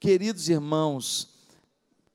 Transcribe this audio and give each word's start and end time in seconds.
Queridos 0.00 0.48
irmãos, 0.48 1.28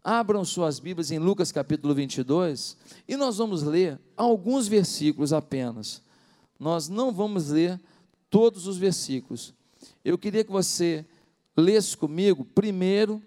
abram 0.03 0.43
suas 0.43 0.79
Bíblias 0.79 1.11
em 1.11 1.19
Lucas 1.19 1.51
capítulo 1.51 1.93
22 1.93 2.75
e 3.07 3.15
nós 3.15 3.37
vamos 3.37 3.61
ler 3.61 4.01
alguns 4.17 4.67
versículos 4.67 5.31
apenas. 5.31 6.01
Nós 6.59 6.89
não 6.89 7.11
vamos 7.11 7.49
ler 7.49 7.79
todos 8.27 8.65
os 8.65 8.75
versículos. 8.75 9.53
Eu 10.03 10.17
queria 10.17 10.43
que 10.43 10.51
você 10.51 11.05
lesse 11.55 11.95
comigo 11.95 12.43
primeiro 12.43 13.21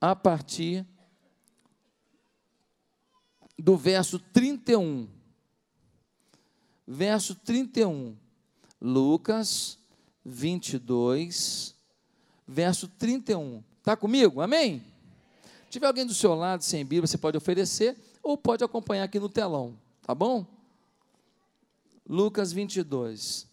a 0.00 0.16
partir 0.16 0.84
do 3.56 3.76
verso 3.76 4.18
31. 4.18 5.06
Verso 6.84 7.36
31. 7.36 8.16
Lucas 8.80 9.78
22, 10.24 11.76
verso 12.52 12.86
31. 12.86 13.62
Está 13.78 13.96
comigo? 13.96 14.40
Amém? 14.40 14.84
Se 15.64 15.70
tiver 15.72 15.86
alguém 15.86 16.06
do 16.06 16.14
seu 16.14 16.34
lado 16.34 16.62
sem 16.62 16.84
Bíblia, 16.84 17.06
você 17.06 17.18
pode 17.18 17.36
oferecer 17.36 17.96
ou 18.22 18.36
pode 18.36 18.62
acompanhar 18.62 19.04
aqui 19.04 19.18
no 19.18 19.28
telão, 19.28 19.76
tá 20.02 20.14
bom? 20.14 20.46
Lucas 22.06 22.52
22. 22.52 23.46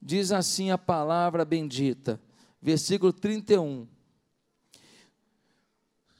Diz 0.00 0.30
assim 0.30 0.70
a 0.70 0.78
palavra 0.78 1.44
bendita, 1.44 2.20
versículo 2.60 3.12
31. 3.12 3.88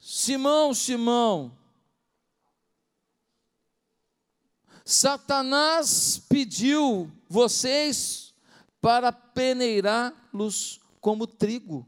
Simão, 0.00 0.72
Simão, 0.72 1.52
Satanás 4.84 6.18
pediu 6.30 7.12
vocês 7.28 8.32
para 8.80 9.12
peneirá-los 9.12 10.80
como 10.98 11.26
trigo. 11.26 11.86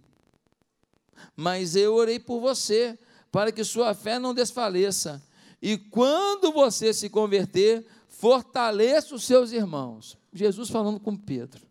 Mas 1.36 1.76
eu 1.76 1.94
orei 1.94 2.18
por 2.18 2.40
você, 2.40 2.98
para 3.30 3.52
que 3.52 3.64
sua 3.64 3.94
fé 3.94 4.18
não 4.18 4.34
desfaleça. 4.34 5.22
E 5.62 5.76
quando 5.76 6.52
você 6.52 6.92
se 6.92 7.08
converter, 7.08 7.86
fortaleça 8.08 9.14
os 9.14 9.24
seus 9.24 9.52
irmãos. 9.52 10.16
Jesus 10.32 10.70
falando 10.70 11.00
com 11.00 11.16
Pedro. 11.16 11.66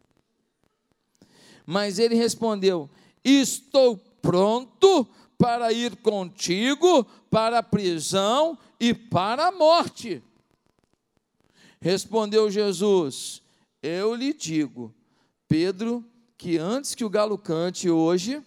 Mas 1.65 1.99
ele 1.99 2.15
respondeu: 2.15 2.89
Estou 3.23 3.97
pronto 4.21 5.07
para 5.37 5.71
ir 5.71 5.95
contigo 5.97 7.05
para 7.29 7.59
a 7.59 7.63
prisão 7.63 8.57
e 8.79 8.93
para 8.93 9.47
a 9.47 9.51
morte. 9.51 10.21
Respondeu 11.81 12.51
Jesus: 12.51 13.41
Eu 13.81 14.13
lhe 14.13 14.33
digo, 14.33 14.93
Pedro, 15.47 16.03
que 16.37 16.57
antes 16.57 16.93
que 16.93 17.05
o 17.05 17.09
galo 17.09 17.37
cante 17.37 17.89
hoje, 17.89 18.43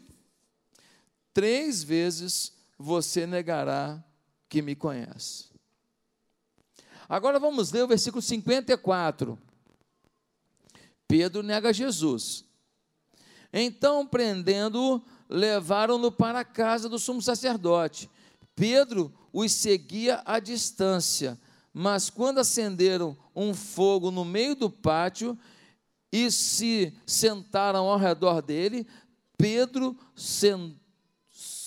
três 1.32 1.82
vezes 1.82 2.52
você 2.78 3.26
negará 3.26 4.02
que 4.48 4.60
me 4.60 4.74
conhece. 4.74 5.46
Agora 7.08 7.38
vamos 7.38 7.72
ler 7.72 7.84
o 7.84 7.88
versículo 7.88 8.22
54. 8.22 9.38
Pedro 11.06 11.42
nega 11.42 11.72
Jesus. 11.72 12.44
Então, 13.52 14.06
prendendo-o, 14.06 15.02
levaram-no 15.28 16.10
para 16.10 16.40
a 16.40 16.44
casa 16.44 16.88
do 16.88 16.98
sumo 16.98 17.20
sacerdote. 17.20 18.10
Pedro 18.54 19.12
os 19.32 19.52
seguia 19.52 20.22
à 20.24 20.38
distância, 20.38 21.38
mas 21.72 22.08
quando 22.10 22.38
acenderam 22.38 23.16
um 23.34 23.54
fogo 23.54 24.10
no 24.10 24.24
meio 24.24 24.54
do 24.54 24.70
pátio 24.70 25.38
e 26.10 26.30
se 26.30 26.94
sentaram 27.06 27.88
ao 27.88 27.98
redor 27.98 28.42
dele, 28.42 28.86
Pedro 29.36 29.96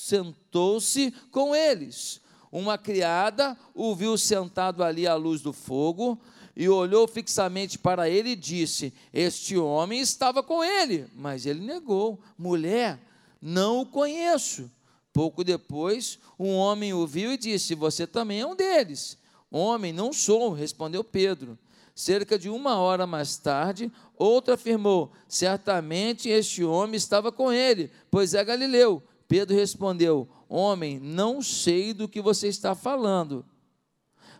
sentou-se 0.06 1.12
com 1.32 1.56
eles. 1.56 2.22
Uma 2.52 2.78
criada 2.78 3.58
o 3.74 3.96
viu 3.96 4.18
sentado 4.18 4.84
ali 4.84 5.08
à 5.08 5.16
luz 5.16 5.42
do 5.42 5.52
fogo 5.52 6.20
e 6.56 6.70
olhou 6.70 7.08
fixamente 7.08 7.78
para 7.78 8.08
ele 8.08 8.30
e 8.30 8.36
disse: 8.36 8.94
Este 9.12 9.58
homem 9.58 10.00
estava 10.00 10.44
com 10.44 10.64
ele. 10.64 11.08
Mas 11.16 11.46
ele 11.46 11.60
negou: 11.60 12.20
Mulher, 12.38 13.00
não 13.42 13.82
o 13.82 13.86
conheço. 13.86 14.72
Pouco 15.12 15.44
depois, 15.44 16.20
um 16.38 16.54
homem 16.56 16.94
o 16.94 17.06
viu 17.08 17.34
e 17.34 17.38
disse: 17.38 17.74
Você 17.74 18.06
também 18.06 18.42
é 18.42 18.46
um 18.46 18.56
deles. 18.56 19.18
Homem, 19.50 19.92
não 19.92 20.14
sou, 20.14 20.54
respondeu 20.54 21.04
Pedro. 21.04 21.58
Cerca 21.96 22.38
de 22.38 22.50
uma 22.50 22.76
hora 22.78 23.08
mais 23.08 23.38
tarde, 23.38 23.92
outro 24.18 24.54
afirmou: 24.54 25.12
Certamente 25.28 26.30
este 26.30 26.64
homem 26.64 26.96
estava 26.96 27.32
com 27.32 27.52
ele, 27.52 27.92
pois 28.12 28.34
é 28.34 28.44
galileu. 28.44 29.02
Pedro 29.28 29.56
respondeu: 29.56 30.28
Homem, 30.48 31.00
não 31.00 31.42
sei 31.42 31.94
do 31.94 32.08
que 32.08 32.22
você 32.22 32.48
está 32.48 32.76
falando. 32.76 33.46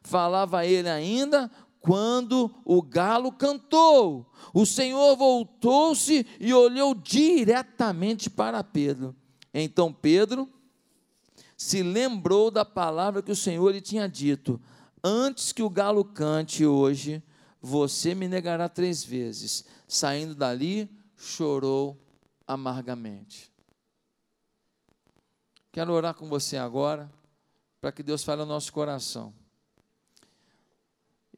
Falava 0.02 0.66
ele 0.66 0.90
ainda 0.90 1.50
quando 1.80 2.52
o 2.64 2.82
galo 2.82 3.32
cantou. 3.32 4.32
O 4.54 4.66
Senhor 4.66 5.16
voltou-se 5.16 6.26
e 6.40 6.54
olhou 6.54 6.96
diretamente 6.96 8.30
para 8.30 8.64
Pedro. 8.64 9.16
Então 9.54 9.94
Pedro 9.94 10.50
se 11.56 11.82
lembrou 11.82 12.52
da 12.52 12.66
palavra 12.66 13.22
que 13.22 13.32
o 13.32 13.36
Senhor 13.36 13.72
lhe 13.72 13.82
tinha 13.82 14.08
dito: 14.08 14.60
Antes 15.04 15.52
que 15.52 15.64
o 15.64 15.70
galo 15.70 16.04
cante 16.04 16.66
hoje, 16.66 17.24
você 17.62 18.14
me 18.14 18.28
negará 18.28 18.68
três 18.68 19.04
vezes. 19.04 19.66
Saindo 19.88 20.36
dali, 20.36 20.90
chorou 21.16 21.98
amargamente. 22.48 23.55
Quero 25.76 25.92
orar 25.92 26.14
com 26.14 26.30
você 26.30 26.56
agora, 26.56 27.12
para 27.82 27.92
que 27.92 28.02
Deus 28.02 28.24
fale 28.24 28.40
ao 28.40 28.48
nosso 28.48 28.72
coração. 28.72 29.34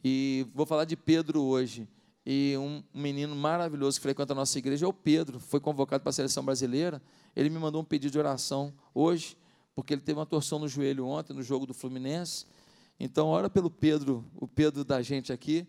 E 0.04 0.46
vou 0.54 0.64
falar 0.64 0.86
de 0.86 0.96
Pedro 0.96 1.42
hoje. 1.42 1.88
E 2.24 2.54
um 2.56 2.84
menino 2.94 3.36
maravilhoso 3.36 3.98
que 3.98 4.04
frequenta 4.04 4.34
a 4.34 4.36
nossa 4.36 4.56
igreja 4.60 4.86
é 4.86 4.88
o 4.88 4.94
Pedro, 4.94 5.40
foi 5.40 5.60
convocado 5.60 6.04
para 6.04 6.12
a 6.12 6.14
seleção 6.14 6.46
brasileira. 6.46 7.02
Ele 7.36 7.50
me 7.50 7.58
mandou 7.58 7.82
um 7.82 7.84
pedido 7.84 8.12
de 8.12 8.20
oração 8.20 8.72
hoje, 8.94 9.36
porque 9.74 9.96
ele 9.96 10.02
teve 10.02 10.20
uma 10.20 10.26
torção 10.28 10.60
no 10.60 10.68
joelho 10.68 11.08
ontem, 11.08 11.34
no 11.34 11.42
jogo 11.42 11.66
do 11.66 11.74
Fluminense. 11.74 12.46
Então, 13.00 13.30
ora 13.30 13.50
pelo 13.50 13.72
Pedro, 13.72 14.24
o 14.36 14.48
Pedro 14.48 14.86
da 14.86 15.02
gente 15.02 15.34
aqui, 15.34 15.68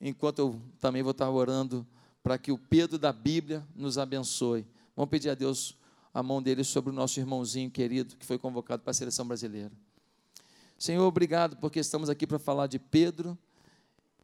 enquanto 0.00 0.40
eu 0.40 0.60
também 0.80 1.00
vou 1.00 1.12
estar 1.12 1.30
orando 1.30 1.86
para 2.24 2.38
que 2.38 2.50
o 2.50 2.58
Pedro 2.58 2.98
da 2.98 3.12
Bíblia 3.12 3.64
nos 3.72 3.98
abençoe. 3.98 4.66
Vamos 4.96 5.10
pedir 5.10 5.30
a 5.30 5.34
Deus 5.36 5.78
a 6.16 6.22
mão 6.22 6.42
dele 6.42 6.64
sobre 6.64 6.88
o 6.88 6.94
nosso 6.94 7.20
irmãozinho 7.20 7.70
querido 7.70 8.16
que 8.16 8.24
foi 8.24 8.38
convocado 8.38 8.82
para 8.82 8.90
a 8.90 8.94
seleção 8.94 9.28
brasileira. 9.28 9.70
Senhor, 10.78 11.06
obrigado 11.06 11.58
porque 11.58 11.78
estamos 11.78 12.08
aqui 12.08 12.26
para 12.26 12.38
falar 12.38 12.68
de 12.68 12.78
Pedro 12.78 13.36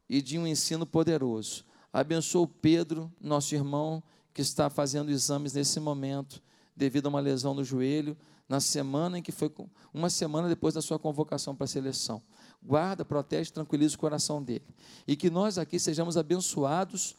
e 0.09 0.23
de 0.23 0.39
um 0.39 0.47
ensino 0.47 0.87
poderoso. 0.87 1.67
Abençoa 1.93 2.45
o 2.45 2.49
Pedro, 2.49 3.13
nosso 3.21 3.55
irmão, 3.55 4.03
que 4.33 4.41
está 4.41 4.71
fazendo 4.71 5.11
exames 5.11 5.53
nesse 5.53 5.79
momento, 5.81 6.43
devido 6.75 7.05
a 7.05 7.09
uma 7.11 7.21
lesão 7.21 7.53
no 7.53 7.63
joelho 7.63 8.17
na 8.49 8.59
semana 8.59 9.19
em 9.19 9.23
que 9.23 9.31
foi 9.31 9.53
uma 9.93 10.09
semana 10.09 10.49
depois 10.49 10.73
da 10.73 10.81
sua 10.81 10.99
convocação 10.99 11.55
para 11.55 11.65
a 11.65 11.69
seleção. 11.69 12.23
Guarda, 12.63 13.05
protege, 13.05 13.53
tranquiliza 13.53 13.97
o 13.97 13.99
coração 13.99 14.43
dele. 14.43 14.65
E 15.07 15.15
que 15.15 15.29
nós 15.29 15.59
aqui 15.59 15.79
sejamos 15.79 16.17
abençoados 16.17 17.15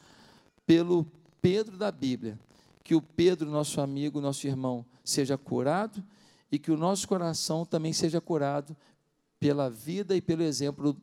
pelo 0.66 1.06
Pedro 1.40 1.78
da 1.78 1.92
Bíblia. 1.92 2.40
Que 2.84 2.96
o 2.96 3.02
Pedro, 3.02 3.50
nosso 3.50 3.80
amigo, 3.80 4.20
nosso 4.20 4.46
irmão, 4.46 4.86
seja 5.04 5.38
curado 5.38 6.04
e 6.52 6.60
que 6.60 6.72
o 6.72 6.78
nosso 6.78 7.08
coração 7.08 7.66
também 7.66 7.94
seja 7.94 8.20
curado 8.20 8.76
pela 9.40 9.70
vida 9.70 10.16
e 10.16 10.22
pelo 10.22 10.44
exemplo 10.44 10.96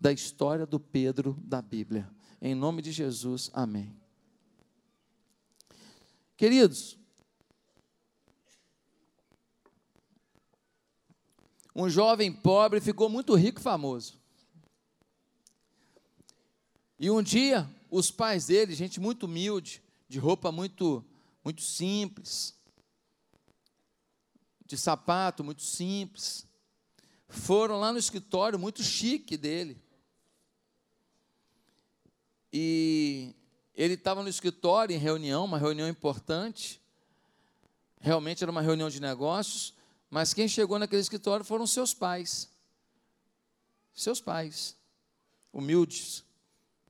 da 0.00 0.12
história 0.12 0.66
do 0.66 0.78
Pedro 0.78 1.36
da 1.42 1.60
Bíblia. 1.60 2.08
Em 2.40 2.54
nome 2.54 2.82
de 2.82 2.92
Jesus, 2.92 3.50
amém. 3.52 3.94
Queridos, 6.36 6.98
um 11.74 11.88
jovem 11.88 12.32
pobre 12.32 12.80
ficou 12.80 13.08
muito 13.08 13.34
rico 13.34 13.60
e 13.60 13.62
famoso. 13.62 14.20
E 16.98 17.10
um 17.10 17.22
dia, 17.22 17.68
os 17.90 18.10
pais 18.10 18.46
dele, 18.46 18.74
gente 18.74 18.98
muito 18.98 19.24
humilde, 19.24 19.82
de 20.08 20.18
roupa 20.18 20.50
muito, 20.50 21.04
muito 21.46 21.62
simples, 21.62 22.56
de 24.66 24.76
sapato 24.76 25.44
muito 25.44 25.62
simples, 25.62 26.44
foram 27.28 27.78
lá 27.78 27.92
no 27.92 28.00
escritório 28.00 28.58
muito 28.58 28.82
chique 28.82 29.36
dele. 29.36 29.80
E 32.52 33.32
ele 33.76 33.94
estava 33.94 34.24
no 34.24 34.28
escritório 34.28 34.92
em 34.92 34.98
reunião, 34.98 35.44
uma 35.44 35.56
reunião 35.56 35.88
importante. 35.88 36.82
Realmente 38.00 38.42
era 38.42 38.50
uma 38.50 38.60
reunião 38.60 38.90
de 38.90 38.98
negócios. 38.98 39.72
Mas 40.10 40.34
quem 40.34 40.48
chegou 40.48 40.80
naquele 40.80 41.02
escritório 41.02 41.44
foram 41.44 41.64
seus 41.64 41.94
pais. 41.94 42.50
Seus 43.94 44.20
pais. 44.20 44.76
Humildes. 45.52 46.24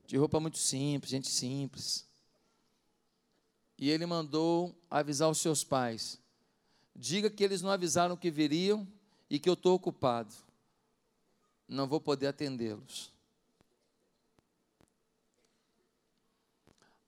De 0.06 0.16
roupa 0.16 0.40
muito 0.40 0.56
simples, 0.56 1.10
gente 1.10 1.28
simples. 1.28 2.05
E 3.78 3.90
ele 3.90 4.06
mandou 4.06 4.74
avisar 4.90 5.28
os 5.28 5.38
seus 5.38 5.62
pais: 5.62 6.18
Diga 6.94 7.28
que 7.28 7.44
eles 7.44 7.62
não 7.62 7.70
avisaram 7.70 8.16
que 8.16 8.30
viriam 8.30 8.86
e 9.28 9.38
que 9.38 9.48
eu 9.48 9.54
estou 9.54 9.74
ocupado. 9.74 10.34
Não 11.68 11.86
vou 11.86 12.00
poder 12.00 12.28
atendê-los. 12.28 13.12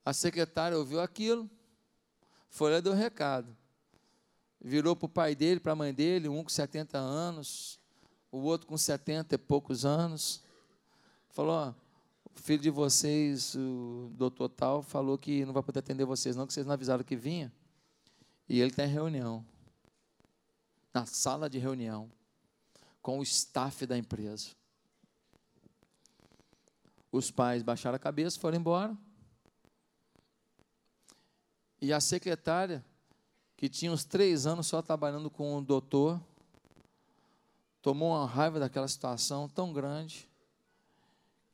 A 0.04 0.12
secretária 0.12 0.76
ouviu 0.76 1.00
aquilo, 1.00 1.48
foi 2.48 2.72
lá 2.72 2.78
e 2.78 2.82
deu 2.82 2.94
recado. 2.94 3.54
Virou 4.60 4.96
para 4.96 5.06
o 5.06 5.08
pai 5.08 5.34
dele, 5.34 5.60
para 5.60 5.72
a 5.72 5.76
mãe 5.76 5.94
dele, 5.94 6.28
um 6.28 6.42
com 6.42 6.48
70 6.48 6.98
anos, 6.98 7.78
o 8.32 8.38
outro 8.38 8.66
com 8.66 8.76
70 8.76 9.34
e 9.34 9.38
poucos 9.38 9.84
anos. 9.84 10.42
Falou: 11.30 11.52
ó, 11.52 11.74
o 12.38 12.42
filho 12.42 12.62
de 12.62 12.70
vocês, 12.70 13.56
o 13.56 14.12
doutor 14.14 14.48
tal, 14.48 14.80
falou 14.80 15.18
que 15.18 15.44
não 15.44 15.52
vai 15.52 15.62
poder 15.62 15.80
atender 15.80 16.04
vocês, 16.04 16.36
não, 16.36 16.46
que 16.46 16.52
vocês 16.52 16.64
não 16.64 16.72
avisaram 16.72 17.02
que 17.02 17.16
vinha. 17.16 17.52
E 18.48 18.60
ele 18.60 18.70
está 18.70 18.84
em 18.84 18.88
reunião. 18.88 19.44
Na 20.94 21.04
sala 21.04 21.50
de 21.50 21.58
reunião. 21.58 22.10
Com 23.02 23.18
o 23.18 23.22
staff 23.24 23.84
da 23.86 23.98
empresa. 23.98 24.50
Os 27.10 27.30
pais 27.30 27.62
baixaram 27.62 27.96
a 27.96 27.98
cabeça, 27.98 28.38
foram 28.38 28.56
embora. 28.56 28.96
E 31.80 31.92
a 31.92 32.00
secretária, 32.00 32.84
que 33.56 33.68
tinha 33.68 33.90
uns 33.90 34.04
três 34.04 34.46
anos 34.46 34.68
só 34.68 34.80
trabalhando 34.80 35.28
com 35.28 35.56
o 35.56 35.60
doutor, 35.60 36.20
tomou 37.82 38.10
uma 38.12 38.26
raiva 38.26 38.60
daquela 38.60 38.86
situação 38.86 39.48
tão 39.48 39.72
grande, 39.72 40.28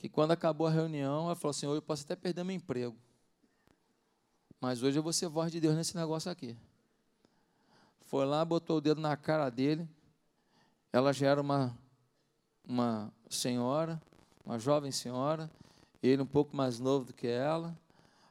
que 0.05 0.09
quando 0.11 0.33
acabou 0.33 0.67
a 0.67 0.71
reunião, 0.71 1.25
ela 1.25 1.35
falou 1.35 1.53
assim: 1.53 1.65
Eu 1.65 1.81
posso 1.81 2.05
até 2.05 2.15
perder 2.15 2.45
meu 2.45 2.55
emprego, 2.55 2.95
mas 4.61 4.83
hoje 4.83 4.99
eu 4.99 5.03
vou 5.03 5.15
ser 5.15 5.29
voz 5.29 5.51
de 5.51 5.59
Deus 5.59 5.75
nesse 5.75 5.97
negócio 5.97 6.31
aqui. 6.31 6.55
Foi 8.03 8.27
lá, 8.27 8.45
botou 8.45 8.77
o 8.77 8.81
dedo 8.83 9.01
na 9.01 9.17
cara 9.17 9.49
dele. 9.49 9.89
Ela 10.93 11.11
já 11.11 11.29
era 11.29 11.41
uma, 11.41 11.75
uma 12.69 13.11
senhora, 13.31 13.99
uma 14.45 14.59
jovem 14.59 14.93
senhora, 14.93 15.51
ele 16.03 16.21
um 16.21 16.27
pouco 16.27 16.55
mais 16.55 16.79
novo 16.79 17.07
do 17.07 17.15
que 17.15 17.27
ela. 17.27 17.75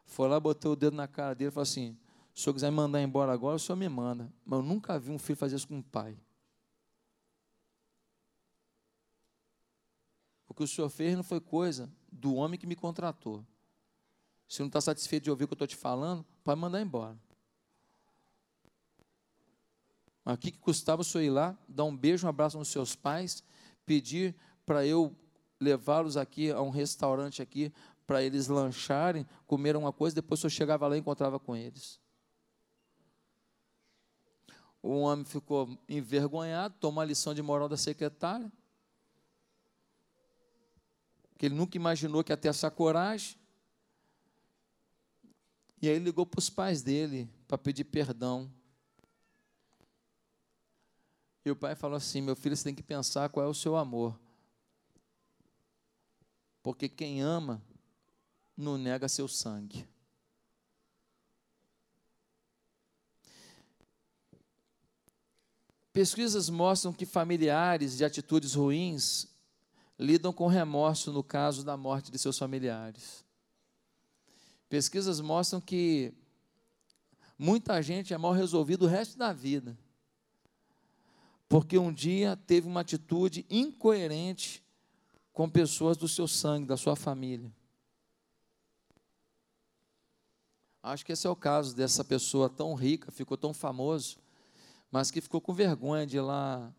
Foi 0.05 0.29
lá, 0.29 0.39
botou 0.39 0.73
o 0.73 0.75
dedo 0.75 0.95
na 0.95 1.07
cara 1.07 1.33
dele 1.33 1.49
e 1.49 1.51
falou 1.51 1.63
assim: 1.63 1.97
se 2.35 2.41
o 2.41 2.43
senhor 2.43 2.53
quiser 2.53 2.69
me 2.69 2.77
mandar 2.77 3.01
embora 3.01 3.33
agora, 3.33 3.55
o 3.55 3.59
senhor 3.59 3.77
me 3.77 3.89
manda. 3.89 4.31
Mas 4.45 4.59
eu 4.59 4.63
nunca 4.63 4.99
vi 4.99 5.09
um 5.09 5.17
filho 5.17 5.37
fazer 5.37 5.55
isso 5.55 5.67
com 5.67 5.77
um 5.77 5.81
pai. 5.81 6.15
O 10.53 10.55
que 10.55 10.63
o 10.63 10.67
senhor 10.67 10.88
fez 10.88 11.15
não 11.15 11.23
foi 11.23 11.39
coisa 11.39 11.91
do 12.11 12.35
homem 12.35 12.59
que 12.59 12.67
me 12.67 12.75
contratou. 12.75 13.44
Se 14.47 14.59
não 14.59 14.67
está 14.67 14.79
satisfeito 14.79 15.23
de 15.23 15.31
ouvir 15.31 15.45
o 15.45 15.47
que 15.47 15.53
eu 15.53 15.55
estou 15.55 15.67
te 15.67 15.75
falando, 15.75 16.23
pode 16.44 16.61
mandar 16.61 16.79
embora. 16.79 17.17
Mas 20.23 20.35
o 20.35 20.38
que, 20.38 20.51
que 20.51 20.59
custava 20.59 21.01
o 21.01 21.03
senhor 21.03 21.23
ir 21.23 21.31
lá, 21.31 21.57
dar 21.67 21.85
um 21.85 21.97
beijo, 21.97 22.27
um 22.27 22.29
abraço 22.29 22.59
nos 22.59 22.67
seus 22.67 22.95
pais, 22.95 23.44
pedir 23.83 24.35
para 24.63 24.85
eu 24.85 25.17
levá-los 25.59 26.17
aqui 26.17 26.51
a 26.51 26.61
um 26.61 26.69
restaurante 26.69 27.41
aqui 27.41 27.73
para 28.06 28.21
eles 28.21 28.47
lancharem, 28.47 29.25
comer 29.47 29.75
uma 29.75 29.91
coisa, 29.91 30.13
depois 30.13 30.39
senhor 30.39 30.51
chegava 30.51 30.88
lá 30.88 30.95
e 30.95 30.99
encontrava 30.99 31.39
com 31.39 31.56
eles. 31.56 31.99
O 34.83 34.99
homem 34.99 35.25
ficou 35.25 35.75
envergonhado, 35.89 36.75
tomou 36.79 37.01
a 37.01 37.06
lição 37.06 37.33
de 37.33 37.41
moral 37.41 37.67
da 37.67 37.75
secretária, 37.75 38.51
que 41.44 41.48
ele 41.48 41.56
nunca 41.56 41.75
imaginou 41.75 42.24
que 42.24 42.31
ia 42.31 42.38
ter 42.38 42.48
essa 42.48 42.72
coragem. 42.72 43.38
E 45.81 45.90
aí 45.90 45.95
ele 45.95 46.06
ligou 46.06 46.25
para 46.25 46.40
os 46.40 46.50
pais 46.50 46.81
dele 46.81 47.30
para 47.50 47.57
pedir 47.57 47.84
perdão. 47.84 48.50
E 51.44 51.51
o 51.51 51.56
pai 51.57 51.75
falou 51.75 51.98
assim: 51.98 52.22
Meu 52.22 52.34
filho, 52.34 52.56
você 52.56 52.63
tem 52.63 52.74
que 52.74 52.81
pensar 52.81 53.28
qual 53.28 53.45
é 53.45 53.50
o 53.50 53.54
seu 53.54 53.75
amor. 53.75 54.18
Porque 56.62 56.88
quem 56.88 57.22
ama 57.22 57.62
não 58.56 58.78
nega 58.78 59.10
seu 59.10 59.28
sangue. 59.28 59.86
Pesquisas 65.92 66.50
mostram 66.50 66.94
que 66.94 67.06
familiares 67.06 67.98
de 67.98 68.06
atitudes 68.06 68.54
ruins 68.54 69.32
lidam 69.98 70.34
com 70.34 70.48
remorso 70.48 71.12
no 71.12 71.24
caso 71.24 71.63
da 71.63 71.78
morte 71.78 72.12
de 72.12 72.18
seus 72.18 72.38
familiares. 72.38 73.24
Pesquisas 74.69 75.19
mostram 75.19 75.62
que 75.62 76.13
muita 77.38 77.81
gente 77.81 78.13
é 78.13 78.18
mal 78.18 78.31
resolvido 78.31 78.86
o 78.86 78.88
resto 78.88 79.18
da 79.18 79.31
vida, 79.31 79.78
porque 81.48 81.78
um 81.78 81.94
dia 81.94 82.36
teve 82.36 82.68
uma 82.68 82.81
atitude 82.81 83.45
incoerente 83.50 84.63
com 85.31 85.50
pessoas 85.50 85.98
do 85.98 86.07
seu 86.07 86.28
sangue, 86.28 86.68
da 86.68 86.78
sua 86.78 86.95
família. 86.95 87.51
Acho 90.81 91.06
que 91.06 91.13
esse 91.13 91.25
é 91.25 91.30
o 91.30 91.36
caso 91.36 91.75
dessa 91.75 92.04
pessoa 92.04 92.50
tão 92.50 92.74
rica, 92.74 93.12
ficou 93.12 93.38
tão 93.38 93.54
famoso, 93.54 94.18
mas 94.92 95.10
que 95.10 95.22
ficou 95.22 95.40
com 95.40 95.54
vergonha 95.54 96.06
de 96.06 96.18
ir 96.18 96.22
lá 96.22 96.74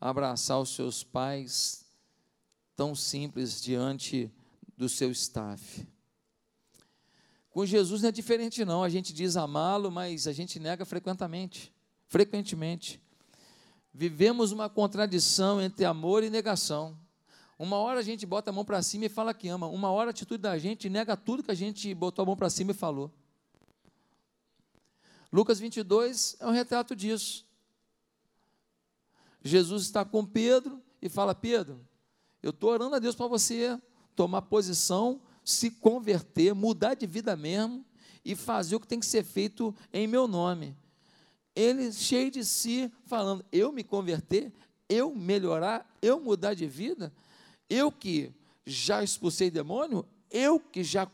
abraçar 0.00 0.60
os 0.60 0.74
seus 0.74 1.02
pais, 1.02 1.84
tão 2.78 2.94
simples 2.94 3.60
diante 3.60 4.30
do 4.76 4.88
seu 4.88 5.10
staff. 5.10 5.84
Com 7.50 7.66
Jesus 7.66 8.02
não 8.02 8.08
é 8.08 8.12
diferente 8.12 8.64
não, 8.64 8.84
a 8.84 8.88
gente 8.88 9.12
diz 9.12 9.36
amá-lo, 9.36 9.90
mas 9.90 10.28
a 10.28 10.32
gente 10.32 10.60
nega 10.60 10.84
frequentemente, 10.84 11.74
frequentemente. 12.06 13.02
Vivemos 13.92 14.52
uma 14.52 14.70
contradição 14.70 15.60
entre 15.60 15.84
amor 15.84 16.22
e 16.22 16.30
negação. 16.30 16.96
Uma 17.58 17.78
hora 17.78 17.98
a 17.98 18.02
gente 18.04 18.24
bota 18.24 18.50
a 18.50 18.52
mão 18.52 18.64
para 18.64 18.80
cima 18.80 19.06
e 19.06 19.08
fala 19.08 19.34
que 19.34 19.48
ama. 19.48 19.66
Uma 19.66 19.90
hora 19.90 20.10
a 20.10 20.12
atitude 20.12 20.40
da 20.40 20.56
gente 20.56 20.88
nega 20.88 21.16
tudo 21.16 21.42
que 21.42 21.50
a 21.50 21.56
gente 21.56 21.92
botou 21.92 22.22
a 22.22 22.26
mão 22.26 22.36
para 22.36 22.48
cima 22.48 22.70
e 22.70 22.74
falou. 22.74 23.12
Lucas 25.32 25.58
22 25.58 26.36
é 26.38 26.46
um 26.46 26.52
retrato 26.52 26.94
disso. 26.94 27.44
Jesus 29.42 29.82
está 29.82 30.04
com 30.04 30.24
Pedro 30.24 30.80
e 31.02 31.08
fala: 31.08 31.34
Pedro, 31.34 31.87
eu 32.42 32.50
estou 32.50 32.70
orando 32.70 32.94
a 32.94 32.98
Deus 32.98 33.14
para 33.14 33.26
você 33.26 33.78
tomar 34.14 34.42
posição, 34.42 35.20
se 35.44 35.70
converter, 35.70 36.54
mudar 36.54 36.94
de 36.94 37.06
vida 37.06 37.36
mesmo 37.36 37.84
e 38.24 38.34
fazer 38.34 38.76
o 38.76 38.80
que 38.80 38.86
tem 38.86 39.00
que 39.00 39.06
ser 39.06 39.24
feito 39.24 39.74
em 39.92 40.06
meu 40.06 40.28
nome. 40.28 40.76
Ele, 41.54 41.92
cheio 41.92 42.30
de 42.30 42.44
si, 42.44 42.92
falando: 43.06 43.44
Eu 43.50 43.72
me 43.72 43.82
converter, 43.82 44.52
eu 44.88 45.14
melhorar, 45.14 45.88
eu 46.00 46.20
mudar 46.20 46.54
de 46.54 46.66
vida. 46.66 47.12
Eu 47.68 47.90
que 47.90 48.32
já 48.64 49.02
expulsei 49.02 49.50
demônio, 49.50 50.06
eu 50.30 50.60
que 50.60 50.84
já 50.84 51.10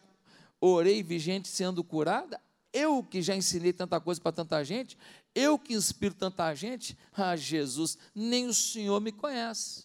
orei 0.61 1.03
vi 1.03 1.19
gente 1.19 1.49
sendo 1.49 1.83
curada, 1.83 2.41
eu 2.73 3.03
que 3.03 3.23
já 3.23 3.35
ensinei 3.35 3.73
tanta 3.73 4.01
coisa 4.01 4.21
para 4.21 4.33
tanta 4.33 4.63
gente, 4.65 4.99
eu 5.35 5.59
que 5.59 5.75
inspiro 5.75 6.15
tanta 6.15 6.55
gente, 6.55 6.97
ah, 7.13 7.37
Jesus, 7.37 7.97
nem 8.15 8.47
o 8.47 8.55
Senhor 8.55 9.01
me 9.01 9.13
conhece. 9.13 9.85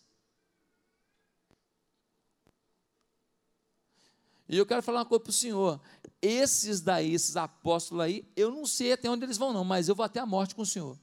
E 4.49 4.57
eu 4.57 4.65
quero 4.65 4.81
falar 4.81 4.99
uma 4.99 5.05
coisa 5.05 5.23
para 5.23 5.29
o 5.29 5.33
Senhor. 5.33 5.79
Esses 6.19 6.81
daí, 6.81 7.13
esses 7.13 7.37
apóstolos 7.37 8.03
aí, 8.03 8.27
eu 8.35 8.49
não 8.49 8.65
sei 8.65 8.93
até 8.93 9.07
onde 9.07 9.23
eles 9.23 9.37
vão, 9.37 9.53
não, 9.53 9.63
mas 9.63 9.87
eu 9.87 9.93
vou 9.93 10.03
até 10.03 10.19
a 10.19 10.25
morte 10.25 10.55
com 10.55 10.63
o 10.63 10.65
Senhor. 10.65 10.97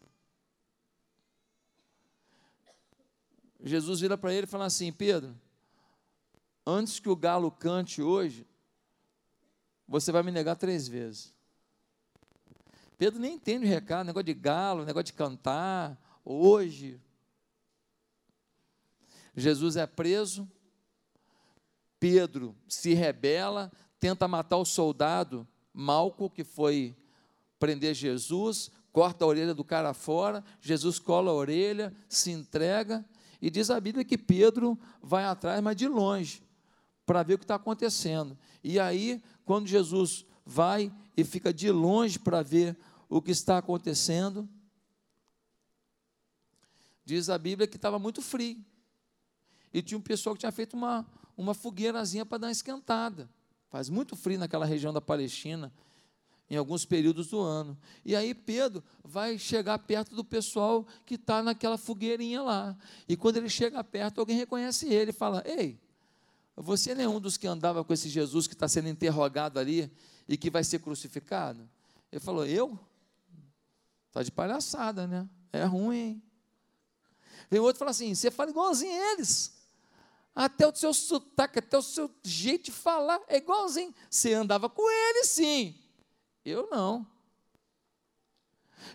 Jesus 3.62 4.00
vira 4.00 4.18
para 4.18 4.34
ele 4.34 4.46
e 4.46 4.50
fala 4.50 4.64
assim: 4.66 4.92
Pedro, 4.92 5.34
antes 6.66 6.98
que 6.98 7.08
o 7.08 7.14
galo 7.14 7.50
cante 7.50 8.02
hoje, 8.02 8.44
você 9.86 10.10
vai 10.10 10.24
me 10.24 10.32
negar 10.32 10.56
três 10.56 10.88
vezes. 10.88 11.32
Pedro 12.98 13.20
nem 13.20 13.34
entende 13.34 13.64
o 13.64 13.68
recado, 13.68 14.06
negócio 14.06 14.24
de 14.24 14.34
galo, 14.34 14.84
negócio 14.84 15.04
de 15.04 15.12
cantar, 15.12 15.96
hoje. 16.24 17.00
Jesus 19.36 19.76
é 19.76 19.86
preso, 19.86 20.50
Pedro 21.98 22.56
se 22.68 22.94
rebela, 22.94 23.72
tenta 23.98 24.28
matar 24.28 24.56
o 24.58 24.64
soldado 24.64 25.46
Malco, 25.72 26.30
que 26.30 26.44
foi 26.44 26.96
prender 27.58 27.94
Jesus, 27.94 28.70
corta 28.92 29.24
a 29.24 29.28
orelha 29.28 29.54
do 29.54 29.64
cara 29.64 29.92
fora, 29.92 30.42
Jesus 30.60 30.98
cola 30.98 31.30
a 31.30 31.34
orelha, 31.34 31.94
se 32.08 32.30
entrega, 32.30 33.04
e 33.40 33.50
diz 33.50 33.70
a 33.70 33.78
Bíblia 33.78 34.04
que 34.04 34.16
Pedro 34.16 34.78
vai 35.02 35.24
atrás, 35.24 35.62
mas 35.62 35.76
de 35.76 35.86
longe 35.86 36.42
para 37.04 37.22
ver 37.22 37.34
o 37.34 37.38
que 37.38 37.44
está 37.44 37.54
acontecendo. 37.54 38.36
E 38.64 38.80
aí, 38.80 39.22
quando 39.44 39.68
Jesus 39.68 40.26
vai 40.44 40.92
e 41.16 41.22
fica 41.24 41.52
de 41.52 41.70
longe 41.70 42.18
para 42.18 42.42
ver 42.42 42.76
o 43.08 43.22
que 43.22 43.30
está 43.30 43.58
acontecendo, 43.58 44.48
diz 47.04 47.28
a 47.28 47.38
Bíblia 47.38 47.68
que 47.68 47.76
estava 47.76 47.98
muito 47.98 48.20
frio. 48.20 48.64
E 49.72 49.82
tinha 49.82 49.98
um 49.98 50.02
pessoal 50.02 50.34
que 50.34 50.40
tinha 50.40 50.52
feito 50.52 50.74
uma, 50.74 51.06
uma 51.36 51.54
fogueirazinha 51.54 52.24
para 52.24 52.38
dar 52.38 52.46
uma 52.48 52.52
esquentada. 52.52 53.28
Faz 53.68 53.88
muito 53.88 54.16
frio 54.16 54.38
naquela 54.38 54.64
região 54.64 54.92
da 54.92 55.00
Palestina. 55.00 55.72
em 56.48 56.56
alguns 56.56 56.84
períodos 56.84 57.26
do 57.26 57.40
ano. 57.40 57.76
E 58.04 58.14
aí 58.14 58.32
Pedro 58.32 58.82
vai 59.02 59.36
chegar 59.36 59.78
perto 59.80 60.14
do 60.14 60.24
pessoal 60.24 60.86
que 61.04 61.16
está 61.16 61.42
naquela 61.42 61.76
fogueirinha 61.76 62.40
lá. 62.40 62.76
E 63.08 63.16
quando 63.16 63.38
ele 63.38 63.48
chega 63.48 63.82
perto, 63.82 64.20
alguém 64.20 64.36
reconhece 64.36 64.86
ele 64.86 65.10
e 65.10 65.12
fala: 65.12 65.42
Ei, 65.44 65.76
você 66.54 66.94
não 66.94 67.02
é 67.02 67.08
um 67.08 67.20
dos 67.20 67.36
que 67.36 67.48
andava 67.48 67.82
com 67.84 67.92
esse 67.92 68.08
Jesus 68.08 68.46
que 68.46 68.54
está 68.54 68.68
sendo 68.68 68.88
interrogado 68.88 69.58
ali 69.58 69.90
e 70.28 70.36
que 70.36 70.48
vai 70.48 70.62
ser 70.62 70.78
crucificado? 70.78 71.68
Ele 72.12 72.20
falou: 72.20 72.46
Eu? 72.46 72.78
Está 74.06 74.22
de 74.22 74.30
palhaçada, 74.30 75.06
né? 75.06 75.28
É 75.52 75.64
ruim, 75.64 75.96
hein? 75.96 76.22
Vem 77.50 77.60
outro 77.60 77.76
e 77.76 77.80
fala 77.80 77.90
assim: 77.90 78.14
Você 78.14 78.30
fala 78.30 78.50
igualzinho 78.50 78.92
a 78.92 79.12
eles. 79.12 79.55
Até 80.36 80.68
o 80.68 80.76
seu 80.76 80.92
sotaque, 80.92 81.60
até 81.60 81.78
o 81.78 81.82
seu 81.82 82.10
jeito 82.22 82.66
de 82.66 82.72
falar 82.72 83.18
é 83.26 83.38
igualzinho. 83.38 83.94
Você 84.10 84.34
andava 84.34 84.68
com 84.68 84.82
ele, 84.90 85.24
sim. 85.24 85.74
Eu 86.44 86.68
não. 86.70 87.06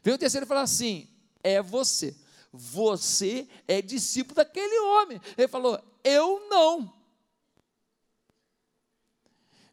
Vem 0.03 0.13
o 0.13 0.17
terceiro 0.19 0.45
e 0.45 0.47
fala 0.47 0.61
assim: 0.61 1.09
É 1.43 1.59
você. 1.59 2.15
Você 2.53 3.47
é 3.67 3.81
discípulo 3.81 4.35
daquele 4.35 4.79
homem. 4.81 5.19
Ele 5.35 5.47
falou: 5.47 5.81
Eu 6.03 6.47
não. 6.47 6.93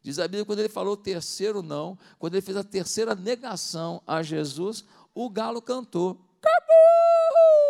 Diz 0.03 0.19
a 0.19 0.23
Bíblia, 0.23 0.47
quando 0.47 0.61
ele 0.61 0.71
falou 0.71 0.95
o 0.95 0.97
terceiro 0.97 1.63
não, 1.63 1.99
quando 2.19 2.35
ele 2.35 2.41
fez 2.41 2.57
a 2.57 2.65
terceira 2.65 3.15
negação 3.15 4.03
a 4.07 4.23
Jesus, 4.23 4.87
o 5.15 5.29
galo 5.29 5.61
cantou. 5.61 6.19
Acabou! 6.41 7.68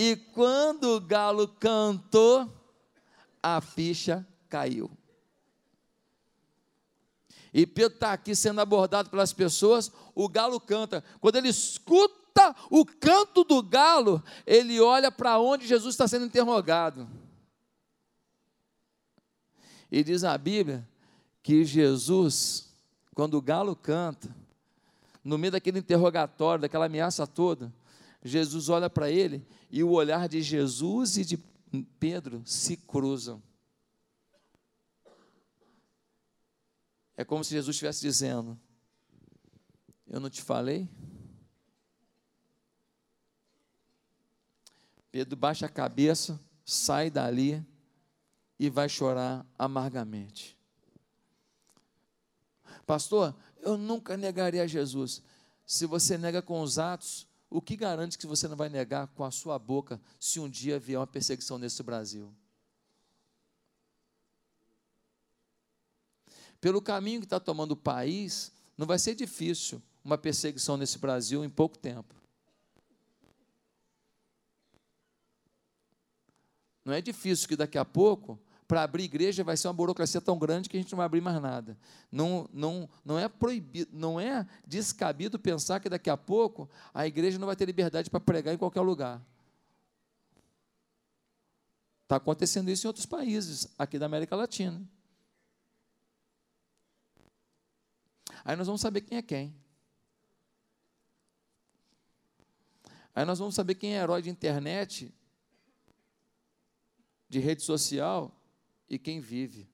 E 0.00 0.14
quando 0.14 0.94
o 0.94 1.00
galo 1.00 1.48
cantou, 1.48 2.48
a 3.42 3.60
ficha 3.60 4.24
caiu. 4.48 4.88
E 7.52 7.66
Pedro 7.66 7.94
está 7.94 8.12
aqui 8.12 8.36
sendo 8.36 8.60
abordado 8.60 9.10
pelas 9.10 9.32
pessoas, 9.32 9.90
o 10.14 10.28
galo 10.28 10.60
canta. 10.60 11.02
Quando 11.20 11.34
ele 11.34 11.48
escuta 11.48 12.54
o 12.70 12.86
canto 12.86 13.42
do 13.42 13.60
galo, 13.60 14.22
ele 14.46 14.80
olha 14.80 15.10
para 15.10 15.36
onde 15.40 15.66
Jesus 15.66 15.96
está 15.96 16.06
sendo 16.06 16.26
interrogado. 16.26 17.10
E 19.90 20.04
diz 20.04 20.22
a 20.22 20.38
Bíblia 20.38 20.88
que 21.42 21.64
Jesus, 21.64 22.72
quando 23.16 23.34
o 23.34 23.42
galo 23.42 23.74
canta, 23.74 24.32
no 25.24 25.36
meio 25.36 25.50
daquele 25.50 25.80
interrogatório, 25.80 26.62
daquela 26.62 26.86
ameaça 26.86 27.26
toda, 27.26 27.74
Jesus 28.22 28.68
olha 28.68 28.88
para 28.88 29.10
ele 29.10 29.44
e 29.70 29.82
o 29.82 29.90
olhar 29.90 30.28
de 30.28 30.40
Jesus 30.42 31.16
e 31.16 31.24
de 31.24 31.36
Pedro 31.98 32.42
se 32.46 32.76
cruzam. 32.76 33.42
É 37.16 37.24
como 37.24 37.44
se 37.44 37.50
Jesus 37.50 37.74
estivesse 37.74 38.00
dizendo: 38.00 38.58
Eu 40.06 40.20
não 40.20 40.30
te 40.30 40.40
falei? 40.40 40.88
Pedro 45.10 45.36
baixa 45.36 45.66
a 45.66 45.70
cabeça, 45.70 46.40
sai 46.64 47.10
dali 47.10 47.64
e 48.58 48.70
vai 48.70 48.88
chorar 48.88 49.44
amargamente. 49.58 50.56
Pastor, 52.86 53.34
eu 53.60 53.76
nunca 53.76 54.16
negaria 54.16 54.62
a 54.62 54.66
Jesus. 54.66 55.22
Se 55.66 55.84
você 55.84 56.16
nega 56.16 56.40
com 56.40 56.62
os 56.62 56.78
atos, 56.78 57.27
o 57.50 57.62
que 57.62 57.76
garante 57.76 58.18
que 58.18 58.26
você 58.26 58.46
não 58.46 58.56
vai 58.56 58.68
negar 58.68 59.06
com 59.08 59.24
a 59.24 59.30
sua 59.30 59.58
boca 59.58 60.00
se 60.20 60.38
um 60.38 60.48
dia 60.48 60.78
vier 60.78 60.98
uma 60.98 61.06
perseguição 61.06 61.58
nesse 61.58 61.82
Brasil? 61.82 62.34
Pelo 66.60 66.82
caminho 66.82 67.20
que 67.20 67.26
está 67.26 67.38
tomando 67.38 67.72
o 67.72 67.76
país, 67.76 68.52
não 68.76 68.86
vai 68.86 68.98
ser 68.98 69.14
difícil 69.14 69.80
uma 70.04 70.18
perseguição 70.18 70.76
nesse 70.76 70.98
Brasil 70.98 71.44
em 71.44 71.50
pouco 71.50 71.78
tempo. 71.78 72.14
Não 76.84 76.92
é 76.92 77.00
difícil 77.00 77.46
que 77.46 77.56
daqui 77.56 77.76
a 77.76 77.84
pouco, 77.84 78.38
para 78.68 78.82
abrir 78.82 79.04
igreja, 79.04 79.42
vai 79.42 79.56
ser 79.56 79.66
uma 79.66 79.72
burocracia 79.72 80.20
tão 80.20 80.38
grande 80.38 80.68
que 80.68 80.76
a 80.76 80.80
gente 80.80 80.92
não 80.92 80.98
vai 80.98 81.06
abrir 81.06 81.22
mais 81.22 81.40
nada. 81.40 81.76
Não, 82.12 82.46
não, 82.52 82.86
não 83.02 83.18
é 83.18 83.26
proibido, 83.26 83.90
não 83.96 84.20
é 84.20 84.46
descabido 84.66 85.38
pensar 85.38 85.80
que 85.80 85.88
daqui 85.88 86.10
a 86.10 86.18
pouco 86.18 86.68
a 86.92 87.06
igreja 87.06 87.38
não 87.38 87.46
vai 87.46 87.56
ter 87.56 87.64
liberdade 87.64 88.10
para 88.10 88.20
pregar 88.20 88.54
em 88.54 88.58
qualquer 88.58 88.82
lugar. 88.82 89.22
Está 92.02 92.16
acontecendo 92.16 92.70
isso 92.70 92.86
em 92.86 92.88
outros 92.88 93.06
países, 93.06 93.68
aqui 93.78 93.98
da 93.98 94.04
América 94.04 94.36
Latina. 94.36 94.86
Aí 98.44 98.54
nós 98.54 98.66
vamos 98.66 98.82
saber 98.82 99.00
quem 99.00 99.16
é 99.16 99.22
quem. 99.22 99.56
Aí 103.14 103.24
nós 103.24 103.38
vamos 103.38 103.54
saber 103.54 103.76
quem 103.76 103.96
é 103.96 104.02
herói 104.02 104.20
de 104.20 104.28
internet 104.28 105.12
de 107.30 107.38
rede 107.40 107.62
social 107.62 108.37
e 108.88 108.98
quem 108.98 109.20
vive. 109.20 109.68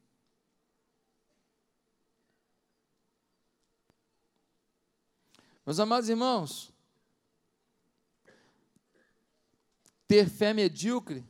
Meus 5.64 5.78
amados 5.78 6.10
irmãos, 6.10 6.72
ter 10.06 10.28
fé 10.28 10.52
medíocre 10.52 11.24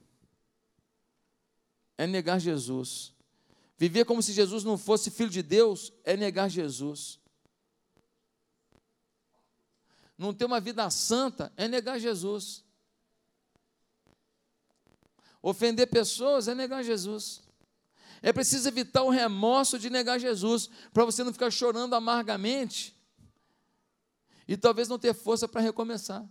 é 1.96 2.06
negar 2.06 2.40
Jesus. 2.40 3.14
Viver 3.76 4.04
como 4.04 4.22
se 4.22 4.32
Jesus 4.32 4.64
não 4.64 4.76
fosse 4.76 5.10
filho 5.10 5.30
de 5.30 5.42
Deus 5.42 5.92
é 6.04 6.16
negar 6.16 6.48
Jesus. 6.48 7.20
Não 10.16 10.32
ter 10.32 10.44
uma 10.44 10.60
vida 10.60 10.88
santa 10.90 11.52
é 11.56 11.68
negar 11.68 11.98
Jesus. 11.98 12.64
Ofender 15.42 15.88
pessoas 15.88 16.48
é 16.48 16.54
negar 16.54 16.82
Jesus. 16.82 17.42
É 18.24 18.32
preciso 18.32 18.66
evitar 18.66 19.02
o 19.02 19.10
remorso 19.10 19.78
de 19.78 19.90
negar 19.90 20.18
Jesus, 20.18 20.70
para 20.94 21.04
você 21.04 21.22
não 21.22 21.30
ficar 21.30 21.50
chorando 21.50 21.92
amargamente 21.92 22.96
e 24.48 24.56
talvez 24.56 24.88
não 24.88 24.98
ter 24.98 25.12
força 25.12 25.46
para 25.46 25.60
recomeçar. 25.60 26.26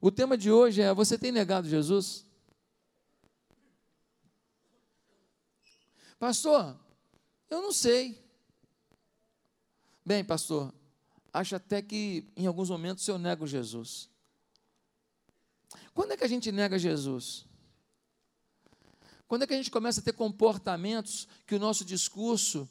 O 0.00 0.10
tema 0.10 0.34
de 0.38 0.50
hoje 0.50 0.80
é: 0.80 0.94
Você 0.94 1.18
tem 1.18 1.30
negado 1.30 1.68
Jesus? 1.68 2.24
Pastor, 6.18 6.74
eu 7.50 7.60
não 7.60 7.70
sei. 7.70 8.26
Bem, 10.06 10.24
pastor, 10.24 10.72
acho 11.34 11.54
até 11.54 11.82
que 11.82 12.32
em 12.34 12.46
alguns 12.46 12.70
momentos 12.70 13.06
eu 13.06 13.18
nego 13.18 13.46
Jesus. 13.46 14.08
Quando 15.92 16.12
é 16.12 16.16
que 16.16 16.24
a 16.24 16.28
gente 16.28 16.50
nega 16.50 16.78
Jesus? 16.78 17.46
Quando 19.28 19.42
é 19.42 19.46
que 19.46 19.52
a 19.52 19.56
gente 19.56 19.70
começa 19.70 20.00
a 20.00 20.02
ter 20.02 20.14
comportamentos 20.14 21.28
que 21.46 21.54
o 21.54 21.58
nosso 21.58 21.84
discurso 21.84 22.66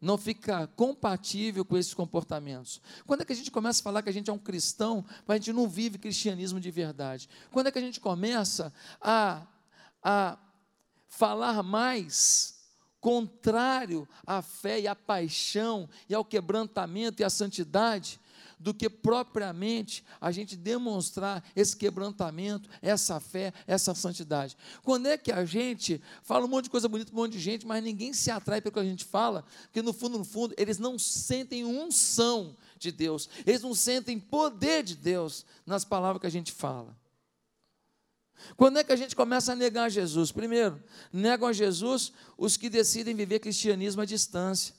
não 0.00 0.16
fica 0.16 0.66
compatível 0.68 1.66
com 1.66 1.76
esses 1.76 1.92
comportamentos? 1.92 2.80
Quando 3.06 3.20
é 3.20 3.24
que 3.26 3.32
a 3.32 3.36
gente 3.36 3.50
começa 3.50 3.80
a 3.80 3.84
falar 3.84 4.02
que 4.02 4.08
a 4.08 4.12
gente 4.12 4.30
é 4.30 4.32
um 4.32 4.38
cristão, 4.38 5.04
mas 5.26 5.34
a 5.34 5.38
gente 5.38 5.52
não 5.52 5.68
vive 5.68 5.98
cristianismo 5.98 6.58
de 6.58 6.70
verdade? 6.70 7.28
Quando 7.52 7.66
é 7.66 7.70
que 7.70 7.78
a 7.78 7.82
gente 7.82 8.00
começa 8.00 8.72
a, 8.98 9.46
a 10.02 10.38
falar 11.08 11.62
mais 11.62 12.58
contrário 13.00 14.08
à 14.26 14.40
fé 14.40 14.80
e 14.80 14.88
à 14.88 14.96
paixão 14.96 15.88
e 16.08 16.14
ao 16.14 16.24
quebrantamento 16.24 17.20
e 17.20 17.24
à 17.24 17.30
santidade 17.30 18.18
do 18.58 18.74
que 18.74 18.88
propriamente 18.88 20.04
a 20.20 20.30
gente 20.30 20.56
demonstrar 20.56 21.44
esse 21.54 21.76
quebrantamento, 21.76 22.68
essa 22.82 23.20
fé, 23.20 23.52
essa 23.66 23.94
santidade. 23.94 24.56
Quando 24.82 25.06
é 25.06 25.16
que 25.16 25.30
a 25.30 25.44
gente 25.44 26.00
fala 26.22 26.44
um 26.44 26.48
monte 26.48 26.64
de 26.64 26.70
coisa 26.70 26.88
bonita 26.88 27.10
para 27.10 27.18
um 27.18 27.22
monte 27.22 27.32
de 27.32 27.40
gente, 27.40 27.66
mas 27.66 27.82
ninguém 27.82 28.12
se 28.12 28.30
atrai 28.30 28.60
pelo 28.60 28.72
que 28.72 28.80
a 28.80 28.84
gente 28.84 29.04
fala, 29.04 29.44
porque 29.62 29.82
no 29.82 29.92
fundo, 29.92 30.18
no 30.18 30.24
fundo, 30.24 30.54
eles 30.58 30.78
não 30.78 30.98
sentem 30.98 31.64
unção 31.64 32.56
de 32.78 32.90
Deus, 32.90 33.28
eles 33.46 33.62
não 33.62 33.74
sentem 33.74 34.18
poder 34.18 34.82
de 34.82 34.96
Deus 34.96 35.44
nas 35.66 35.84
palavras 35.84 36.20
que 36.20 36.26
a 36.26 36.30
gente 36.30 36.52
fala. 36.52 36.96
Quando 38.56 38.78
é 38.78 38.84
que 38.84 38.92
a 38.92 38.96
gente 38.96 39.16
começa 39.16 39.52
a 39.52 39.56
negar 39.56 39.90
Jesus? 39.90 40.30
Primeiro, 40.32 40.82
negam 41.12 41.48
a 41.48 41.52
Jesus 41.52 42.12
os 42.36 42.56
que 42.56 42.70
decidem 42.70 43.14
viver 43.14 43.40
cristianismo 43.40 44.02
à 44.02 44.04
distância. 44.04 44.77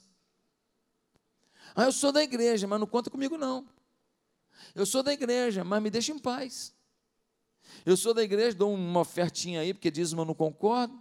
Ah, 1.75 1.85
eu 1.85 1.91
sou 1.91 2.11
da 2.11 2.23
igreja, 2.23 2.67
mas 2.67 2.79
não 2.79 2.87
conta 2.87 3.09
comigo 3.09 3.37
não. 3.37 3.67
Eu 4.75 4.85
sou 4.85 5.01
da 5.01 5.13
igreja, 5.13 5.63
mas 5.63 5.81
me 5.81 5.89
deixa 5.89 6.11
em 6.11 6.19
paz. 6.19 6.73
Eu 7.85 7.95
sou 7.95 8.13
da 8.13 8.23
igreja, 8.23 8.57
dou 8.57 8.73
uma 8.73 9.01
ofertinha 9.01 9.61
aí, 9.61 9.73
porque 9.73 9.91
dízimo 9.91 10.21
eu 10.21 10.25
não 10.25 10.33
concordo. 10.33 10.99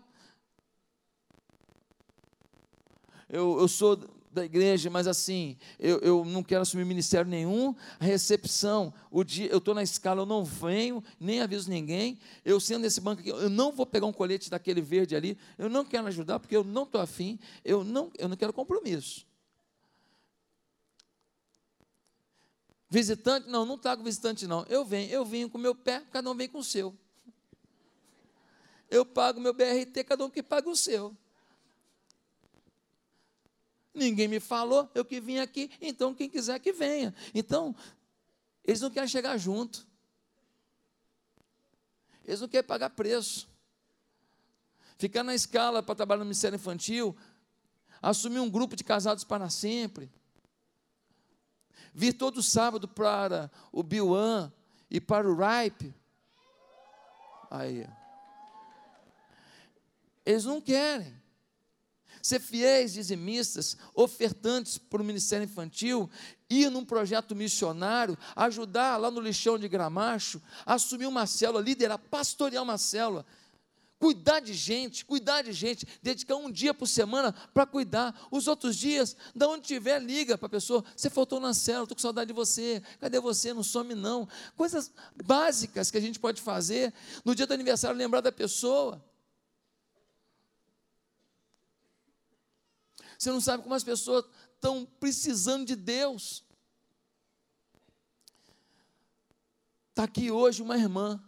Eu, 3.29 3.61
eu 3.61 3.69
sou 3.69 3.97
da 4.31 4.45
igreja, 4.45 4.89
mas 4.89 5.07
assim, 5.07 5.57
eu, 5.79 5.99
eu 5.99 6.25
não 6.25 6.43
quero 6.43 6.63
assumir 6.63 6.85
ministério 6.85 7.29
nenhum. 7.29 7.75
A 7.99 8.05
recepção, 8.05 8.93
o 9.11 9.25
dia, 9.25 9.49
eu 9.49 9.59
estou 9.59 9.75
na 9.75 9.83
escala, 9.83 10.23
eu 10.23 10.27
não 10.27 10.45
venho, 10.45 11.03
nem 11.19 11.41
aviso 11.41 11.69
ninguém. 11.69 12.19
Eu 12.45 12.61
sendo 12.61 12.83
nesse 12.83 13.01
banco 13.01 13.21
aqui, 13.21 13.31
eu 13.31 13.51
não 13.51 13.73
vou 13.73 13.85
pegar 13.85 14.07
um 14.07 14.13
colete 14.13 14.49
daquele 14.49 14.81
verde 14.81 15.17
ali, 15.17 15.37
eu 15.59 15.69
não 15.69 15.85
quero 15.85 16.07
ajudar, 16.07 16.39
porque 16.39 16.57
eu 16.57 16.65
não 16.65 16.85
estou 16.85 17.01
afim, 17.01 17.39
eu 17.65 17.85
não, 17.85 18.11
eu 18.19 18.29
não 18.29 18.37
quero 18.37 18.53
compromisso. 18.53 19.28
Visitante, 22.91 23.49
não, 23.49 23.67
não 23.67 23.77
trago 23.77 24.03
visitante, 24.03 24.47
não. 24.47 24.65
Eu 24.65 24.85
venho, 24.85 25.11
eu 25.11 25.25
venho 25.25 25.51
com 25.51 25.59
meu 25.59 25.75
pé, 25.75 26.03
cada 26.11 26.31
um 26.31 26.35
vem 26.35 26.49
com 26.49 26.59
o 26.59 26.65
seu. 26.65 26.97
Eu 28.91 29.05
pago 29.05 29.41
meu 29.41 29.53
BRT, 29.53 30.05
cada 30.05 30.25
um 30.25 30.31
que 30.31 30.43
paga 30.43 30.71
o 30.71 30.77
seu. 30.77 31.15
Ninguém 33.93 34.29
me 34.29 34.41
falou, 34.41 34.91
eu 34.95 35.05
que 35.05 35.21
vim 35.21 35.39
aqui, 35.39 35.71
então 35.81 36.15
quem 36.15 36.31
quiser 36.31 36.59
que 36.61 36.73
venha. 36.73 37.15
Então, 37.35 37.75
eles 38.65 38.81
não 38.81 38.91
querem 38.91 39.09
chegar 39.09 39.37
junto. 39.37 39.87
Eles 42.25 42.41
não 42.41 42.49
querem 42.49 42.67
pagar 42.67 42.91
preço. 42.91 43.49
Ficar 44.97 45.23
na 45.23 45.35
escala 45.35 45.83
para 45.83 45.95
trabalhar 45.95 46.21
no 46.21 46.25
Ministério 46.25 46.57
Infantil, 46.57 47.17
assumir 48.01 48.41
um 48.41 48.51
grupo 48.51 48.77
de 48.77 48.85
casados 48.85 49.25
para 49.25 49.51
sempre. 49.51 50.11
Vir 51.99 52.13
todo 52.13 52.45
sábado 52.45 52.87
para 52.87 53.51
o 53.73 53.83
Biuan 53.83 54.53
e 54.89 55.01
para 55.01 55.29
o 55.29 55.35
Ripe. 55.35 55.93
Aí. 57.51 57.85
Eles 60.25 60.45
não 60.45 60.61
querem 60.61 61.13
ser 62.23 62.39
fiéis 62.39 62.93
dizimistas, 62.93 63.77
ofertantes 63.93 64.79
para 64.79 65.03
o 65.03 65.05
ministério 65.05 65.43
infantil, 65.43 66.09
ir 66.49 66.71
num 66.71 66.85
projeto 66.85 67.35
missionário, 67.35 68.17
ajudar 68.37 68.97
lá 68.97 69.11
no 69.11 69.21
lixão 69.21 69.59
de 69.59 69.67
Gramacho, 69.67 70.41
assumir 70.65 71.07
uma 71.07 71.27
célula, 71.27 71.61
liderar, 71.61 71.99
pastorear 71.99 72.63
uma 72.63 72.79
célula, 72.79 73.27
cuidar 73.99 74.41
de 74.41 74.55
gente, 74.55 75.05
cuidar 75.05 75.43
de 75.43 75.53
gente, 75.53 75.87
dedicar 76.03 76.37
um 76.37 76.51
dia 76.51 76.73
por 76.73 76.87
semana 76.87 77.33
para 77.33 77.67
cuidar, 77.67 78.29
os 78.31 78.47
outros 78.47 78.77
dias, 78.77 79.17
da 79.35 79.49
onde 79.49 79.67
tiver, 79.67 80.01
liga 80.01 80.39
para 80.39 80.47
a 80.47 80.51
pessoa, 80.51 80.85
você 80.97 81.11
faltou 81.11 81.41
na 81.41 81.53
célula, 81.53 81.85
estou 81.85 81.97
com 81.97 82.03
saudade 82.03 82.29
de 82.29 82.35
você, 82.35 82.83
cadê 83.01 83.19
você, 83.21 83.53
não 83.53 83.63
some 83.63 83.95
não, 83.95 84.29
coisas 84.57 84.93
básicas 85.25 85.91
que 85.91 85.99
a 85.99 86.01
gente 86.01 86.19
pode 86.19 86.41
fazer, 86.41 86.95
no 87.25 87.35
dia 87.35 87.47
do 87.47 87.55
aniversário 87.55 87.97
lembrar 87.97 88.21
da 88.21 88.33
pessoa, 88.33 89.03
Você 93.19 93.33
não 93.33 93.41
sabe 93.41 93.65
como 93.65 93.75
as 93.75 93.83
pessoas 93.83 94.25
estão 94.55 94.87
precisando 95.01 95.67
de 95.67 95.75
Deus. 95.75 96.45
Está 99.91 100.05
aqui 100.05 100.31
hoje 100.31 100.63
uma 100.63 100.79
irmã 100.79 101.21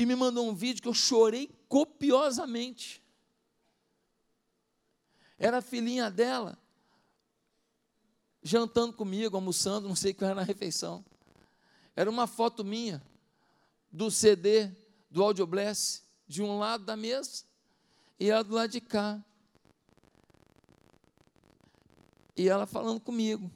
que 0.00 0.06
me 0.06 0.16
mandou 0.16 0.48
um 0.48 0.54
vídeo 0.54 0.80
que 0.80 0.88
eu 0.88 0.94
chorei 0.94 1.50
copiosamente. 1.68 3.02
Era 5.38 5.58
a 5.58 5.60
filhinha 5.60 6.10
dela, 6.10 6.58
jantando 8.42 8.94
comigo, 8.94 9.36
almoçando, 9.36 9.86
não 9.86 9.94
sei 9.94 10.12
o 10.12 10.14
que 10.14 10.24
era 10.24 10.34
na 10.34 10.42
refeição. 10.42 11.04
Era 11.94 12.08
uma 12.08 12.26
foto 12.26 12.64
minha, 12.64 13.02
do 13.92 14.10
CD, 14.10 14.70
do 15.10 15.22
Audiobless, 15.22 16.02
de 16.26 16.42
um 16.42 16.58
lado 16.58 16.82
da 16.82 16.96
mesa, 16.96 17.44
e 18.18 18.30
ela 18.30 18.42
do 18.42 18.54
lado 18.54 18.70
de 18.70 18.80
cá. 18.80 19.22
E 22.34 22.48
ela 22.48 22.64
falando 22.64 23.00
comigo. 23.00 23.50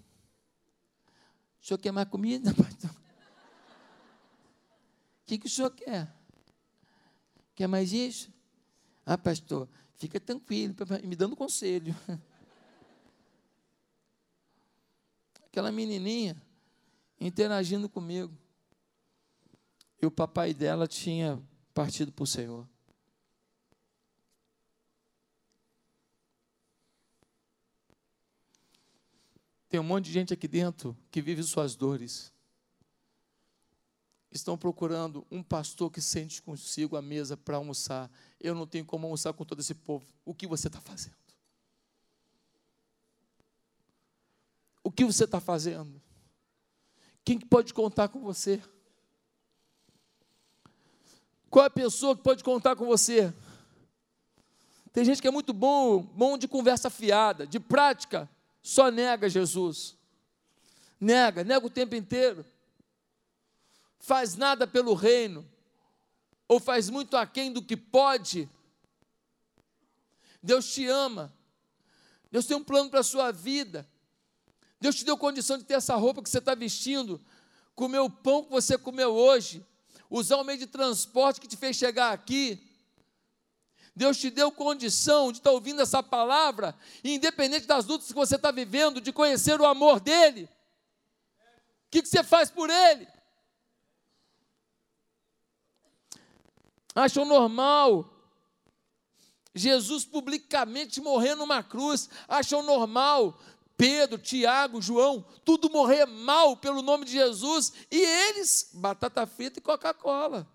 O 1.58 1.64
senhor 1.66 1.78
quer 1.78 1.90
mais 1.90 2.06
comida? 2.06 2.50
O 5.22 5.26
que, 5.26 5.38
que 5.38 5.46
o 5.46 5.50
senhor 5.50 5.70
quer? 5.70 6.23
Quer 7.54 7.68
mais 7.68 7.92
isso? 7.92 8.32
Ah, 9.06 9.16
pastor, 9.16 9.68
fica 9.96 10.18
tranquilo, 10.18 10.74
me 11.04 11.14
dando 11.14 11.36
conselho. 11.36 11.94
Aquela 15.46 15.70
menininha 15.70 16.36
interagindo 17.20 17.88
comigo. 17.88 18.36
E 20.02 20.06
o 20.06 20.10
papai 20.10 20.52
dela 20.52 20.88
tinha 20.88 21.40
partido 21.72 22.10
para 22.10 22.24
o 22.24 22.26
Senhor. 22.26 22.68
Tem 29.68 29.78
um 29.80 29.84
monte 29.84 30.06
de 30.06 30.12
gente 30.12 30.34
aqui 30.34 30.48
dentro 30.48 30.96
que 31.10 31.22
vive 31.22 31.42
suas 31.42 31.76
dores. 31.76 32.33
Estão 34.34 34.58
procurando 34.58 35.24
um 35.30 35.44
pastor 35.44 35.92
que 35.92 36.00
sente 36.00 36.42
consigo 36.42 36.96
a 36.96 37.02
mesa 37.02 37.36
para 37.36 37.56
almoçar. 37.56 38.10
Eu 38.40 38.52
não 38.52 38.66
tenho 38.66 38.84
como 38.84 39.06
almoçar 39.06 39.32
com 39.32 39.44
todo 39.44 39.60
esse 39.60 39.74
povo. 39.74 40.04
O 40.24 40.34
que 40.34 40.44
você 40.44 40.66
está 40.66 40.80
fazendo? 40.80 41.14
O 44.82 44.90
que 44.90 45.04
você 45.04 45.22
está 45.22 45.38
fazendo? 45.38 46.02
Quem 47.24 47.38
pode 47.38 47.72
contar 47.72 48.08
com 48.08 48.20
você? 48.20 48.60
Qual 51.48 51.62
é 51.62 51.68
a 51.68 51.70
pessoa 51.70 52.16
que 52.16 52.22
pode 52.22 52.42
contar 52.42 52.74
com 52.74 52.86
você? 52.86 53.32
Tem 54.92 55.04
gente 55.04 55.22
que 55.22 55.28
é 55.28 55.30
muito 55.30 55.52
bom, 55.52 56.02
bom 56.02 56.36
de 56.36 56.48
conversa 56.48 56.90
fiada, 56.90 57.46
de 57.46 57.60
prática, 57.60 58.28
só 58.60 58.90
nega 58.90 59.28
Jesus. 59.28 59.96
Nega, 61.00 61.44
nega 61.44 61.64
o 61.64 61.70
tempo 61.70 61.94
inteiro. 61.94 62.44
Faz 64.04 64.36
nada 64.36 64.66
pelo 64.66 64.94
reino, 64.94 65.48
ou 66.46 66.60
faz 66.60 66.90
muito 66.90 67.16
aquém 67.16 67.52
do 67.52 67.62
que 67.62 67.76
pode. 67.76 68.48
Deus 70.42 70.72
te 70.72 70.86
ama. 70.86 71.32
Deus 72.30 72.44
tem 72.44 72.56
um 72.56 72.64
plano 72.64 72.90
para 72.90 73.00
a 73.00 73.04
sua 73.04 73.32
vida. 73.32 73.88
Deus 74.80 74.96
te 74.96 75.04
deu 75.04 75.16
condição 75.16 75.56
de 75.56 75.64
ter 75.64 75.74
essa 75.74 75.94
roupa 75.94 76.22
que 76.22 76.28
você 76.28 76.38
está 76.38 76.54
vestindo, 76.54 77.24
comer 77.74 78.00
o 78.00 78.10
pão 78.10 78.44
que 78.44 78.50
você 78.50 78.76
comeu 78.76 79.14
hoje, 79.14 79.64
usar 80.10 80.36
o 80.36 80.44
meio 80.44 80.58
de 80.58 80.66
transporte 80.66 81.40
que 81.40 81.48
te 81.48 81.56
fez 81.56 81.76
chegar 81.76 82.12
aqui 82.12 82.74
Deus 83.96 84.18
te 84.18 84.28
deu 84.28 84.50
condição 84.50 85.30
de 85.30 85.38
estar 85.38 85.52
ouvindo 85.52 85.80
essa 85.80 86.02
palavra, 86.02 86.76
independente 87.04 87.66
das 87.66 87.84
lutas 87.84 88.08
que 88.08 88.14
você 88.14 88.34
está 88.34 88.50
vivendo, 88.50 89.00
de 89.00 89.12
conhecer 89.12 89.60
o 89.60 89.64
amor 89.64 90.00
dEle. 90.00 90.44
O 90.44 90.50
que, 91.90 92.02
que 92.02 92.08
você 92.08 92.24
faz 92.24 92.50
por 92.50 92.68
Ele? 92.68 93.06
Acham 96.94 97.24
normal 97.24 98.10
Jesus 99.54 100.04
publicamente 100.04 101.00
morrer 101.00 101.34
numa 101.34 101.62
cruz? 101.62 102.08
Acham 102.28 102.62
normal 102.62 103.38
Pedro, 103.76 104.18
Tiago, 104.18 104.80
João, 104.80 105.24
tudo 105.44 105.68
morrer 105.68 106.06
mal 106.06 106.56
pelo 106.56 106.80
nome 106.80 107.04
de 107.04 107.12
Jesus 107.12 107.72
e 107.90 108.00
eles, 108.00 108.70
batata 108.72 109.26
frita 109.26 109.58
e 109.58 109.62
Coca-Cola. 109.62 110.48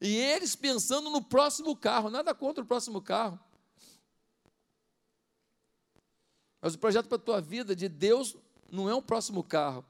E 0.00 0.16
eles 0.16 0.56
pensando 0.56 1.10
no 1.10 1.22
próximo 1.22 1.76
carro, 1.76 2.08
nada 2.08 2.34
contra 2.34 2.64
o 2.64 2.66
próximo 2.66 3.02
carro. 3.02 3.38
Mas 6.60 6.74
o 6.74 6.78
projeto 6.78 7.06
para 7.06 7.16
a 7.16 7.20
tua 7.20 7.40
vida 7.40 7.76
de 7.76 7.88
Deus 7.88 8.34
não 8.70 8.88
é 8.88 8.94
um 8.94 9.02
próximo 9.02 9.44
carro. 9.44 9.84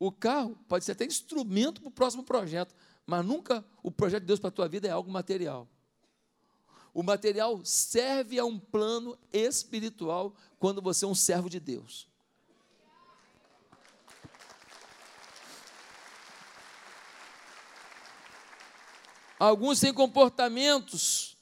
O 0.00 0.10
carro 0.10 0.58
pode 0.66 0.86
ser 0.86 0.92
até 0.92 1.04
instrumento 1.04 1.82
para 1.82 1.88
o 1.88 1.92
próximo 1.92 2.24
projeto, 2.24 2.74
mas 3.04 3.22
nunca 3.22 3.62
o 3.82 3.90
projeto 3.90 4.22
de 4.22 4.28
Deus 4.28 4.40
para 4.40 4.48
a 4.48 4.52
tua 4.52 4.66
vida 4.66 4.88
é 4.88 4.90
algo 4.90 5.10
material. 5.10 5.68
O 6.94 7.02
material 7.02 7.62
serve 7.66 8.38
a 8.38 8.44
um 8.46 8.58
plano 8.58 9.18
espiritual 9.30 10.34
quando 10.58 10.80
você 10.80 11.04
é 11.04 11.08
um 11.08 11.14
servo 11.14 11.50
de 11.50 11.60
Deus. 11.60 12.08
Alguns 19.38 19.80
têm 19.80 19.92
comportamentos 19.92 21.36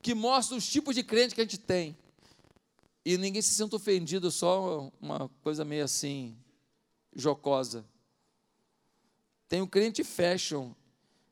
que 0.00 0.14
mostram 0.14 0.56
os 0.56 0.68
tipos 0.68 0.94
de 0.94 1.02
crente 1.02 1.34
que 1.34 1.40
a 1.40 1.44
gente 1.44 1.58
tem. 1.58 1.98
E 3.04 3.18
ninguém 3.18 3.42
se 3.42 3.54
sente 3.54 3.74
ofendido, 3.74 4.30
só 4.30 4.88
uma 5.00 5.28
coisa 5.42 5.64
meio 5.64 5.84
assim, 5.84 6.36
jocosa. 7.14 7.84
Tem 9.48 9.60
o 9.60 9.68
crente 9.68 10.02
fashion, 10.02 10.72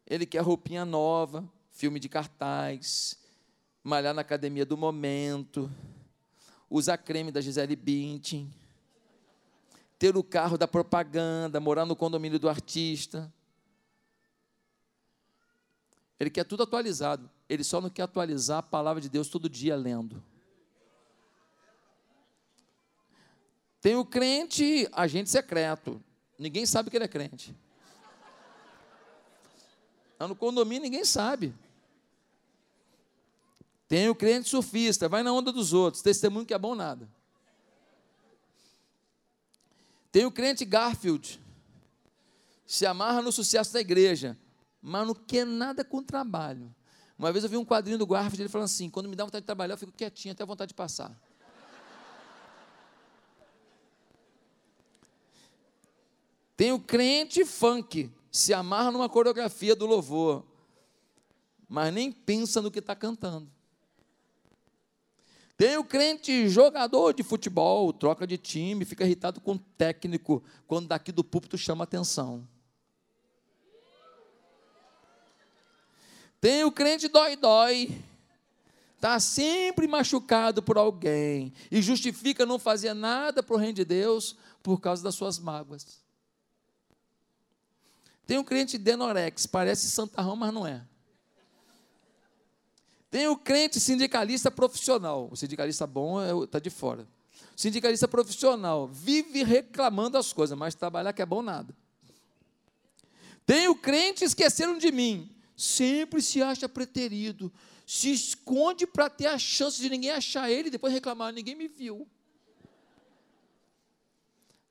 ele 0.06 0.26
quer 0.26 0.42
roupinha 0.42 0.84
nova, 0.84 1.48
filme 1.70 1.98
de 1.98 2.08
cartaz, 2.08 3.18
malhar 3.82 4.14
na 4.14 4.20
academia 4.20 4.66
do 4.66 4.76
momento, 4.76 5.70
usar 6.68 6.98
creme 6.98 7.32
da 7.32 7.40
Gisele 7.40 7.76
Bündchen, 7.76 8.52
ter 9.98 10.16
o 10.16 10.22
carro 10.22 10.58
da 10.58 10.68
propaganda, 10.68 11.60
morar 11.60 11.86
no 11.86 11.96
condomínio 11.96 12.38
do 12.38 12.48
artista 12.48 13.32
Ele 16.20 16.28
quer 16.28 16.44
tudo 16.44 16.62
atualizado. 16.62 17.30
Ele 17.48 17.64
só 17.64 17.80
não 17.80 17.88
quer 17.88 18.02
atualizar 18.02 18.58
a 18.58 18.62
palavra 18.62 19.00
de 19.00 19.08
Deus 19.08 19.28
todo 19.28 19.48
dia 19.48 19.74
lendo. 19.74 20.22
Tem 23.80 23.96
o 23.96 24.04
crente 24.04 24.88
agente 24.92 25.30
secreto. 25.30 26.02
Ninguém 26.38 26.66
sabe 26.66 26.90
que 26.90 26.96
ele 26.96 27.04
é 27.04 27.08
crente. 27.08 27.54
No 30.18 30.36
condomínio 30.36 30.82
ninguém 30.82 31.04
sabe. 31.04 31.54
Tem 33.88 34.08
o 34.08 34.14
crente 34.14 34.48
surfista, 34.48 35.08
vai 35.08 35.22
na 35.22 35.32
onda 35.32 35.50
dos 35.50 35.72
outros, 35.72 36.02
testemunho 36.02 36.46
que 36.46 36.54
é 36.54 36.58
bom 36.58 36.74
nada. 36.74 37.08
Tem 40.12 40.24
o 40.24 40.30
crente 40.30 40.64
Garfield, 40.64 41.40
se 42.66 42.86
amarra 42.86 43.22
no 43.22 43.32
sucesso 43.32 43.72
da 43.72 43.80
igreja, 43.80 44.38
mas 44.80 45.06
não 45.06 45.14
quer 45.14 45.44
nada 45.44 45.84
com 45.84 46.02
trabalho. 46.02 46.72
Uma 47.18 47.32
vez 47.32 47.42
eu 47.42 47.50
vi 47.50 47.56
um 47.56 47.64
quadrinho 47.64 47.98
do 47.98 48.06
Garfield, 48.06 48.42
ele 48.42 48.48
falando 48.48 48.66
assim: 48.66 48.88
quando 48.88 49.08
me 49.08 49.16
dá 49.16 49.24
vontade 49.24 49.42
de 49.42 49.46
trabalhar, 49.46 49.74
eu 49.74 49.78
fico 49.78 49.92
quietinho, 49.92 50.32
até 50.32 50.44
vontade 50.44 50.68
de 50.68 50.74
passar. 50.74 51.18
Tem 56.60 56.72
o 56.72 56.78
crente 56.78 57.42
funk, 57.42 58.12
se 58.30 58.52
amarra 58.52 58.90
numa 58.90 59.08
coreografia 59.08 59.74
do 59.74 59.86
louvor, 59.86 60.44
mas 61.66 61.90
nem 61.90 62.12
pensa 62.12 62.60
no 62.60 62.70
que 62.70 62.80
está 62.80 62.94
cantando. 62.94 63.50
Tem 65.56 65.78
o 65.78 65.84
crente 65.84 66.50
jogador 66.50 67.14
de 67.14 67.22
futebol, 67.22 67.90
troca 67.94 68.26
de 68.26 68.36
time, 68.36 68.84
fica 68.84 69.06
irritado 69.06 69.40
com 69.40 69.52
o 69.52 69.58
técnico, 69.58 70.44
quando 70.66 70.88
daqui 70.88 71.10
do 71.10 71.24
púlpito 71.24 71.56
chama 71.56 71.84
atenção. 71.84 72.46
Tem 76.42 76.62
o 76.64 76.70
crente 76.70 77.08
dói-dói, 77.08 78.02
está 78.96 79.18
sempre 79.18 79.88
machucado 79.88 80.62
por 80.62 80.76
alguém 80.76 81.54
e 81.70 81.80
justifica 81.80 82.44
não 82.44 82.58
fazer 82.58 82.92
nada 82.92 83.42
para 83.42 83.56
o 83.56 83.58
reino 83.58 83.76
de 83.76 83.84
Deus 83.86 84.36
por 84.62 84.78
causa 84.78 85.02
das 85.02 85.14
suas 85.14 85.38
mágoas. 85.38 86.09
Tem 88.30 88.38
o 88.38 88.44
crente 88.44 88.78
denorex, 88.78 89.44
parece 89.44 89.90
santarrão, 89.90 90.36
mas 90.36 90.54
não 90.54 90.64
é. 90.64 90.86
Tem 93.10 93.26
o 93.26 93.36
crente 93.36 93.80
sindicalista 93.80 94.52
profissional. 94.52 95.28
O 95.32 95.36
sindicalista 95.36 95.84
bom 95.84 96.44
está 96.44 96.58
é, 96.58 96.60
de 96.60 96.70
fora. 96.70 97.08
Sindicalista 97.56 98.06
profissional 98.06 98.86
vive 98.86 99.42
reclamando 99.42 100.16
as 100.16 100.32
coisas, 100.32 100.56
mas 100.56 100.76
trabalhar 100.76 101.12
que 101.12 101.20
é 101.20 101.26
bom 101.26 101.42
nada. 101.42 101.76
Tem 103.44 103.66
o 103.66 103.74
crente 103.74 104.24
esqueceram 104.24 104.78
de 104.78 104.92
mim. 104.92 105.28
Sempre 105.56 106.22
se 106.22 106.40
acha 106.40 106.68
preterido. 106.68 107.52
Se 107.84 108.12
esconde 108.12 108.86
para 108.86 109.10
ter 109.10 109.26
a 109.26 109.38
chance 109.40 109.82
de 109.82 109.90
ninguém 109.90 110.12
achar 110.12 110.48
ele 110.48 110.68
e 110.68 110.70
depois 110.70 110.92
reclamar, 110.92 111.32
ninguém 111.32 111.56
me 111.56 111.66
viu. 111.66 112.06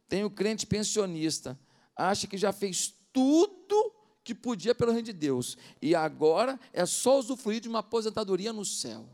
Tem 0.08 0.24
o 0.24 0.30
crente 0.30 0.66
pensionista. 0.66 1.60
Acha 1.94 2.26
que 2.26 2.38
já 2.38 2.54
fez 2.54 2.98
tudo 3.12 3.94
que 4.24 4.36
podia 4.36 4.76
pelo 4.76 4.92
reino 4.92 5.06
de 5.06 5.14
Deus. 5.14 5.58
E 5.82 5.96
agora 5.96 6.60
é 6.72 6.86
só 6.86 7.18
usufruir 7.18 7.62
de 7.62 7.70
uma 7.70 7.80
aposentadoria 7.80 8.54
no 8.54 8.64
céu. 8.64 9.08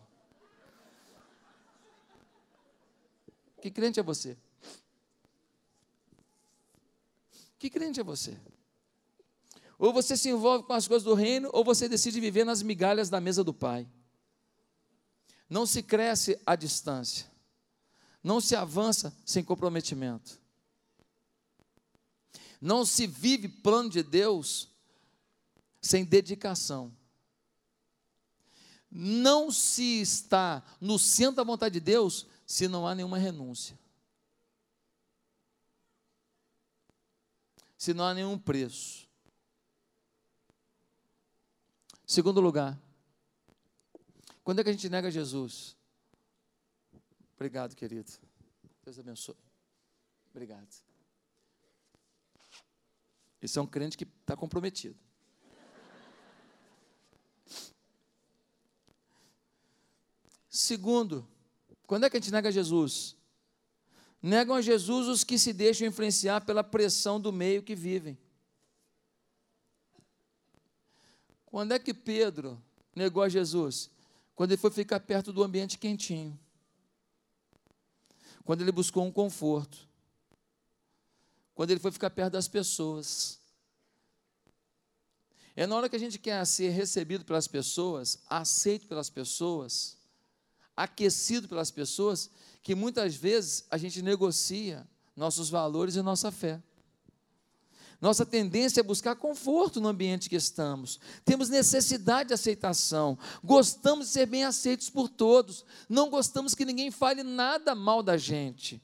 Que 3.61 3.71
crente 3.71 3.99
é 3.99 4.03
você? 4.03 4.37
Que 7.57 7.69
crente 7.69 7.99
é 7.99 8.03
você? 8.03 8.37
Ou 9.77 9.91
você 9.91 10.15
se 10.15 10.29
envolve 10.29 10.65
com 10.65 10.73
as 10.73 10.87
coisas 10.87 11.03
do 11.03 11.13
reino, 11.13 11.49
ou 11.51 11.63
você 11.63 11.89
decide 11.89 12.19
viver 12.19 12.45
nas 12.45 12.61
migalhas 12.61 13.09
da 13.09 13.19
mesa 13.19 13.43
do 13.43 13.53
Pai. 13.53 13.87
Não 15.49 15.65
se 15.65 15.81
cresce 15.83 16.39
à 16.45 16.55
distância. 16.55 17.29
Não 18.23 18.41
se 18.41 18.55
avança 18.55 19.15
sem 19.25 19.43
comprometimento. 19.43 20.39
Não 22.61 22.85
se 22.85 23.07
vive 23.07 23.47
plano 23.47 23.89
de 23.89 24.01
Deus 24.01 24.69
sem 25.81 26.03
dedicação. 26.03 26.95
Não 28.89 29.51
se 29.51 30.01
está 30.01 30.63
no 30.79 30.97
centro 30.97 31.35
da 31.35 31.43
vontade 31.43 31.73
de 31.73 31.79
Deus 31.79 32.25
se 32.45 32.67
não 32.67 32.87
há 32.87 32.95
nenhuma 32.95 33.17
renúncia. 33.17 33.77
Se 37.77 37.93
não 37.93 38.05
há 38.05 38.13
nenhum 38.13 38.37
preço. 38.37 39.05
Segundo 42.07 42.39
lugar, 42.39 42.79
quando 44.43 44.59
é 44.59 44.63
que 44.63 44.69
a 44.69 44.73
gente 44.73 44.89
nega 44.89 45.09
Jesus? 45.09 45.75
Obrigado, 47.35 47.75
querido. 47.75 48.11
Deus 48.83 48.99
abençoe. 48.99 49.35
Obrigado. 50.29 50.84
Esse 53.45 53.59
é 53.59 53.61
um 53.61 53.67
crente 53.67 53.95
que 53.95 54.03
está 54.03 54.35
comprometido. 54.35 54.97
Segundo, 60.49 61.27
quando 61.85 62.05
é 62.05 62.09
que 62.09 62.17
a 62.17 62.19
gente 62.19 62.31
nega 62.31 62.51
Jesus? 62.51 63.15
Negam 64.19 64.55
a 64.55 64.61
Jesus 64.61 65.07
os 65.07 65.23
que 65.23 65.37
se 65.37 65.53
deixam 65.53 65.87
influenciar 65.87 66.41
pela 66.41 66.63
pressão 66.63 67.21
do 67.21 67.31
meio 67.31 67.61
que 67.61 67.75
vivem. 67.75 68.17
Quando 71.45 71.73
é 71.73 71.79
que 71.79 71.93
Pedro 71.93 72.59
negou 72.95 73.21
a 73.21 73.29
Jesus? 73.29 73.91
Quando 74.33 74.51
ele 74.51 74.61
foi 74.61 74.71
ficar 74.71 74.99
perto 75.01 75.31
do 75.31 75.43
ambiente 75.43 75.77
quentinho. 75.77 76.37
Quando 78.43 78.61
ele 78.61 78.71
buscou 78.71 79.05
um 79.05 79.11
conforto. 79.11 79.84
Quando 81.55 81.71
ele 81.71 81.79
foi 81.79 81.91
ficar 81.91 82.09
perto 82.09 82.33
das 82.33 82.49
pessoas. 82.49 83.39
É 85.55 85.65
na 85.65 85.75
hora 85.77 85.87
que 85.87 85.95
a 85.95 85.99
gente 85.99 86.19
quer 86.19 86.45
ser 86.45 86.69
recebido 86.69 87.23
pelas 87.23 87.47
pessoas, 87.47 88.19
aceito 88.29 88.85
pelas 88.87 89.09
pessoas, 89.09 89.97
aquecido 90.75 91.47
pelas 91.47 91.71
pessoas, 91.71 92.29
que 92.61 92.75
muitas 92.75 93.15
vezes 93.15 93.65
a 93.71 93.77
gente 93.77 94.01
negocia 94.01 94.85
nossos 95.15 95.49
valores 95.49 95.95
e 95.95 96.01
nossa 96.01 96.29
fé. 96.29 96.61
Nossa 98.01 98.25
tendência 98.25 98.81
é 98.81 98.83
buscar 98.83 99.15
conforto 99.15 99.79
no 99.79 99.87
ambiente 99.87 100.29
que 100.29 100.35
estamos. 100.35 100.99
Temos 101.23 101.47
necessidade 101.47 102.27
de 102.27 102.33
aceitação. 102.33 103.17
Gostamos 103.41 104.07
de 104.07 104.11
ser 104.11 104.25
bem 104.25 104.43
aceitos 104.43 104.89
por 104.89 105.07
todos. 105.07 105.65
Não 105.87 106.09
gostamos 106.09 106.53
que 106.53 106.65
ninguém 106.65 106.91
fale 106.91 107.23
nada 107.23 107.73
mal 107.73 108.03
da 108.03 108.17
gente. 108.17 108.81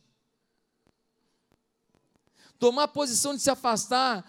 Tomar 2.62 2.90
posição 2.90 3.34
de 3.34 3.42
se 3.42 3.50
afastar, 3.50 4.24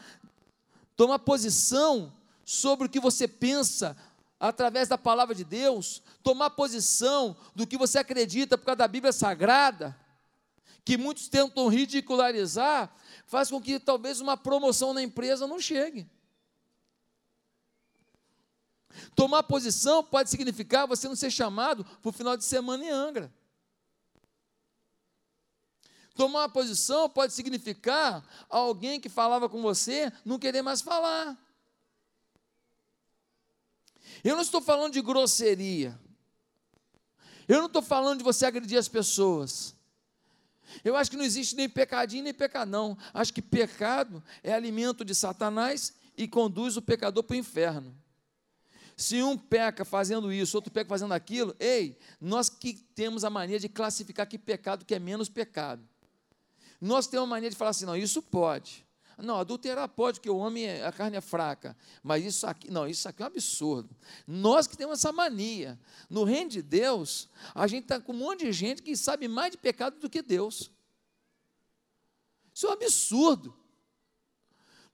tomar 0.96 1.18
posição 1.18 2.10
sobre 2.46 2.86
o 2.86 2.88
que 2.88 2.98
você 2.98 3.28
pensa 3.28 3.94
através 4.40 4.88
da 4.88 4.96
palavra 4.96 5.34
de 5.34 5.44
Deus, 5.44 6.02
tomar 6.22 6.48
posição 6.48 7.36
do 7.54 7.66
que 7.66 7.76
você 7.76 7.98
acredita 7.98 8.56
por 8.56 8.64
causa 8.64 8.78
da 8.78 8.88
Bíblia 8.88 9.12
Sagrada, 9.12 9.94
que 10.82 10.96
muitos 10.96 11.28
tentam 11.28 11.68
ridicularizar, 11.68 12.90
faz 13.26 13.50
com 13.50 13.60
que 13.60 13.78
talvez 13.78 14.18
uma 14.18 14.34
promoção 14.34 14.94
na 14.94 15.02
empresa 15.02 15.46
não 15.46 15.60
chegue. 15.60 16.08
Tomar 19.14 19.42
posição 19.42 20.02
pode 20.02 20.30
significar 20.30 20.86
você 20.86 21.06
não 21.06 21.16
ser 21.16 21.30
chamado 21.30 21.84
para 21.84 22.08
o 22.08 22.12
final 22.12 22.34
de 22.34 22.44
semana 22.46 22.82
em 22.82 22.88
Angra. 22.88 23.30
Tomar 26.14 26.40
uma 26.40 26.48
posição 26.48 27.08
pode 27.08 27.32
significar 27.32 28.22
alguém 28.48 29.00
que 29.00 29.08
falava 29.08 29.48
com 29.48 29.62
você 29.62 30.12
não 30.24 30.38
querer 30.38 30.62
mais 30.62 30.80
falar. 30.80 31.38
Eu 34.22 34.34
não 34.34 34.42
estou 34.42 34.60
falando 34.60 34.92
de 34.92 35.00
grosseria. 35.00 35.98
Eu 37.48 37.58
não 37.58 37.66
estou 37.66 37.82
falando 37.82 38.18
de 38.18 38.24
você 38.24 38.46
agredir 38.46 38.78
as 38.78 38.88
pessoas. 38.88 39.74
Eu 40.84 40.96
acho 40.96 41.10
que 41.10 41.16
não 41.16 41.24
existe 41.24 41.56
nem 41.56 41.68
pecadinho 41.68 42.24
nem 42.24 42.34
pecadão. 42.34 42.96
Acho 43.12 43.32
que 43.32 43.42
pecado 43.42 44.22
é 44.42 44.52
alimento 44.52 45.04
de 45.04 45.14
Satanás 45.14 45.94
e 46.16 46.28
conduz 46.28 46.76
o 46.76 46.82
pecador 46.82 47.24
para 47.24 47.34
o 47.34 47.38
inferno. 47.38 47.94
Se 48.96 49.22
um 49.22 49.36
peca 49.36 49.84
fazendo 49.84 50.32
isso, 50.32 50.56
outro 50.56 50.70
peca 50.70 50.88
fazendo 50.88 51.12
aquilo, 51.12 51.56
ei, 51.58 51.98
nós 52.20 52.48
que 52.48 52.74
temos 52.94 53.24
a 53.24 53.30
mania 53.30 53.58
de 53.58 53.68
classificar 53.68 54.28
que 54.28 54.38
pecado 54.38 54.84
que 54.84 54.94
é 54.94 54.98
menos 54.98 55.28
pecado. 55.28 55.82
Nós 56.82 57.06
temos 57.06 57.28
a 57.28 57.30
mania 57.30 57.48
de 57.48 57.54
falar 57.54 57.70
assim, 57.70 57.86
não, 57.86 57.96
isso 57.96 58.20
pode. 58.20 58.84
Não, 59.16 59.36
adulterar 59.36 59.88
pode, 59.88 60.18
porque 60.18 60.28
o 60.28 60.36
homem, 60.36 60.64
é, 60.64 60.84
a 60.84 60.90
carne 60.90 61.16
é 61.16 61.20
fraca. 61.20 61.76
Mas 62.02 62.24
isso 62.24 62.44
aqui, 62.44 62.72
não, 62.72 62.88
isso 62.88 63.08
aqui 63.08 63.22
é 63.22 63.24
um 63.24 63.28
absurdo. 63.28 63.94
Nós 64.26 64.66
que 64.66 64.76
temos 64.76 64.98
essa 64.98 65.12
mania. 65.12 65.78
No 66.10 66.24
reino 66.24 66.50
de 66.50 66.60
Deus, 66.60 67.28
a 67.54 67.68
gente 67.68 67.84
está 67.84 68.00
com 68.00 68.12
um 68.12 68.16
monte 68.16 68.46
de 68.46 68.52
gente 68.52 68.82
que 68.82 68.96
sabe 68.96 69.28
mais 69.28 69.52
de 69.52 69.58
pecado 69.58 70.00
do 70.00 70.10
que 70.10 70.22
Deus. 70.22 70.72
Isso 72.52 72.66
é 72.66 72.70
um 72.70 72.72
absurdo. 72.72 73.54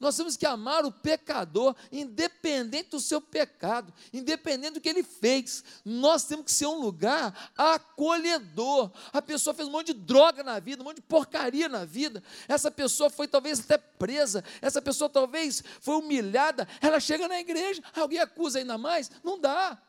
Nós 0.00 0.16
temos 0.16 0.36
que 0.36 0.46
amar 0.46 0.84
o 0.84 0.92
pecador, 0.92 1.74
independente 1.90 2.90
do 2.90 3.00
seu 3.00 3.20
pecado, 3.20 3.92
independente 4.12 4.74
do 4.74 4.80
que 4.80 4.88
ele 4.88 5.02
fez. 5.02 5.64
Nós 5.84 6.24
temos 6.24 6.44
que 6.44 6.52
ser 6.52 6.66
um 6.66 6.80
lugar 6.80 7.50
acolhedor. 7.56 8.92
A 9.12 9.20
pessoa 9.20 9.52
fez 9.52 9.66
um 9.66 9.72
monte 9.72 9.92
de 9.92 10.00
droga 10.00 10.44
na 10.44 10.60
vida, 10.60 10.82
um 10.82 10.84
monte 10.84 10.96
de 10.96 11.02
porcaria 11.02 11.68
na 11.68 11.84
vida. 11.84 12.22
Essa 12.46 12.70
pessoa 12.70 13.10
foi 13.10 13.26
talvez 13.26 13.58
até 13.58 13.76
presa, 13.76 14.44
essa 14.62 14.80
pessoa 14.80 15.10
talvez 15.10 15.64
foi 15.80 15.96
humilhada. 15.96 16.68
Ela 16.80 17.00
chega 17.00 17.26
na 17.26 17.40
igreja, 17.40 17.82
alguém 17.96 18.20
acusa 18.20 18.60
ainda 18.60 18.78
mais? 18.78 19.10
Não 19.24 19.38
dá. 19.38 19.82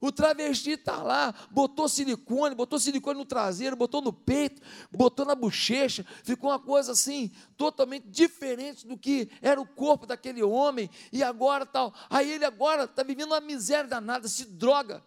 O 0.00 0.10
travesti 0.10 0.70
está 0.70 1.02
lá, 1.02 1.34
botou 1.50 1.86
silicone, 1.86 2.54
botou 2.54 2.78
silicone 2.78 3.18
no 3.18 3.24
traseiro, 3.26 3.76
botou 3.76 4.00
no 4.00 4.12
peito, 4.12 4.62
botou 4.90 5.26
na 5.26 5.34
bochecha, 5.34 6.06
ficou 6.24 6.48
uma 6.48 6.58
coisa 6.58 6.92
assim, 6.92 7.30
totalmente 7.54 8.08
diferente 8.08 8.86
do 8.86 8.96
que 8.96 9.30
era 9.42 9.60
o 9.60 9.66
corpo 9.66 10.06
daquele 10.06 10.42
homem, 10.42 10.88
e 11.12 11.22
agora 11.22 11.66
tal. 11.66 11.92
Aí 12.08 12.30
ele 12.30 12.46
agora 12.46 12.84
está 12.84 13.02
vivendo 13.02 13.32
uma 13.32 13.40
miséria 13.40 13.88
danada, 13.88 14.26
se 14.26 14.46
droga. 14.46 15.04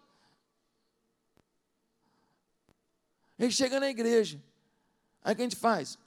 Ele 3.39 3.51
chega 3.51 3.79
na 3.79 3.89
igreja. 3.89 4.39
Aí 5.23 5.34
o 5.34 5.36
que 5.36 5.41
a 5.41 5.45
gente 5.45 5.56
faz? 5.56 5.97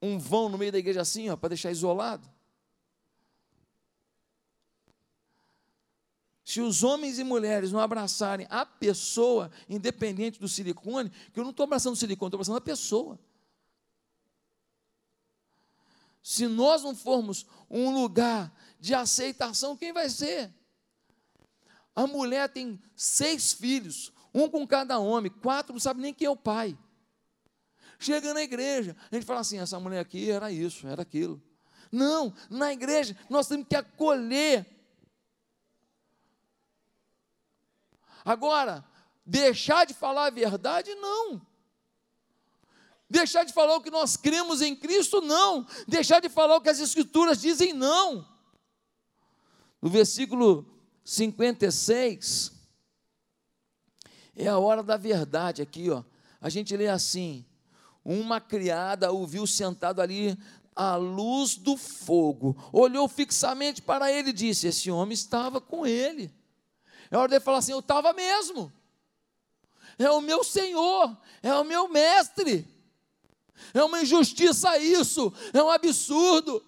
Um 0.00 0.18
vão 0.18 0.48
no 0.48 0.56
meio 0.56 0.72
da 0.72 0.78
igreja 0.78 1.02
assim, 1.02 1.28
ó, 1.28 1.36
para 1.36 1.50
deixar 1.50 1.70
isolado. 1.70 2.26
Se 6.48 6.62
os 6.62 6.82
homens 6.82 7.18
e 7.18 7.24
mulheres 7.24 7.70
não 7.70 7.78
abraçarem 7.78 8.46
a 8.48 8.64
pessoa, 8.64 9.50
independente 9.68 10.40
do 10.40 10.48
silicone, 10.48 11.12
que 11.30 11.38
eu 11.38 11.44
não 11.44 11.50
estou 11.50 11.64
abraçando 11.64 11.92
o 11.92 11.96
silicone, 11.96 12.28
estou 12.28 12.38
abraçando 12.38 12.56
a 12.56 12.62
pessoa. 12.62 13.18
Se 16.22 16.46
nós 16.46 16.82
não 16.82 16.96
formos 16.96 17.44
um 17.68 17.92
lugar 17.92 18.50
de 18.80 18.94
aceitação, 18.94 19.76
quem 19.76 19.92
vai 19.92 20.08
ser? 20.08 20.50
A 21.94 22.06
mulher 22.06 22.48
tem 22.48 22.80
seis 22.96 23.52
filhos, 23.52 24.10
um 24.32 24.48
com 24.48 24.66
cada 24.66 24.98
homem, 24.98 25.30
quatro 25.30 25.74
não 25.74 25.80
sabe 25.80 26.00
nem 26.00 26.14
quem 26.14 26.28
é 26.28 26.30
o 26.30 26.34
pai. 26.34 26.78
Chega 27.98 28.32
na 28.32 28.40
igreja, 28.40 28.96
a 29.12 29.14
gente 29.14 29.26
fala 29.26 29.40
assim: 29.40 29.58
essa 29.58 29.78
mulher 29.78 30.00
aqui 30.00 30.30
era 30.30 30.50
isso, 30.50 30.88
era 30.88 31.02
aquilo. 31.02 31.42
Não, 31.92 32.32
na 32.48 32.72
igreja 32.72 33.14
nós 33.28 33.46
temos 33.46 33.66
que 33.68 33.76
acolher 33.76 34.77
Agora, 38.24 38.84
deixar 39.24 39.86
de 39.86 39.94
falar 39.94 40.26
a 40.26 40.30
verdade, 40.30 40.94
não. 40.94 41.40
Deixar 43.10 43.44
de 43.44 43.52
falar 43.52 43.76
o 43.76 43.80
que 43.80 43.90
nós 43.90 44.16
cremos 44.16 44.60
em 44.60 44.76
Cristo, 44.76 45.20
não. 45.20 45.66
Deixar 45.86 46.20
de 46.20 46.28
falar 46.28 46.56
o 46.56 46.60
que 46.60 46.68
as 46.68 46.78
Escrituras 46.78 47.40
dizem, 47.40 47.72
não. 47.72 48.26
No 49.80 49.88
versículo 49.88 50.66
56, 51.04 52.52
é 54.36 54.46
a 54.46 54.58
hora 54.58 54.82
da 54.82 54.96
verdade 54.96 55.62
aqui, 55.62 55.88
ó. 55.90 56.04
A 56.40 56.50
gente 56.50 56.76
lê 56.76 56.88
assim: 56.88 57.44
Uma 58.04 58.40
criada 58.40 59.12
o 59.12 59.26
viu 59.26 59.46
sentado 59.46 60.00
ali 60.00 60.38
à 60.76 60.94
luz 60.96 61.56
do 61.56 61.76
fogo, 61.76 62.56
olhou 62.72 63.08
fixamente 63.08 63.80
para 63.80 64.12
ele 64.12 64.30
e 64.30 64.34
disse: 64.34 64.68
Esse 64.68 64.90
homem 64.90 65.14
estava 65.14 65.60
com 65.60 65.86
ele. 65.86 66.32
É 67.10 67.16
hora 67.16 67.28
de 67.28 67.44
falar 67.44 67.58
assim: 67.58 67.72
eu 67.72 67.80
estava 67.80 68.12
mesmo. 68.12 68.72
É 69.98 70.10
o 70.10 70.20
meu 70.20 70.44
Senhor, 70.44 71.16
é 71.42 71.52
o 71.54 71.64
meu 71.64 71.88
mestre. 71.88 72.66
É 73.74 73.82
uma 73.82 74.02
injustiça 74.02 74.78
isso, 74.78 75.32
é 75.52 75.62
um 75.62 75.70
absurdo. 75.70 76.64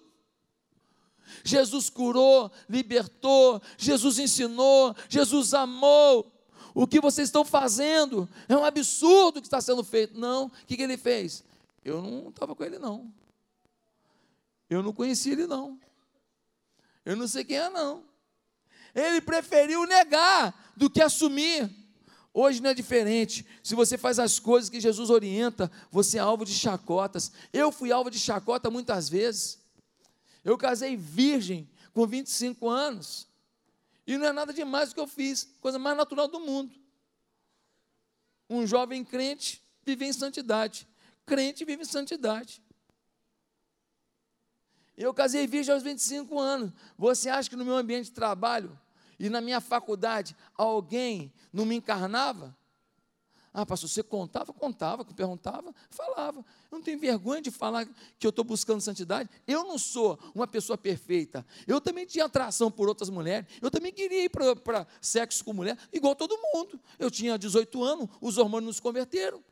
Jesus 1.43 1.89
curou, 1.89 2.51
libertou, 2.69 3.61
Jesus 3.77 4.19
ensinou, 4.19 4.95
Jesus 5.09 5.53
amou. 5.53 6.31
O 6.73 6.87
que 6.87 7.01
vocês 7.01 7.27
estão 7.27 7.43
fazendo 7.43 8.29
é 8.47 8.55
um 8.55 8.63
absurdo 8.63 9.41
que 9.41 9.47
está 9.47 9.59
sendo 9.59 9.83
feito. 9.83 10.17
Não, 10.17 10.45
o 10.45 10.51
que, 10.65 10.77
que 10.77 10.83
ele 10.83 10.97
fez? 10.97 11.43
Eu 11.83 12.01
não 12.01 12.29
estava 12.29 12.55
com 12.55 12.63
ele, 12.63 12.77
não. 12.77 13.11
Eu 14.69 14.81
não 14.81 14.93
conhecia 14.93 15.33
ele, 15.33 15.47
não. 15.47 15.79
Eu 17.03 17.15
não 17.15 17.27
sei 17.27 17.43
quem 17.43 17.57
é, 17.57 17.69
não. 17.69 18.03
Ele 18.93 19.21
preferiu 19.21 19.85
negar 19.85 20.73
do 20.75 20.89
que 20.89 21.01
assumir. 21.01 21.69
Hoje 22.33 22.61
não 22.61 22.69
é 22.69 22.73
diferente. 22.73 23.45
Se 23.61 23.75
você 23.75 23.97
faz 23.97 24.17
as 24.17 24.39
coisas 24.39 24.69
que 24.69 24.79
Jesus 24.79 25.09
orienta, 25.09 25.69
você 25.91 26.17
é 26.17 26.21
alvo 26.21 26.45
de 26.45 26.53
chacotas. 26.53 27.31
Eu 27.51 27.71
fui 27.71 27.91
alvo 27.91 28.09
de 28.09 28.19
chacota 28.19 28.69
muitas 28.69 29.09
vezes. 29.09 29.59
Eu 30.43 30.57
casei 30.57 30.95
virgem 30.95 31.69
com 31.93 32.07
25 32.07 32.69
anos. 32.69 33.27
E 34.07 34.17
não 34.17 34.25
é 34.25 34.31
nada 34.31 34.53
demais 34.53 34.91
o 34.91 34.93
que 34.93 34.99
eu 34.99 35.07
fiz, 35.07 35.47
coisa 35.61 35.77
mais 35.77 35.95
natural 35.95 36.27
do 36.27 36.39
mundo. 36.39 36.73
Um 38.49 38.65
jovem 38.65 39.03
crente 39.03 39.61
vive 39.85 40.05
em 40.05 40.13
santidade. 40.13 40.87
Crente 41.25 41.63
vive 41.63 41.83
em 41.83 41.85
santidade. 41.85 42.61
Eu 45.01 45.13
casei 45.13 45.47
virgem 45.47 45.73
aos 45.73 45.83
25 45.83 46.39
anos. 46.39 46.71
Você 46.97 47.29
acha 47.29 47.49
que 47.49 47.55
no 47.55 47.65
meu 47.65 47.75
ambiente 47.75 48.05
de 48.05 48.11
trabalho 48.11 48.77
e 49.19 49.29
na 49.29 49.41
minha 49.41 49.59
faculdade 49.59 50.35
alguém 50.55 51.33
não 51.51 51.65
me 51.65 51.75
encarnava? 51.75 52.55
Ah, 53.53 53.65
pastor, 53.65 53.89
você 53.89 54.01
contava? 54.01 54.53
Contava, 54.53 55.03
perguntava, 55.03 55.75
falava. 55.89 56.39
Eu 56.71 56.77
não 56.77 56.81
tenho 56.81 56.97
vergonha 56.97 57.41
de 57.41 57.51
falar 57.51 57.85
que 58.17 58.25
eu 58.25 58.29
estou 58.29 58.45
buscando 58.45 58.79
santidade. 58.79 59.29
Eu 59.45 59.65
não 59.65 59.77
sou 59.77 60.17
uma 60.33 60.47
pessoa 60.47 60.77
perfeita. 60.77 61.45
Eu 61.67 61.81
também 61.81 62.05
tinha 62.05 62.25
atração 62.25 62.71
por 62.71 62.87
outras 62.87 63.09
mulheres. 63.09 63.49
Eu 63.61 63.69
também 63.69 63.91
queria 63.91 64.23
ir 64.23 64.29
para 64.29 64.87
sexo 65.01 65.43
com 65.43 65.51
mulher, 65.51 65.77
igual 65.91 66.15
todo 66.15 66.37
mundo. 66.53 66.79
Eu 66.97 67.11
tinha 67.11 67.37
18 67.37 67.83
anos, 67.83 68.07
os 68.21 68.37
hormônios 68.37 68.67
nos 68.67 68.79
converteram. 68.79 69.43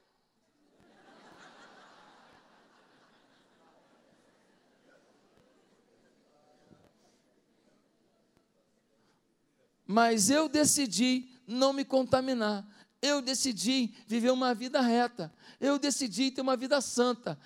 Mas 9.91 10.29
eu 10.29 10.47
decidi 10.47 11.27
não 11.47 11.73
me 11.73 11.83
contaminar. 11.83 12.63
Eu 13.01 13.23
decidi 13.23 13.91
viver 14.05 14.29
uma 14.29 14.53
vida 14.53 14.79
reta. 14.81 15.33
Eu 15.59 15.79
decidi 15.79 16.29
ter 16.29 16.41
uma 16.41 16.55
vida 16.55 16.79
santa. 16.79 17.39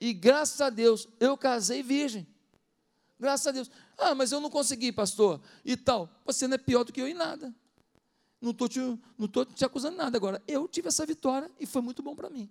E 0.00 0.12
graças 0.12 0.60
a 0.60 0.70
Deus, 0.70 1.08
eu 1.18 1.36
casei 1.36 1.82
virgem. 1.82 2.24
Graças 3.18 3.48
a 3.48 3.50
Deus. 3.50 3.68
Ah, 3.98 4.14
mas 4.14 4.30
eu 4.30 4.38
não 4.38 4.48
consegui, 4.48 4.92
pastor. 4.92 5.40
E 5.64 5.76
tal. 5.76 6.08
Você 6.24 6.46
não 6.46 6.54
é 6.54 6.58
pior 6.58 6.84
do 6.84 6.92
que 6.92 7.00
eu 7.00 7.08
em 7.08 7.14
nada. 7.14 7.52
Não 8.40 8.52
estou 8.52 8.68
te, 8.68 8.78
não 9.18 9.26
tô 9.26 9.44
te 9.44 9.64
acusando 9.64 9.96
nada 9.96 10.16
agora. 10.16 10.40
Eu 10.46 10.68
tive 10.68 10.86
essa 10.86 11.04
vitória 11.04 11.50
e 11.58 11.66
foi 11.66 11.82
muito 11.82 12.00
bom 12.00 12.14
para 12.14 12.30
mim. 12.30 12.48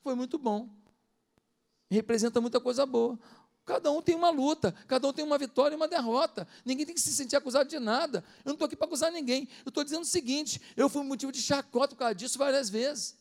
Foi 0.00 0.16
muito 0.16 0.38
bom. 0.38 0.68
Representa 1.88 2.40
muita 2.40 2.58
coisa 2.58 2.84
boa. 2.84 3.16
Cada 3.66 3.90
um 3.90 4.00
tem 4.00 4.14
uma 4.14 4.30
luta, 4.30 4.70
cada 4.86 5.08
um 5.08 5.12
tem 5.12 5.24
uma 5.24 5.36
vitória 5.36 5.74
e 5.74 5.76
uma 5.76 5.88
derrota. 5.88 6.46
Ninguém 6.64 6.86
tem 6.86 6.94
que 6.94 7.00
se 7.00 7.12
sentir 7.12 7.34
acusado 7.34 7.68
de 7.68 7.80
nada. 7.80 8.24
Eu 8.44 8.50
não 8.50 8.52
estou 8.52 8.66
aqui 8.66 8.76
para 8.76 8.86
acusar 8.86 9.10
ninguém. 9.10 9.48
Eu 9.64 9.70
estou 9.70 9.82
dizendo 9.82 10.02
o 10.02 10.06
seguinte: 10.06 10.62
eu 10.76 10.88
fui 10.88 11.02
motivo 11.02 11.32
de 11.32 11.42
chacota 11.42 11.88
por 11.88 11.98
causa 11.98 12.14
disso 12.14 12.38
várias 12.38 12.70
vezes. 12.70 13.18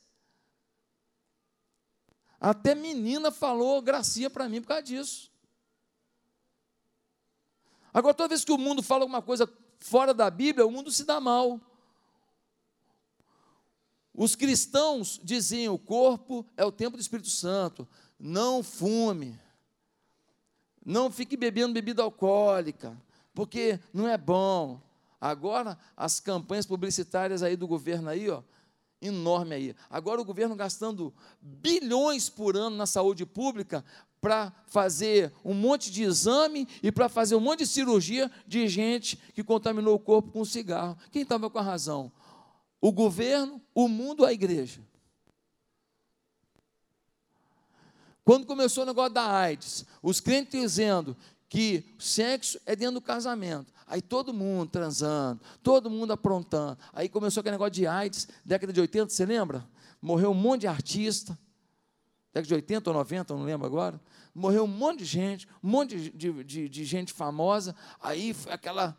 Até 2.39 2.75
menina 2.75 3.31
falou 3.31 3.81
gracinha 3.81 4.29
para 4.29 4.47
mim 4.47 4.61
por 4.61 4.67
causa 4.67 4.83
disso. 4.83 5.31
Agora, 7.91 8.13
toda 8.13 8.29
vez 8.29 8.45
que 8.45 8.51
o 8.51 8.57
mundo 8.57 8.83
fala 8.83 9.03
alguma 9.03 9.23
coisa 9.23 9.51
fora 9.79 10.13
da 10.13 10.29
Bíblia, 10.29 10.67
o 10.67 10.71
mundo 10.71 10.91
se 10.91 11.05
dá 11.05 11.19
mal. 11.19 11.59
Os 14.13 14.35
cristãos 14.35 15.19
diziam: 15.23 15.73
o 15.73 15.79
corpo 15.79 16.45
é 16.55 16.63
o 16.63 16.71
templo 16.71 16.97
do 16.97 17.01
Espírito 17.01 17.29
Santo, 17.29 17.87
não 18.19 18.61
fume. 18.61 19.43
Não 20.85 21.09
fique 21.09 21.35
bebendo 21.35 21.73
bebida 21.73 22.03
alcoólica, 22.03 22.95
porque 23.33 23.79
não 23.91 24.07
é 24.07 24.17
bom. 24.17 24.79
Agora, 25.19 25.77
as 25.97 26.19
campanhas 26.19 26.67
publicitárias 26.67 27.41
aí 27.41 27.55
do 27.55 27.67
governo 27.67 28.09
aí, 28.09 28.29
ó, 28.29 28.43
enorme 29.01 29.55
aí. 29.55 29.75
Agora 29.89 30.21
o 30.21 30.25
governo 30.25 30.55
gastando 30.55 31.13
bilhões 31.41 32.29
por 32.29 32.55
ano 32.55 32.75
na 32.75 32.85
saúde 32.85 33.25
pública 33.25 33.83
para 34.21 34.51
fazer 34.67 35.31
um 35.43 35.53
monte 35.53 35.91
de 35.91 36.03
exame 36.03 36.67
e 36.81 36.91
para 36.91 37.09
fazer 37.09 37.35
um 37.35 37.39
monte 37.39 37.59
de 37.59 37.67
cirurgia 37.67 38.31
de 38.47 38.67
gente 38.67 39.17
que 39.33 39.43
contaminou 39.43 39.95
o 39.95 39.99
corpo 39.99 40.31
com 40.31 40.45
cigarro. 40.45 40.97
Quem 41.11 41.21
estava 41.21 41.49
com 41.49 41.59
a 41.59 41.63
razão? 41.63 42.11
O 42.81 42.91
governo, 42.91 43.61
o 43.73 43.87
mundo, 43.87 44.25
a 44.25 44.33
igreja. 44.33 44.81
Quando 48.25 48.47
começou 48.47 48.83
o 48.83 48.87
negócio 48.87 49.13
da 49.13 49.31
AIDS, 49.31 49.85
os 50.01 50.19
crentes 50.19 50.59
dizendo 50.59 51.15
que 51.47 51.95
sexo 51.99 52.59
é 52.65 52.75
dentro 52.75 52.95
do 52.95 53.01
casamento. 53.01 53.71
Aí 53.85 54.01
todo 54.01 54.33
mundo 54.33 54.71
transando, 54.71 55.39
todo 55.61 55.91
mundo 55.91 56.11
aprontando. 56.11 56.75
Aí 56.91 57.07
começou 57.07 57.41
aquele 57.41 57.53
negócio 57.53 57.73
de 57.73 57.85
AIDS, 57.85 58.27
década 58.43 58.73
de 58.73 58.81
80, 58.81 59.09
você 59.11 59.27
lembra? 59.27 59.63
Morreu 60.01 60.31
um 60.31 60.33
monte 60.33 60.61
de 60.61 60.67
artista. 60.67 61.37
década 62.33 62.47
de 62.47 62.53
80 62.55 62.89
ou 62.89 62.95
90, 62.95 63.33
não 63.35 63.43
lembro 63.43 63.67
agora, 63.67 64.01
morreu 64.33 64.63
um 64.63 64.67
monte 64.67 64.99
de 64.99 65.05
gente, 65.05 65.47
um 65.63 65.69
monte 65.69 66.09
de, 66.09 66.43
de, 66.43 66.67
de 66.67 66.83
gente 66.83 67.13
famosa, 67.13 67.75
aí 68.01 68.33
foi 68.33 68.51
aquela, 68.51 68.97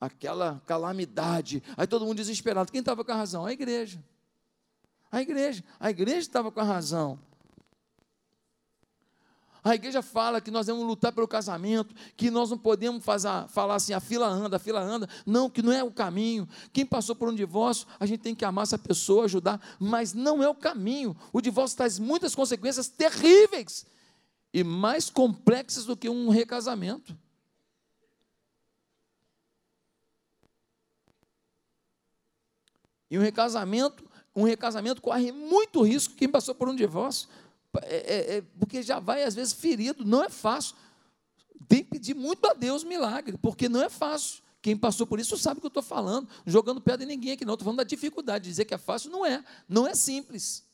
aquela 0.00 0.60
calamidade, 0.66 1.62
aí 1.76 1.86
todo 1.86 2.04
mundo 2.04 2.16
desesperado. 2.16 2.72
Quem 2.72 2.80
estava 2.80 3.04
com 3.04 3.12
a 3.12 3.14
razão? 3.14 3.46
A 3.46 3.52
igreja. 3.52 4.02
A 5.12 5.22
igreja. 5.22 5.62
A 5.78 5.90
igreja 5.90 6.18
estava 6.18 6.50
com 6.50 6.58
a 6.58 6.64
razão. 6.64 7.20
A 9.64 9.76
igreja 9.76 10.02
fala 10.02 10.40
que 10.40 10.50
nós 10.50 10.66
devemos 10.66 10.84
lutar 10.86 11.12
pelo 11.12 11.28
casamento, 11.28 11.94
que 12.16 12.32
nós 12.32 12.50
não 12.50 12.58
podemos 12.58 13.04
fazer, 13.04 13.28
falar 13.48 13.76
assim, 13.76 13.92
a 13.92 14.00
fila 14.00 14.26
anda, 14.26 14.56
a 14.56 14.58
fila 14.58 14.80
anda. 14.80 15.08
Não, 15.24 15.48
que 15.48 15.62
não 15.62 15.72
é 15.72 15.84
o 15.84 15.90
caminho. 15.90 16.48
Quem 16.72 16.84
passou 16.84 17.14
por 17.14 17.28
um 17.28 17.34
divórcio, 17.34 17.86
a 18.00 18.04
gente 18.04 18.20
tem 18.20 18.34
que 18.34 18.44
amar 18.44 18.64
essa 18.64 18.76
pessoa, 18.76 19.24
ajudar, 19.24 19.60
mas 19.78 20.12
não 20.12 20.42
é 20.42 20.48
o 20.48 20.54
caminho. 20.54 21.16
O 21.32 21.40
divórcio 21.40 21.76
traz 21.76 21.96
muitas 21.96 22.34
consequências 22.34 22.88
terríveis 22.88 23.86
e 24.52 24.64
mais 24.64 25.08
complexas 25.08 25.84
do 25.84 25.96
que 25.96 26.08
um 26.08 26.28
recasamento. 26.28 27.16
E 33.08 33.16
um 33.16 33.22
recasamento, 33.22 34.10
um 34.34 34.42
recasamento 34.42 35.00
corre 35.00 35.30
muito 35.30 35.82
risco 35.82 36.14
quem 36.14 36.28
passou 36.28 36.54
por 36.54 36.68
um 36.68 36.74
divórcio 36.74 37.28
é, 37.80 37.96
é, 37.96 38.36
é, 38.36 38.42
porque 38.58 38.82
já 38.82 38.98
vai 38.98 39.22
às 39.22 39.34
vezes 39.34 39.54
ferido, 39.54 40.04
não 40.04 40.22
é 40.22 40.28
fácil. 40.28 40.76
Tem 41.68 41.82
que 41.82 41.90
pedir 41.90 42.14
muito 42.14 42.46
a 42.46 42.52
Deus 42.52 42.84
milagre, 42.84 43.38
porque 43.38 43.68
não 43.68 43.82
é 43.82 43.88
fácil. 43.88 44.42
Quem 44.60 44.76
passou 44.76 45.06
por 45.06 45.18
isso 45.18 45.36
sabe 45.36 45.58
o 45.58 45.60
que 45.60 45.66
eu 45.66 45.68
estou 45.68 45.82
falando, 45.82 46.28
jogando 46.46 46.80
pedra 46.80 47.04
em 47.04 47.08
ninguém 47.08 47.32
aqui, 47.32 47.44
não. 47.44 47.54
Estou 47.54 47.64
falando 47.64 47.78
da 47.78 47.84
dificuldade. 47.84 48.48
Dizer 48.48 48.64
que 48.64 48.74
é 48.74 48.78
fácil 48.78 49.10
não 49.10 49.26
é, 49.26 49.44
não 49.68 49.86
é 49.86 49.94
simples. 49.94 50.64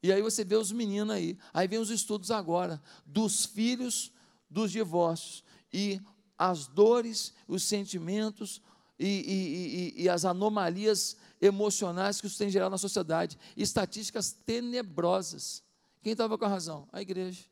E 0.00 0.12
aí 0.12 0.22
você 0.22 0.44
vê 0.44 0.54
os 0.54 0.70
meninos 0.70 1.14
aí. 1.14 1.36
Aí 1.52 1.66
vem 1.66 1.78
os 1.78 1.90
estudos 1.90 2.30
agora 2.30 2.80
dos 3.04 3.44
filhos 3.46 4.12
dos 4.48 4.70
divórcios 4.70 5.42
e 5.72 6.00
as 6.38 6.66
dores, 6.68 7.34
os 7.48 7.64
sentimentos 7.64 8.62
e, 8.98 9.06
e, 9.06 10.00
e, 10.00 10.02
e 10.02 10.08
as 10.08 10.24
anomalias 10.24 11.16
emocionais 11.40 12.20
que 12.20 12.26
isso 12.26 12.38
tem 12.38 12.50
gerado 12.50 12.70
na 12.70 12.78
sociedade. 12.78 13.38
Estatísticas 13.56 14.32
tenebrosas. 14.32 15.62
Quem 16.02 16.12
estava 16.12 16.36
com 16.36 16.44
a 16.44 16.48
razão? 16.48 16.88
A 16.92 17.00
igreja. 17.00 17.44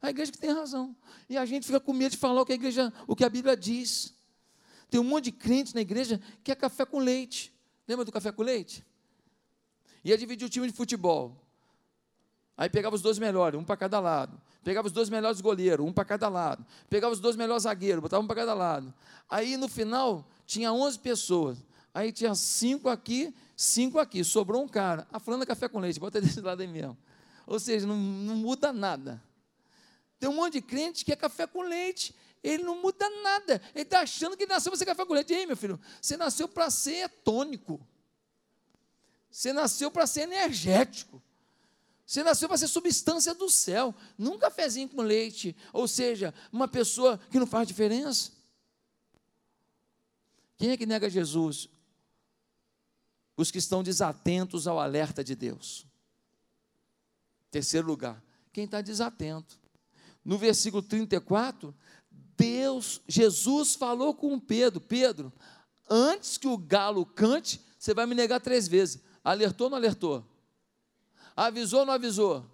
A 0.00 0.10
igreja 0.10 0.30
que 0.30 0.38
tem 0.38 0.52
razão. 0.52 0.94
E 1.28 1.36
a 1.36 1.44
gente 1.44 1.66
fica 1.66 1.80
com 1.80 1.92
medo 1.92 2.12
de 2.12 2.18
falar 2.18 2.40
o 2.40 2.46
que 2.46 2.52
a 2.52 2.54
igreja, 2.54 2.92
o 3.06 3.16
que 3.16 3.24
a 3.24 3.28
Bíblia 3.28 3.56
diz. 3.56 4.14
Tem 4.88 5.00
um 5.00 5.04
monte 5.04 5.24
de 5.24 5.32
crente 5.32 5.74
na 5.74 5.80
igreja 5.80 6.20
que 6.44 6.52
é 6.52 6.54
café 6.54 6.86
com 6.86 6.98
leite. 6.98 7.52
Lembra 7.86 8.04
do 8.04 8.12
café 8.12 8.30
com 8.30 8.42
leite? 8.42 8.84
Ia 10.04 10.16
dividir 10.16 10.46
o 10.46 10.48
time 10.48 10.66
de 10.68 10.72
futebol. 10.72 11.47
Aí 12.58 12.68
pegava 12.68 12.96
os 12.96 13.00
dois 13.00 13.20
melhores, 13.20 13.58
um 13.58 13.62
para 13.62 13.76
cada 13.76 14.00
lado. 14.00 14.36
Pegava 14.64 14.88
os 14.88 14.92
dois 14.92 15.08
melhores 15.08 15.40
goleiros, 15.40 15.86
um 15.86 15.92
para 15.92 16.04
cada 16.04 16.28
lado. 16.28 16.66
Pegava 16.90 17.12
os 17.12 17.20
dois 17.20 17.36
melhores 17.36 17.62
zagueiros, 17.62 18.02
botava 18.02 18.20
um 18.20 18.26
para 18.26 18.34
cada 18.34 18.52
lado. 18.52 18.92
Aí 19.30 19.56
no 19.56 19.68
final 19.68 20.28
tinha 20.44 20.72
11 20.72 20.98
pessoas. 20.98 21.58
Aí 21.94 22.10
tinha 22.10 22.34
cinco 22.34 22.88
aqui, 22.88 23.32
cinco 23.56 24.00
aqui. 24.00 24.24
Sobrou 24.24 24.60
um 24.60 24.66
cara. 24.66 25.06
A 25.12 25.20
fulana 25.20 25.46
café 25.46 25.68
com 25.68 25.78
leite, 25.78 26.00
bota 26.00 26.20
desse 26.20 26.40
lado 26.42 26.60
aí 26.60 26.66
mesmo. 26.66 26.98
Ou 27.46 27.60
seja, 27.60 27.86
não, 27.86 27.96
não 27.96 28.34
muda 28.34 28.72
nada. 28.72 29.22
Tem 30.18 30.28
um 30.28 30.34
monte 30.34 30.54
de 30.54 30.60
crente 30.60 31.04
que 31.04 31.12
é 31.12 31.16
café 31.16 31.46
com 31.46 31.62
leite. 31.62 32.12
Ele 32.42 32.64
não 32.64 32.82
muda 32.82 33.08
nada. 33.22 33.62
Ele 33.72 33.84
está 33.84 34.00
achando 34.00 34.36
que 34.36 34.46
nasceu 34.46 34.72
para 34.72 34.78
ser 34.78 34.84
café 34.84 35.06
com 35.06 35.14
leite. 35.14 35.32
Ei, 35.32 35.46
meu 35.46 35.56
filho, 35.56 35.78
você 36.02 36.16
nasceu 36.16 36.48
para 36.48 36.68
ser 36.70 37.08
tônico. 37.22 37.80
Você 39.30 39.52
nasceu 39.52 39.92
para 39.92 40.08
ser 40.08 40.22
energético. 40.22 41.22
Você 42.08 42.24
nasceu 42.24 42.48
para 42.48 42.56
ser 42.56 42.68
substância 42.68 43.34
do 43.34 43.50
céu, 43.50 43.94
não 44.16 44.38
cafezinho 44.38 44.88
com 44.88 45.02
leite. 45.02 45.54
Ou 45.74 45.86
seja, 45.86 46.32
uma 46.50 46.66
pessoa 46.66 47.18
que 47.30 47.38
não 47.38 47.46
faz 47.46 47.68
diferença. 47.68 48.32
Quem 50.56 50.70
é 50.70 50.76
que 50.78 50.86
nega 50.86 51.10
Jesus? 51.10 51.68
Os 53.36 53.50
que 53.50 53.58
estão 53.58 53.82
desatentos 53.82 54.66
ao 54.66 54.80
alerta 54.80 55.22
de 55.22 55.34
Deus. 55.34 55.86
Terceiro 57.50 57.86
lugar, 57.86 58.24
quem 58.54 58.64
está 58.64 58.80
desatento. 58.80 59.60
No 60.24 60.38
versículo 60.38 60.82
34, 60.82 61.74
Deus, 62.38 63.02
Jesus 63.06 63.74
falou 63.74 64.14
com 64.14 64.40
Pedro: 64.40 64.80
Pedro, 64.80 65.30
antes 65.90 66.38
que 66.38 66.48
o 66.48 66.56
galo 66.56 67.04
cante, 67.04 67.60
você 67.78 67.92
vai 67.92 68.06
me 68.06 68.14
negar 68.14 68.40
três 68.40 68.66
vezes. 68.66 68.98
Alertou 69.22 69.66
ou 69.66 69.72
não 69.72 69.76
alertou? 69.76 70.26
Avisou 71.38 71.80
ou 71.80 71.86
não 71.86 71.94
avisou? 71.94 72.44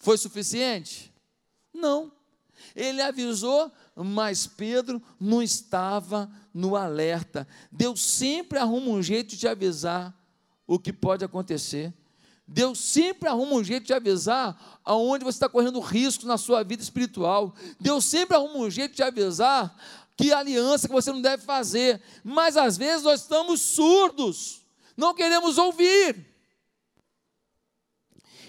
Foi 0.00 0.18
suficiente? 0.18 1.14
Não. 1.72 2.10
Ele 2.74 3.00
avisou, 3.00 3.70
mas 3.94 4.44
Pedro 4.44 5.00
não 5.20 5.40
estava 5.40 6.28
no 6.52 6.74
alerta. 6.74 7.46
Deus 7.70 8.02
sempre 8.02 8.58
arruma 8.58 8.88
um 8.88 9.00
jeito 9.00 9.36
de 9.36 9.46
avisar 9.46 10.12
o 10.66 10.80
que 10.80 10.92
pode 10.92 11.24
acontecer. 11.24 11.94
Deus 12.44 12.80
sempre 12.80 13.28
arruma 13.28 13.54
um 13.54 13.62
jeito 13.62 13.86
de 13.86 13.94
avisar 13.94 14.80
aonde 14.84 15.24
você 15.24 15.36
está 15.36 15.48
correndo 15.48 15.78
risco 15.78 16.26
na 16.26 16.36
sua 16.36 16.64
vida 16.64 16.82
espiritual. 16.82 17.54
Deus 17.78 18.04
sempre 18.04 18.34
arruma 18.34 18.58
um 18.58 18.70
jeito 18.70 18.96
de 18.96 19.02
avisar 19.04 19.72
que 20.16 20.32
aliança 20.32 20.88
que 20.88 20.94
você 20.94 21.12
não 21.12 21.22
deve 21.22 21.44
fazer. 21.44 22.02
Mas 22.24 22.56
às 22.56 22.76
vezes 22.76 23.04
nós 23.04 23.20
estamos 23.20 23.60
surdos, 23.60 24.62
não 24.96 25.14
queremos 25.14 25.56
ouvir. 25.56 26.35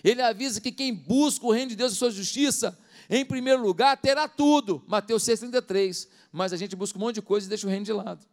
Ele 0.07 0.21
avisa 0.21 0.61
que 0.61 0.71
quem 0.71 0.93
busca 0.93 1.45
o 1.45 1.51
reino 1.51 1.71
de 1.71 1.75
Deus 1.75 1.91
e 1.91 1.95
sua 1.97 2.09
justiça 2.09 2.77
em 3.09 3.25
primeiro 3.25 3.61
lugar, 3.61 3.97
terá 3.97 4.25
tudo. 4.25 4.81
Mateus 4.87 5.23
6,33. 5.23 6.07
Mas 6.31 6.53
a 6.53 6.57
gente 6.57 6.77
busca 6.77 6.97
um 6.97 7.01
monte 7.01 7.15
de 7.15 7.21
coisa 7.21 7.45
e 7.45 7.49
deixa 7.49 7.67
o 7.67 7.69
reino 7.69 7.83
de 7.83 7.91
lado. 7.91 8.25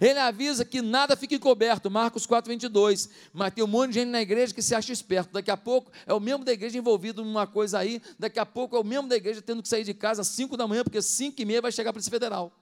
Ele 0.00 0.20
avisa 0.20 0.64
que 0.64 0.80
nada 0.80 1.16
fique 1.16 1.34
encoberto, 1.34 1.90
Marcos 1.90 2.26
4, 2.26 2.48
22. 2.48 3.08
Mas 3.32 3.52
tem 3.52 3.64
um 3.64 3.66
monte 3.66 3.88
de 3.88 3.94
gente 3.94 4.10
na 4.10 4.22
igreja 4.22 4.54
que 4.54 4.62
se 4.62 4.72
acha 4.72 4.92
esperto. 4.92 5.32
Daqui 5.32 5.50
a 5.50 5.56
pouco 5.56 5.90
é 6.06 6.14
o 6.14 6.20
membro 6.20 6.44
da 6.44 6.52
igreja 6.52 6.78
envolvido 6.78 7.24
numa 7.24 7.44
coisa 7.44 7.80
aí. 7.80 8.00
Daqui 8.16 8.38
a 8.38 8.46
pouco 8.46 8.76
é 8.76 8.78
o 8.78 8.84
membro 8.84 9.08
da 9.08 9.16
igreja 9.16 9.42
tendo 9.42 9.62
que 9.62 9.68
sair 9.68 9.82
de 9.82 9.94
casa 9.94 10.22
às 10.22 10.28
5 10.28 10.56
da 10.56 10.68
manhã, 10.68 10.84
porque 10.84 11.02
5 11.02 11.42
e 11.42 11.44
meia 11.44 11.60
vai 11.60 11.72
chegar 11.72 11.90
a 11.90 11.92
Polícia 11.92 12.10
Federal. 12.10 12.52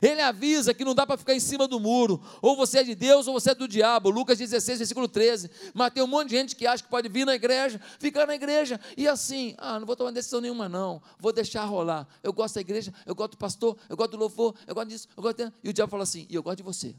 Ele 0.00 0.20
avisa 0.20 0.72
que 0.74 0.84
não 0.84 0.94
dá 0.94 1.06
para 1.06 1.16
ficar 1.16 1.34
em 1.34 1.40
cima 1.40 1.66
do 1.66 1.78
muro. 1.80 2.22
Ou 2.40 2.56
você 2.56 2.78
é 2.78 2.82
de 2.84 2.94
Deus 2.94 3.26
ou 3.26 3.34
você 3.34 3.50
é 3.50 3.54
do 3.54 3.66
diabo. 3.68 4.10
Lucas 4.10 4.38
16, 4.38 4.78
versículo 4.78 5.08
13. 5.08 5.50
Mas 5.72 5.92
tem 5.92 6.02
um 6.02 6.06
monte 6.06 6.30
de 6.30 6.36
gente 6.36 6.56
que 6.56 6.66
acha 6.66 6.82
que 6.82 6.88
pode 6.88 7.08
vir 7.08 7.24
na 7.24 7.34
igreja, 7.34 7.80
ficar 7.98 8.26
na 8.26 8.34
igreja 8.34 8.80
e 8.96 9.08
assim, 9.08 9.54
ah, 9.58 9.78
não 9.78 9.86
vou 9.86 9.96
tomar 9.96 10.10
decisão 10.10 10.40
nenhuma, 10.40 10.68
não. 10.68 11.02
Vou 11.18 11.32
deixar 11.32 11.64
rolar. 11.64 12.06
Eu 12.22 12.32
gosto 12.32 12.54
da 12.56 12.60
igreja, 12.60 12.92
eu 13.06 13.14
gosto 13.14 13.32
do 13.32 13.38
pastor, 13.38 13.76
eu 13.88 13.96
gosto 13.96 14.12
do 14.12 14.16
louvor, 14.18 14.54
eu 14.66 14.74
gosto 14.74 14.88
disso, 14.88 15.08
eu 15.16 15.22
gosto 15.22 15.44
de... 15.44 15.52
E 15.62 15.68
o 15.68 15.72
diabo 15.72 15.90
fala 15.90 16.02
assim, 16.02 16.26
e 16.28 16.34
eu 16.34 16.42
gosto 16.42 16.58
de 16.58 16.62
você. 16.62 16.94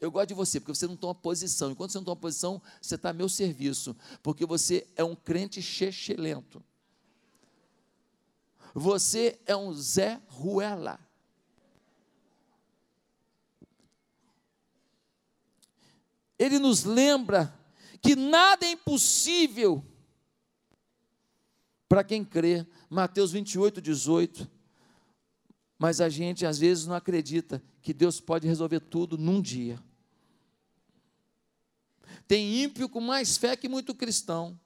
Eu 0.00 0.10
gosto 0.10 0.28
de 0.28 0.34
você, 0.34 0.58
porque 0.58 0.74
você 0.74 0.86
não 0.86 0.96
toma 0.96 1.14
posição. 1.14 1.70
Enquanto 1.70 1.92
você 1.92 1.98
não 1.98 2.04
toma 2.04 2.16
posição, 2.16 2.62
você 2.80 2.94
está 2.94 3.10
a 3.10 3.12
meu 3.12 3.28
serviço. 3.28 3.94
Porque 4.22 4.46
você 4.46 4.86
é 4.96 5.04
um 5.04 5.14
crente 5.14 5.60
chechelento. 5.60 6.62
Você 8.74 9.38
é 9.46 9.56
um 9.56 9.72
Zé 9.72 10.20
Ruela. 10.28 10.98
Ele 16.38 16.58
nos 16.58 16.84
lembra 16.84 17.54
que 18.00 18.16
nada 18.16 18.64
é 18.64 18.70
impossível 18.70 19.84
para 21.88 22.02
quem 22.02 22.24
crê. 22.24 22.66
Mateus 22.88 23.32
28, 23.32 23.82
18. 23.82 24.50
Mas 25.78 26.00
a 26.00 26.08
gente 26.08 26.46
às 26.46 26.58
vezes 26.58 26.86
não 26.86 26.94
acredita 26.94 27.62
que 27.82 27.92
Deus 27.92 28.20
pode 28.20 28.46
resolver 28.46 28.80
tudo 28.80 29.18
num 29.18 29.42
dia. 29.42 29.78
Tem 32.26 32.62
ímpio 32.62 32.88
com 32.88 33.00
mais 33.00 33.36
fé 33.36 33.56
que 33.56 33.68
muito 33.68 33.94
cristão. 33.94 34.58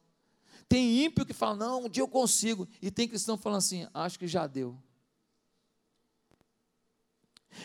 Tem 0.69 1.05
ímpio 1.05 1.27
que 1.27 1.33
fala, 1.33 1.57
não, 1.57 1.85
um 1.85 1.89
dia 1.89 2.03
eu 2.03 2.09
consigo. 2.09 2.69
E 2.81 2.91
tem 2.91 3.09
cristão 3.09 3.37
falando 3.37 3.59
assim, 3.59 3.87
acho 3.93 4.19
que 4.19 4.27
já 4.27 4.47
deu. 4.47 4.77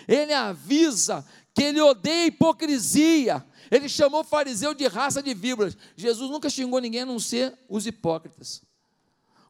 Ele 0.07 0.33
avisa 0.33 1.25
que 1.53 1.63
ele 1.63 1.81
odeia 1.81 2.27
hipocrisia. 2.27 3.45
Ele 3.71 3.89
chamou 3.89 4.21
o 4.21 4.23
fariseu 4.23 4.73
de 4.73 4.87
raça 4.87 5.21
de 5.21 5.33
víboras. 5.33 5.77
Jesus 5.95 6.29
nunca 6.29 6.49
xingou 6.49 6.79
ninguém 6.79 7.01
a 7.01 7.05
não 7.05 7.19
ser 7.19 7.57
os 7.67 7.85
hipócritas. 7.85 8.61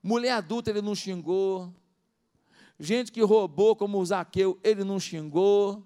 Mulher 0.01 0.31
adulta 0.31 0.69
ele 0.69 0.81
não 0.81 0.95
xingou. 0.95 1.73
Gente 2.79 3.11
que 3.11 3.21
roubou, 3.21 3.75
como 3.75 3.99
o 3.99 4.05
Zaqueu, 4.05 4.57
ele 4.63 4.83
não 4.83 4.99
xingou. 4.99 5.85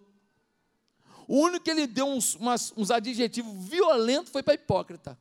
O 1.28 1.39
único 1.39 1.66
que 1.66 1.72
ele 1.72 1.88
deu 1.88 2.05
uns, 2.05 2.36
umas, 2.36 2.72
uns 2.78 2.91
adjetivos 2.91 3.68
violentos 3.68 4.32
foi 4.32 4.43
para 4.43 4.53
hipócrita. 4.53 5.18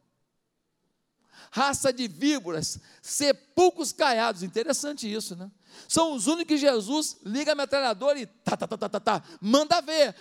Raça 1.52 1.92
de 1.92 2.08
víboras, 2.08 2.80
sepulcros 3.02 3.92
caiados. 3.92 4.42
Interessante 4.42 5.12
isso, 5.12 5.36
né? 5.36 5.50
São 5.86 6.14
os 6.14 6.26
únicos 6.26 6.54
que 6.54 6.56
Jesus 6.56 7.18
liga 7.22 7.52
a 7.52 7.54
metralhadora 7.54 8.18
e 8.18 8.24
tá, 8.24 8.56
tá, 8.56 8.66
tá, 8.66 8.78
tá, 8.78 8.88
tá, 8.88 9.00
tá, 9.00 9.22
manda 9.38 9.82
ver. 9.82 10.16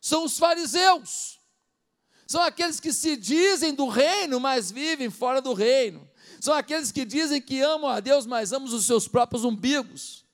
São 0.00 0.24
os 0.24 0.38
fariseus. 0.38 1.40
São 2.24 2.40
aqueles 2.40 2.78
que 2.78 2.92
se 2.92 3.16
dizem 3.16 3.74
do 3.74 3.88
reino, 3.88 4.38
mas 4.38 4.70
vivem 4.70 5.10
fora 5.10 5.42
do 5.42 5.52
reino. 5.54 6.08
São 6.40 6.54
aqueles 6.54 6.92
que 6.92 7.04
dizem 7.04 7.42
que 7.42 7.60
amam 7.60 7.90
a 7.90 7.98
Deus, 7.98 8.24
mas 8.24 8.52
amam 8.52 8.72
os 8.72 8.86
seus 8.86 9.08
próprios 9.08 9.44
umbigos. 9.44 10.24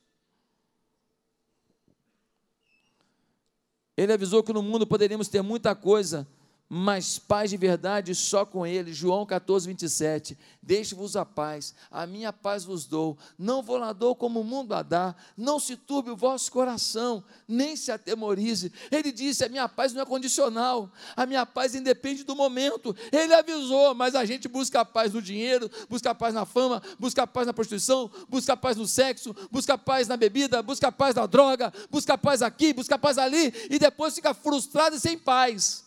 Ele 3.97 4.13
avisou 4.13 4.43
que 4.43 4.53
no 4.53 4.63
mundo 4.63 4.87
poderíamos 4.87 5.29
ter 5.29 5.41
muita 5.41 5.75
coisa, 5.75 6.29
mas 6.77 7.21
paz 7.21 7.51
de 7.51 7.57
verdade 7.57 8.13
só 8.17 8.45
com 8.45 8.67
ele. 8.67 8.93
João 8.93 9.25
14, 9.25 9.69
27. 9.69 10.37
Deixe-vos 10.61 11.15
a 11.15 11.25
paz, 11.25 11.73
a 11.89 12.05
minha 12.05 12.33
paz 12.33 12.65
vos 12.65 12.85
dou. 12.85 13.17
Não 13.39 13.63
vou 13.63 13.77
lá 13.77 13.93
dou 13.93 14.13
como 14.17 14.41
o 14.41 14.45
mundo 14.45 14.75
a 14.75 14.83
dá. 14.83 15.15
Não 15.37 15.61
se 15.61 15.77
turbe 15.77 16.11
o 16.11 16.17
vosso 16.17 16.51
coração, 16.51 17.23
nem 17.47 17.77
se 17.77 17.93
atemorize. 17.93 18.73
Ele 18.91 19.13
disse: 19.13 19.45
a 19.45 19.49
minha 19.49 19.69
paz 19.69 19.93
não 19.93 20.03
é 20.03 20.05
condicional, 20.05 20.91
a 21.15 21.25
minha 21.25 21.47
paz 21.47 21.77
independe 21.77 22.25
do 22.25 22.35
momento. 22.35 22.97
Ele 23.13 23.33
avisou, 23.33 23.95
mas 23.95 24.17
a 24.17 24.25
gente 24.25 24.49
busca 24.49 24.81
a 24.81 24.85
paz 24.85 25.13
no 25.13 25.23
dinheiro, 25.23 25.71
busca 25.89 26.11
a 26.11 26.15
paz 26.15 26.35
na 26.35 26.45
fama, 26.45 26.83
busca 26.99 27.23
a 27.23 27.27
paz 27.27 27.47
na 27.47 27.53
prostituição, 27.53 28.11
busca 28.29 28.55
a 28.55 28.57
paz 28.57 28.77
no 28.77 28.89
sexo, 28.89 29.33
busca 29.49 29.75
a 29.75 29.79
paz 29.79 30.09
na 30.09 30.17
bebida, 30.17 30.61
busca 30.61 30.89
a 30.89 30.93
paz 30.93 31.15
na 31.15 31.25
droga, 31.25 31.73
busca 31.89 32.15
a 32.15 32.19
paz 32.19 32.43
aqui, 32.43 32.73
busca 32.73 32.97
a 32.97 32.99
paz 32.99 33.17
ali, 33.17 33.55
e 33.71 33.79
depois 33.79 34.13
fica 34.13 34.35
frustrado 34.35 34.97
e 34.97 34.99
sem 34.99 35.17
paz 35.17 35.84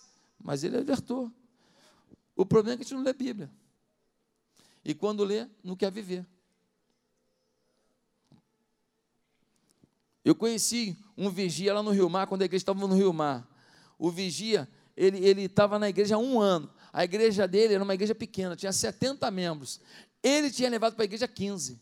mas 0.47 0.63
ele 0.63 0.77
alertou. 0.77 1.29
O 2.33 2.45
problema 2.45 2.75
é 2.75 2.77
que 2.77 2.83
a 2.83 2.85
gente 2.85 2.95
não 2.95 3.03
lê 3.03 3.11
Bíblia. 3.11 3.51
E 4.81 4.95
quando 4.95 5.25
lê, 5.25 5.45
não 5.61 5.75
quer 5.75 5.91
viver. 5.91 6.25
Eu 10.23 10.33
conheci 10.33 10.97
um 11.17 11.29
vigia 11.29 11.73
lá 11.73 11.83
no 11.83 11.91
Rio 11.91 12.09
Mar, 12.09 12.27
quando 12.27 12.43
a 12.43 12.45
igreja 12.45 12.61
estava 12.61 12.87
no 12.87 12.95
Rio 12.95 13.11
Mar. 13.11 13.45
O 13.99 14.09
vigia, 14.09 14.69
ele 14.95 15.41
estava 15.41 15.77
na 15.77 15.89
igreja 15.89 16.15
há 16.15 16.17
um 16.17 16.39
ano. 16.39 16.73
A 16.93 17.03
igreja 17.03 17.45
dele 17.45 17.73
era 17.73 17.83
uma 17.83 17.93
igreja 17.93 18.15
pequena, 18.15 18.55
tinha 18.55 18.71
70 18.71 19.29
membros. 19.29 19.81
Ele 20.23 20.49
tinha 20.49 20.69
levado 20.69 20.95
para 20.95 21.03
a 21.03 21.11
igreja 21.11 21.27
15. 21.27 21.77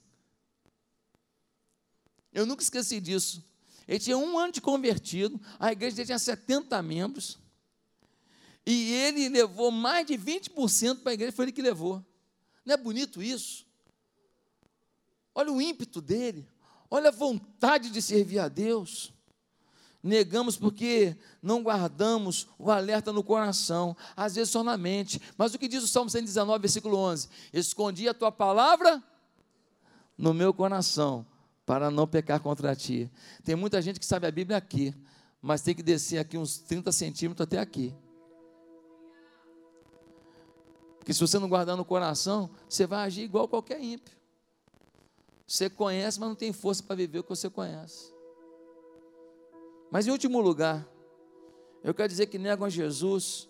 Eu 2.33 2.47
nunca 2.47 2.63
esqueci 2.63 2.99
disso. 2.99 3.45
Ele 3.87 3.99
tinha 3.99 4.17
um 4.17 4.39
ano 4.39 4.53
de 4.53 4.59
convertido, 4.59 5.39
a 5.59 5.71
igreja 5.71 5.97
dele 5.97 6.07
tinha 6.07 6.17
70 6.17 6.81
membros. 6.81 7.44
E 8.65 8.93
ele 8.93 9.29
levou 9.29 9.69
mais 9.69 10.05
de 10.07 10.17
20% 10.17 11.01
para 11.01 11.11
a 11.11 11.13
igreja, 11.13 11.31
foi 11.31 11.45
ele 11.45 11.51
que 11.51 11.61
levou. 11.61 12.03
Não 12.65 12.73
é 12.73 12.77
bonito 12.77 13.21
isso? 13.21 13.65
Olha 15.33 15.51
o 15.51 15.61
ímpeto 15.61 16.01
dele, 16.01 16.47
olha 16.89 17.09
a 17.09 17.11
vontade 17.11 17.91
de 17.91 18.01
servir 18.01 18.39
a 18.39 18.47
Deus. 18.47 19.13
Negamos 20.01 20.55
porque 20.55 21.17
não 21.41 21.63
guardamos 21.63 22.47
o 22.59 22.71
alerta 22.71 23.11
no 23.11 23.23
coração, 23.23 23.97
às 24.15 24.35
vezes 24.35 24.51
só 24.51 24.63
na 24.63 24.77
mente. 24.77 25.19
Mas 25.37 25.53
o 25.53 25.59
que 25.59 25.67
diz 25.67 25.83
o 25.83 25.87
Salmo 25.87 26.09
119, 26.09 26.59
versículo 26.59 26.97
11? 26.97 27.27
Escondi 27.51 28.07
a 28.07 28.13
tua 28.13 28.31
palavra 28.31 29.03
no 30.17 30.33
meu 30.33 30.53
coração, 30.53 31.25
para 31.65 31.89
não 31.89 32.07
pecar 32.07 32.39
contra 32.39 32.75
ti. 32.75 33.11
Tem 33.43 33.55
muita 33.55 33.81
gente 33.81 33.99
que 33.99 34.05
sabe 34.05 34.27
a 34.27 34.31
Bíblia 34.31 34.57
aqui, 34.57 34.93
mas 35.41 35.61
tem 35.61 35.75
que 35.75 35.83
descer 35.83 36.19
aqui 36.19 36.37
uns 36.37 36.59
30 36.59 36.91
centímetros 36.91 37.43
até 37.43 37.57
aqui. 37.57 37.93
Porque 41.05 41.13
se 41.13 41.19
você 41.19 41.37
não 41.37 41.47
guardar 41.47 41.77
no 41.77 41.85
coração, 41.85 42.49
você 42.67 42.87
vai 42.87 43.05
agir 43.05 43.21
igual 43.21 43.47
qualquer 43.47 43.79
ímpio. 43.79 44.17
Você 45.45 45.69
conhece, 45.69 46.19
mas 46.19 46.27
não 46.27 46.35
tem 46.35 46.51
força 46.51 46.81
para 46.81 46.95
viver 46.95 47.19
o 47.19 47.23
que 47.23 47.29
você 47.29 47.47
conhece. 47.47 48.11
Mas 49.91 50.07
em 50.07 50.09
último 50.09 50.41
lugar, 50.41 50.83
eu 51.83 51.93
quero 51.93 52.09
dizer 52.09 52.25
que 52.25 52.39
negam 52.39 52.65
a 52.65 52.71
Jesus 52.71 53.47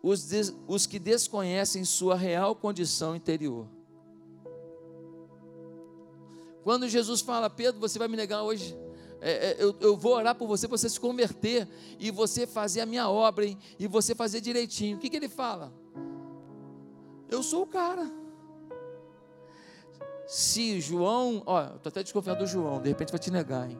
os, 0.00 0.28
des, 0.28 0.54
os 0.68 0.86
que 0.86 1.00
desconhecem 1.00 1.84
sua 1.84 2.14
real 2.14 2.54
condição 2.54 3.16
interior. 3.16 3.66
Quando 6.62 6.88
Jesus 6.88 7.20
fala, 7.20 7.50
Pedro, 7.50 7.80
você 7.80 7.98
vai 7.98 8.06
me 8.06 8.16
negar 8.16 8.44
hoje, 8.44 8.78
é, 9.20 9.32
é, 9.32 9.56
eu, 9.58 9.74
eu, 9.80 9.96
vou 9.96 10.12
orar 10.12 10.36
por 10.36 10.46
você, 10.46 10.68
você 10.68 10.88
se 10.88 11.00
converter 11.00 11.66
e 11.98 12.12
você 12.12 12.46
fazer 12.46 12.80
a 12.80 12.86
minha 12.86 13.10
obra, 13.10 13.44
hein, 13.44 13.58
e 13.76 13.88
você 13.88 14.14
fazer 14.14 14.40
direitinho. 14.40 14.98
O 14.98 15.00
que, 15.00 15.10
que 15.10 15.16
ele 15.16 15.28
fala? 15.28 15.79
Eu 17.30 17.42
sou 17.42 17.62
o 17.62 17.66
cara. 17.66 18.10
Se 20.26 20.80
João, 20.80 21.42
ó, 21.46 21.74
estou 21.76 21.90
até 21.90 22.02
desconfiado 22.02 22.40
do 22.40 22.46
João, 22.46 22.80
de 22.80 22.88
repente 22.88 23.10
vai 23.10 23.18
te 23.18 23.30
negar, 23.30 23.70
hein? 23.70 23.78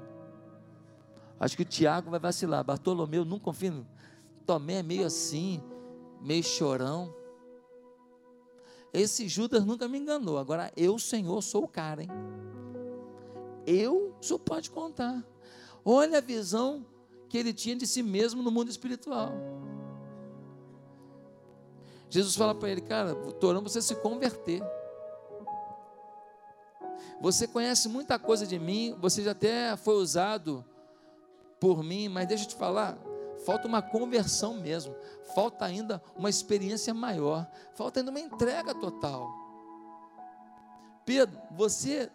Acho 1.39 1.57
que 1.57 1.63
o 1.63 1.67
Tiago 1.67 2.11
vai 2.11 2.21
vacilar. 2.21 2.63
Bartolomeu, 2.63 3.25
não 3.25 3.39
confio. 3.39 3.87
Tomé 4.45 4.75
é 4.75 4.83
meio 4.83 5.07
assim, 5.07 5.63
meio 6.21 6.43
chorão. 6.43 7.15
Esse 8.93 9.29
Judas 9.29 9.65
nunca 9.65 9.89
me 9.89 9.99
enganou. 9.99 10.39
Agora, 10.39 10.73
eu, 10.77 10.99
Senhor, 10.99 11.41
sou 11.43 11.65
o 11.65 11.69
cara, 11.69 12.03
hein? 12.03 12.11
Eu, 13.67 14.17
senhor 14.21 14.41
pode 14.41 14.71
contar. 14.71 15.25
Olha 15.85 16.19
a 16.19 16.21
visão 16.21 16.85
que 17.29 17.39
ele 17.39 17.53
tinha 17.53 17.77
de 17.77 17.87
si 17.87 18.03
mesmo 18.03 18.43
no 18.43 18.51
mundo 18.51 18.69
espiritual. 18.69 19.33
Jesus 22.11 22.35
fala 22.35 22.55
para 22.55 22.69
ele, 22.69 22.81
cara, 22.81 23.13
estou 23.29 23.63
você 23.63 23.81
se 23.81 23.95
converter. 23.95 24.61
Você 27.21 27.47
conhece 27.47 27.89
muita 27.89 28.19
coisa 28.19 28.47
de 28.47 28.59
mim, 28.59 28.97
você 28.99 29.23
já 29.23 29.31
até 29.31 29.77
foi 29.77 29.95
usado 29.95 30.65
por 31.61 31.85
mim, 31.85 32.09
mas 32.09 32.27
deixa 32.27 32.45
eu 32.45 32.49
te 32.49 32.55
falar, 32.57 32.99
falta 33.45 33.69
uma 33.69 33.83
conversão 33.83 34.55
mesmo, 34.55 34.95
falta 35.35 35.65
ainda 35.65 36.03
uma 36.17 36.31
experiência 36.31 36.93
maior, 36.93 37.47
falta 37.75 38.01
ainda 38.01 38.11
uma 38.11 38.21
entrega 38.21 38.75
total. 38.75 39.31
Pedro, 41.05 41.41
você 41.53 42.11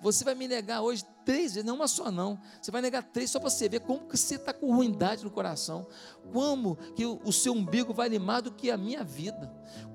você 0.00 0.22
vai 0.22 0.34
me 0.34 0.46
negar 0.46 0.82
hoje 0.82 1.02
três 1.24 1.54
vezes, 1.54 1.64
não 1.64 1.76
uma 1.76 1.88
só 1.88 2.10
não. 2.10 2.38
Você 2.60 2.70
vai 2.70 2.82
negar 2.82 3.02
três 3.02 3.30
só 3.30 3.40
para 3.40 3.50
você 3.50 3.68
ver 3.68 3.80
como 3.80 4.06
que 4.06 4.16
você 4.16 4.36
está 4.36 4.52
com 4.52 4.74
ruindade 4.74 5.24
no 5.24 5.30
coração. 5.30 5.86
Como 6.32 6.76
que 6.94 7.04
o, 7.06 7.32
seu 7.32 7.52
umbigo 7.52 7.92
vale 7.92 8.18
mais 8.18 8.42
do 8.42 8.52
que 8.52 8.70
a 8.70 8.76
minha 8.76 9.02
vida. 9.02 9.52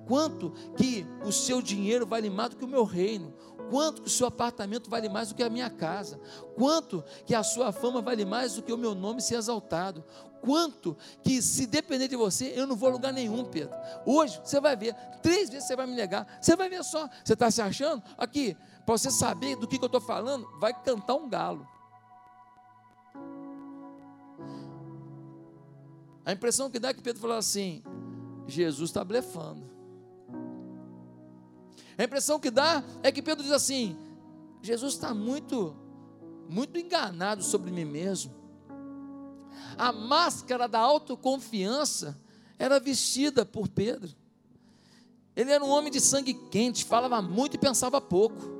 Quanto 0.07 0.51
que 0.75 1.05
o 1.23 1.31
seu 1.31 1.61
dinheiro 1.61 2.05
vale 2.05 2.29
mais 2.29 2.49
do 2.51 2.57
que 2.57 2.65
o 2.65 2.67
meu 2.67 2.83
reino. 2.83 3.33
Quanto 3.69 4.01
que 4.01 4.07
o 4.07 4.11
seu 4.11 4.25
apartamento 4.25 4.89
vale 4.89 5.07
mais 5.07 5.29
do 5.29 5.35
que 5.35 5.43
a 5.43 5.49
minha 5.49 5.69
casa. 5.69 6.19
Quanto 6.55 7.03
que 7.25 7.35
a 7.35 7.43
sua 7.43 7.71
fama 7.71 8.01
vale 8.01 8.25
mais 8.25 8.55
do 8.55 8.63
que 8.63 8.73
o 8.73 8.77
meu 8.77 8.95
nome 8.95 9.21
ser 9.21 9.35
exaltado. 9.35 10.03
Quanto 10.41 10.97
que 11.23 11.41
se 11.41 11.65
depender 11.65 12.07
de 12.07 12.15
você, 12.15 12.53
eu 12.55 12.65
não 12.65 12.75
vou 12.75 12.89
a 12.89 12.91
lugar 12.93 13.13
nenhum, 13.13 13.43
Pedro. 13.45 13.75
Hoje 14.05 14.39
você 14.43 14.59
vai 14.59 14.75
ver, 14.75 14.95
três 15.21 15.49
vezes 15.49 15.67
você 15.67 15.75
vai 15.75 15.85
me 15.85 15.95
negar. 15.95 16.39
Você 16.41 16.55
vai 16.55 16.69
ver 16.69 16.83
só, 16.83 17.09
você 17.23 17.33
está 17.33 17.51
se 17.51 17.61
achando? 17.61 18.01
Aqui, 18.17 18.55
para 18.89 18.97
você 18.97 19.11
saber 19.11 19.55
do 19.55 19.67
que, 19.67 19.77
que 19.77 19.83
eu 19.83 19.85
estou 19.85 20.01
falando, 20.01 20.49
vai 20.57 20.73
cantar 20.73 21.13
um 21.13 21.29
galo. 21.29 21.67
A 26.25 26.31
impressão 26.31 26.71
que 26.71 26.79
dá 26.79 26.89
é 26.89 26.93
que 26.95 27.01
Pedro 27.03 27.21
falou 27.21 27.37
assim: 27.37 27.83
Jesus 28.47 28.89
está 28.89 29.03
blefando. 29.03 29.69
A 31.99 32.03
impressão 32.03 32.39
que 32.39 32.49
dá 32.49 32.83
é 33.03 33.11
que 33.11 33.21
Pedro 33.21 33.43
diz 33.43 33.51
assim: 33.51 33.95
Jesus 34.59 34.95
está 34.95 35.13
muito, 35.13 35.75
muito 36.49 36.75
enganado 36.79 37.43
sobre 37.43 37.69
mim 37.69 37.85
mesmo. 37.85 38.33
A 39.77 39.91
máscara 39.91 40.67
da 40.67 40.79
autoconfiança 40.79 42.19
era 42.57 42.79
vestida 42.79 43.45
por 43.45 43.67
Pedro. 43.67 44.09
Ele 45.35 45.51
era 45.51 45.63
um 45.63 45.69
homem 45.69 45.91
de 45.91 46.01
sangue 46.01 46.33
quente, 46.33 46.83
falava 46.83 47.21
muito 47.21 47.53
e 47.53 47.59
pensava 47.59 48.01
pouco. 48.01 48.58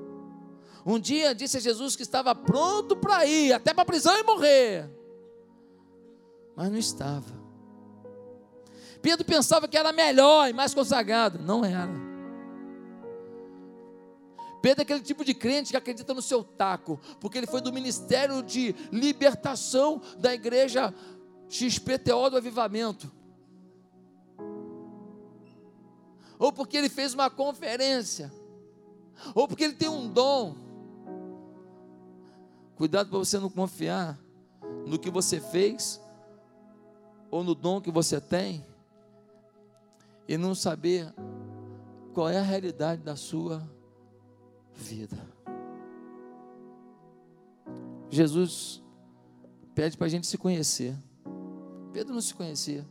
Um 0.89 0.99
dia 0.99 1.35
disse 1.35 1.55
a 1.55 1.59
Jesus 1.59 1.95
que 1.95 2.01
estava 2.01 2.33
pronto 2.33 2.95
para 2.95 3.23
ir, 3.23 3.53
até 3.53 3.75
para 3.75 3.83
a 3.83 3.85
prisão 3.85 4.17
e 4.17 4.23
morrer. 4.23 4.89
Mas 6.55 6.71
não 6.71 6.79
estava. 6.79 7.31
Pedro 8.99 9.23
pensava 9.23 9.67
que 9.67 9.77
era 9.77 9.93
melhor 9.93 10.49
e 10.49 10.53
mais 10.53 10.73
consagrado. 10.73 11.37
Não 11.37 11.63
era. 11.63 11.91
Pedro 14.63 14.81
é 14.81 14.83
aquele 14.83 15.01
tipo 15.01 15.23
de 15.23 15.35
crente 15.35 15.69
que 15.69 15.77
acredita 15.77 16.11
no 16.11 16.23
seu 16.23 16.43
taco, 16.43 16.99
porque 17.19 17.37
ele 17.37 17.45
foi 17.45 17.61
do 17.61 17.71
ministério 17.71 18.41
de 18.41 18.73
libertação 18.91 20.01
da 20.17 20.33
igreja 20.33 20.91
XPTO 21.47 22.31
do 22.31 22.37
Avivamento. 22.37 23.11
Ou 26.39 26.51
porque 26.51 26.77
ele 26.77 26.89
fez 26.89 27.13
uma 27.13 27.29
conferência, 27.29 28.33
ou 29.35 29.47
porque 29.47 29.65
ele 29.65 29.73
tem 29.73 29.87
um 29.87 30.07
dom. 30.09 30.68
Cuidado 32.79 33.09
para 33.09 33.19
você 33.19 33.37
não 33.37 33.49
confiar 33.49 34.17
no 34.87 34.97
que 34.97 35.09
você 35.09 35.41
fez 35.41 35.99
ou 37.29 37.43
no 37.43 37.53
dom 37.53 37.81
que 37.81 37.91
você 37.91 38.21
tem 38.21 38.65
e 40.25 40.37
não 40.37 40.55
saber 40.55 41.13
qual 42.13 42.29
é 42.29 42.37
a 42.37 42.41
realidade 42.41 43.01
da 43.01 43.17
sua 43.17 43.69
vida. 44.73 45.17
Jesus 48.09 48.81
pede 49.75 49.97
para 49.97 50.07
a 50.07 50.09
gente 50.09 50.25
se 50.25 50.37
conhecer. 50.37 50.95
Pedro 51.91 52.13
não 52.13 52.21
se 52.21 52.33
conhecia. 52.33 52.87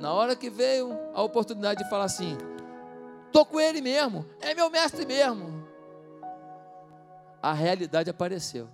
Na 0.00 0.14
hora 0.14 0.34
que 0.34 0.48
veio 0.48 0.94
a 1.12 1.22
oportunidade 1.22 1.84
de 1.84 1.90
falar 1.90 2.04
assim: 2.04 2.38
estou 3.26 3.44
com 3.44 3.60
ele 3.60 3.82
mesmo, 3.82 4.24
é 4.40 4.54
meu 4.54 4.70
mestre 4.70 5.04
mesmo. 5.04 5.59
A 7.42 7.52
realidade 7.52 8.10
apareceu. 8.10 8.68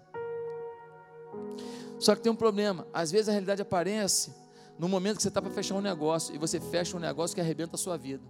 Só 1.98 2.14
que 2.14 2.22
tem 2.22 2.32
um 2.32 2.36
problema: 2.36 2.86
às 2.92 3.10
vezes 3.10 3.28
a 3.28 3.32
realidade 3.32 3.62
aparece 3.62 4.34
no 4.78 4.88
momento 4.88 5.16
que 5.16 5.22
você 5.22 5.28
está 5.28 5.40
para 5.40 5.50
fechar 5.50 5.74
um 5.74 5.80
negócio 5.80 6.34
e 6.34 6.38
você 6.38 6.60
fecha 6.60 6.96
um 6.96 7.00
negócio 7.00 7.34
que 7.34 7.40
arrebenta 7.40 7.76
a 7.76 7.78
sua 7.78 7.96
vida 7.96 8.22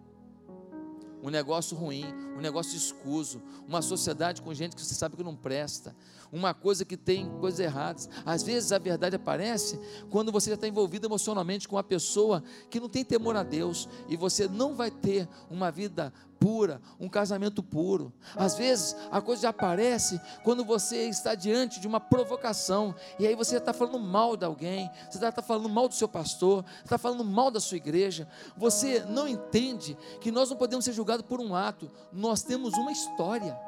um 1.26 1.30
negócio 1.30 1.76
ruim, 1.76 2.04
um 2.36 2.40
negócio 2.40 2.76
escuso, 2.76 3.42
uma 3.66 3.82
sociedade 3.82 4.40
com 4.40 4.54
gente 4.54 4.76
que 4.76 4.82
você 4.82 4.94
sabe 4.94 5.16
que 5.16 5.24
não 5.24 5.34
presta, 5.34 5.92
uma 6.30 6.54
coisa 6.54 6.84
que 6.84 6.96
tem 6.96 7.28
coisas 7.40 7.58
erradas. 7.58 8.08
Às 8.24 8.44
vezes 8.44 8.70
a 8.70 8.78
verdade 8.78 9.16
aparece 9.16 9.76
quando 10.08 10.30
você 10.30 10.50
já 10.50 10.54
está 10.54 10.68
envolvido 10.68 11.08
emocionalmente 11.08 11.66
com 11.66 11.74
uma 11.74 11.82
pessoa 11.82 12.44
que 12.70 12.78
não 12.78 12.88
tem 12.88 13.04
temor 13.04 13.34
a 13.34 13.42
Deus 13.42 13.88
e 14.08 14.16
você 14.16 14.46
não 14.46 14.76
vai 14.76 14.88
ter 14.88 15.28
uma 15.50 15.68
vida 15.68 16.12
pura, 16.38 16.80
um 16.98 17.08
casamento 17.08 17.62
puro. 17.62 18.12
Às 18.34 18.56
vezes 18.56 18.96
a 19.10 19.20
coisa 19.20 19.42
já 19.42 19.48
aparece 19.50 20.20
quando 20.42 20.64
você 20.64 21.08
está 21.08 21.34
diante 21.34 21.80
de 21.80 21.86
uma 21.86 22.00
provocação 22.00 22.94
e 23.18 23.26
aí 23.26 23.34
você 23.34 23.56
está 23.56 23.72
falando 23.72 23.98
mal 23.98 24.36
de 24.36 24.44
alguém, 24.44 24.90
você 25.10 25.24
está 25.24 25.42
falando 25.42 25.68
mal 25.68 25.88
do 25.88 25.94
seu 25.94 26.08
pastor, 26.08 26.64
está 26.84 26.98
falando 26.98 27.24
mal 27.24 27.50
da 27.50 27.60
sua 27.60 27.76
igreja. 27.76 28.28
Você 28.56 29.00
não 29.08 29.26
entende 29.26 29.96
que 30.20 30.30
nós 30.30 30.50
não 30.50 30.56
podemos 30.56 30.84
ser 30.84 30.92
julgados 30.92 31.26
por 31.26 31.40
um 31.40 31.54
ato, 31.54 31.90
nós 32.12 32.42
temos 32.42 32.74
uma 32.74 32.92
história. 32.92 33.58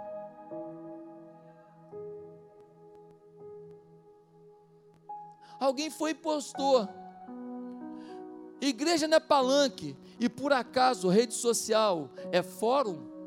Alguém 5.59 5.91
foi 5.91 6.15
postou. 6.15 6.89
Igreja 8.61 9.07
não 9.07 9.17
é 9.17 9.21
palanque, 9.21 9.97
e 10.19 10.29
por 10.29 10.53
acaso 10.53 11.09
rede 11.09 11.35
social 11.35 12.11
é 12.33 12.43
fórum? 12.43 13.19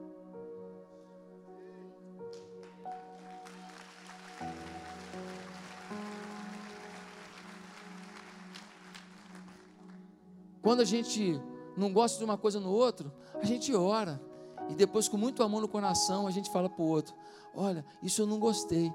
Quando 10.61 10.81
a 10.81 10.85
gente 10.85 11.41
não 11.75 11.91
gosta 11.91 12.17
de 12.17 12.23
uma 12.23 12.37
coisa 12.37 12.59
no 12.59 12.71
outro, 12.71 13.11
a 13.33 13.45
gente 13.45 13.73
ora. 13.73 14.21
E 14.69 14.75
depois, 14.75 15.07
com 15.07 15.17
muito 15.17 15.41
amor 15.41 15.61
no 15.61 15.67
coração, 15.67 16.27
a 16.27 16.31
gente 16.31 16.51
fala 16.51 16.69
para 16.69 16.83
o 16.83 16.87
outro: 16.87 17.15
Olha, 17.55 17.85
isso 18.03 18.21
eu 18.21 18.27
não 18.27 18.39
gostei. 18.39 18.93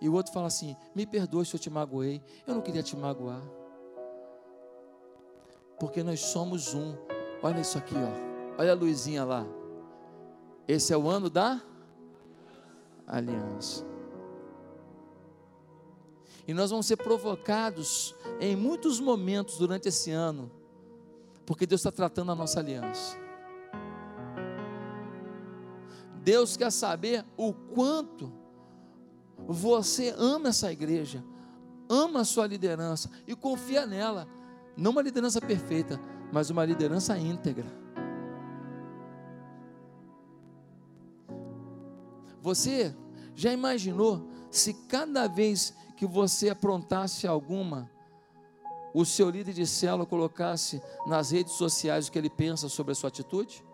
E 0.00 0.08
o 0.08 0.14
outro 0.14 0.32
fala 0.32 0.46
assim: 0.46 0.76
Me 0.94 1.06
perdoe 1.06 1.44
se 1.44 1.54
eu 1.54 1.60
te 1.60 1.68
magoei. 1.68 2.22
Eu 2.46 2.54
não 2.54 2.62
queria 2.62 2.82
te 2.82 2.96
magoar. 2.96 3.42
Porque 5.78 6.02
nós 6.02 6.20
somos 6.20 6.74
um. 6.74 6.94
Olha 7.42 7.60
isso 7.60 7.78
aqui, 7.78 7.94
ó. 7.94 8.60
Olha 8.60 8.72
a 8.72 8.74
luzinha 8.74 9.24
lá. 9.24 9.46
Esse 10.66 10.92
é 10.92 10.96
o 10.96 11.08
ano 11.08 11.28
da 11.28 11.60
aliança. 13.06 13.84
E 16.46 16.52
nós 16.52 16.70
vamos 16.70 16.86
ser 16.86 16.96
provocados 16.96 18.14
em 18.40 18.54
muitos 18.54 19.00
momentos 19.00 19.56
durante 19.56 19.88
esse 19.88 20.10
ano, 20.10 20.50
porque 21.46 21.66
Deus 21.66 21.80
está 21.80 21.90
tratando 21.90 22.32
a 22.32 22.34
nossa 22.34 22.60
aliança. 22.60 23.16
Deus 26.22 26.56
quer 26.56 26.70
saber 26.70 27.24
o 27.36 27.52
quanto 27.52 28.32
você 29.46 30.14
ama 30.16 30.48
essa 30.48 30.72
igreja, 30.72 31.24
ama 31.88 32.20
a 32.20 32.24
sua 32.24 32.46
liderança 32.46 33.10
e 33.26 33.34
confia 33.34 33.86
nela. 33.86 34.26
Não 34.76 34.90
uma 34.90 35.02
liderança 35.02 35.40
perfeita, 35.40 36.00
mas 36.32 36.50
uma 36.50 36.64
liderança 36.64 37.16
íntegra. 37.18 37.66
Você 42.40 42.94
já 43.34 43.52
imaginou 43.52 44.28
se 44.50 44.74
cada 44.74 45.26
vez 45.26 45.74
que 45.96 46.06
você 46.06 46.50
aprontasse 46.50 47.26
alguma, 47.26 47.90
o 48.92 49.04
seu 49.04 49.30
líder 49.30 49.52
de 49.52 49.66
célula 49.66 50.06
colocasse 50.06 50.80
nas 51.06 51.30
redes 51.30 51.54
sociais 51.54 52.06
o 52.06 52.12
que 52.12 52.18
ele 52.18 52.30
pensa 52.30 52.68
sobre 52.68 52.92
a 52.92 52.94
sua 52.94 53.08
atitude? 53.08 53.64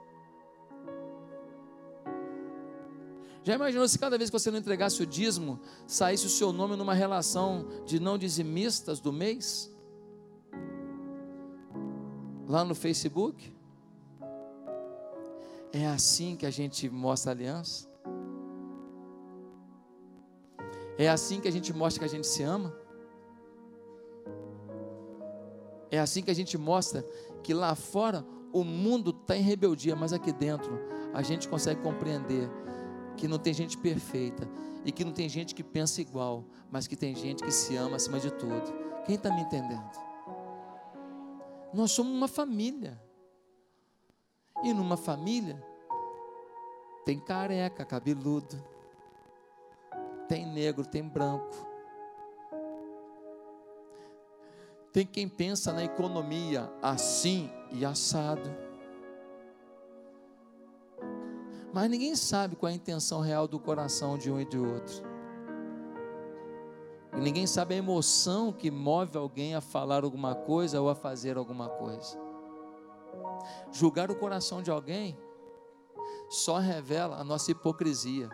Já 3.43 3.55
imaginou 3.55 3.89
se 3.89 3.99
cada 3.99 4.17
vez 4.19 4.31
que 4.31 4.39
você 4.39 4.51
não 4.51 4.59
entregasse 4.59 5.03
o 5.03 5.07
dízimo, 5.07 5.59
saísse 5.87 6.27
o 6.27 6.31
seu 6.31 6.53
nome 6.53 6.77
numa 6.77 6.95
relação 6.95 7.67
de 7.87 7.99
não 7.99 8.19
dizimistas 8.19 9.01
do 9.01 9.13
mês? 9.13 9.71
Lá 12.51 12.65
no 12.65 12.75
Facebook? 12.75 13.55
É 15.73 15.87
assim 15.87 16.35
que 16.35 16.45
a 16.45 16.51
gente 16.51 16.91
mostra 16.91 17.31
aliança? 17.31 17.89
É 20.99 21.09
assim 21.09 21.41
que 21.41 21.47
a 21.47 21.53
gente 21.53 21.73
mostra 21.73 22.01
que 22.01 22.05
a 22.05 22.09
gente 22.09 22.27
se 22.27 22.43
ama? 22.43 22.75
É 25.93 26.01
assim 26.01 26.23
que 26.23 26.31
a 26.31 26.35
gente 26.35 26.59
mostra 26.59 27.07
que 27.43 27.55
lá 27.55 27.75
fora 27.77 28.27
o 28.53 28.65
mundo 28.65 29.11
está 29.11 29.37
em 29.37 29.43
rebeldia, 29.43 29.95
mas 29.95 30.13
aqui 30.13 30.33
dentro 30.33 30.77
a 31.15 31.23
gente 31.23 31.49
consegue 31.49 31.81
compreender 31.81 32.51
que 33.17 33.29
não 33.29 33.39
tem 33.39 33.55
gente 33.55 33.79
perfeita 33.79 34.49
e 34.85 34.91
que 34.91 35.05
não 35.05 35.13
tem 35.13 35.29
gente 35.29 35.55
que 35.55 35.63
pensa 35.63 36.01
igual, 36.01 36.45
mas 36.69 36.89
que 36.89 36.97
tem 36.97 37.15
gente 37.15 37.45
que 37.45 37.53
se 37.53 37.77
ama 37.77 37.95
acima 37.95 38.19
de 38.19 38.31
tudo. 38.33 38.73
Quem 39.07 39.15
está 39.15 39.33
me 39.33 39.43
entendendo? 39.43 40.10
Nós 41.73 41.93
somos 41.93 42.13
uma 42.13 42.29
família. 42.29 43.01
E 44.63 44.73
numa 44.73 44.97
família 44.97 45.63
tem 47.05 47.19
careca, 47.19 47.85
cabeludo, 47.85 48.63
tem 50.29 50.47
negro, 50.47 50.85
tem 50.85 51.03
branco. 51.03 51.67
Tem 54.93 55.07
quem 55.07 55.29
pensa 55.29 55.73
na 55.73 55.85
economia 55.85 56.71
assim 56.83 57.51
e 57.73 57.85
assado. 57.85 58.51
Mas 61.73 61.89
ninguém 61.89 62.17
sabe 62.17 62.57
qual 62.57 62.69
é 62.69 62.73
a 62.73 62.77
intenção 62.77 63.21
real 63.21 63.47
do 63.47 63.59
coração 63.59 64.19
de 64.19 64.31
um 64.31 64.41
e 64.41 64.45
de 64.45 64.59
outro. 64.59 65.10
E 67.13 67.21
ninguém 67.21 67.47
sabe 67.47 67.75
a 67.75 67.79
emoção 67.79 68.53
que 68.53 68.71
move 68.71 69.17
alguém 69.17 69.55
a 69.55 69.61
falar 69.61 70.05
alguma 70.05 70.35
coisa 70.35 70.81
ou 70.81 70.89
a 70.89 70.95
fazer 70.95 71.37
alguma 71.37 71.69
coisa. 71.69 72.19
Julgar 73.73 74.11
o 74.11 74.17
coração 74.17 74.63
de 74.63 74.71
alguém 74.71 75.19
só 76.29 76.59
revela 76.59 77.17
a 77.17 77.25
nossa 77.25 77.51
hipocrisia. 77.51 78.31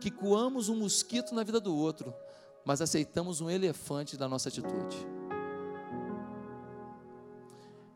Que 0.00 0.10
coamos 0.10 0.70
um 0.70 0.76
mosquito 0.76 1.34
na 1.34 1.44
vida 1.44 1.60
do 1.60 1.76
outro, 1.76 2.14
mas 2.64 2.80
aceitamos 2.80 3.42
um 3.42 3.50
elefante 3.50 4.16
da 4.16 4.26
nossa 4.26 4.48
atitude. 4.48 5.06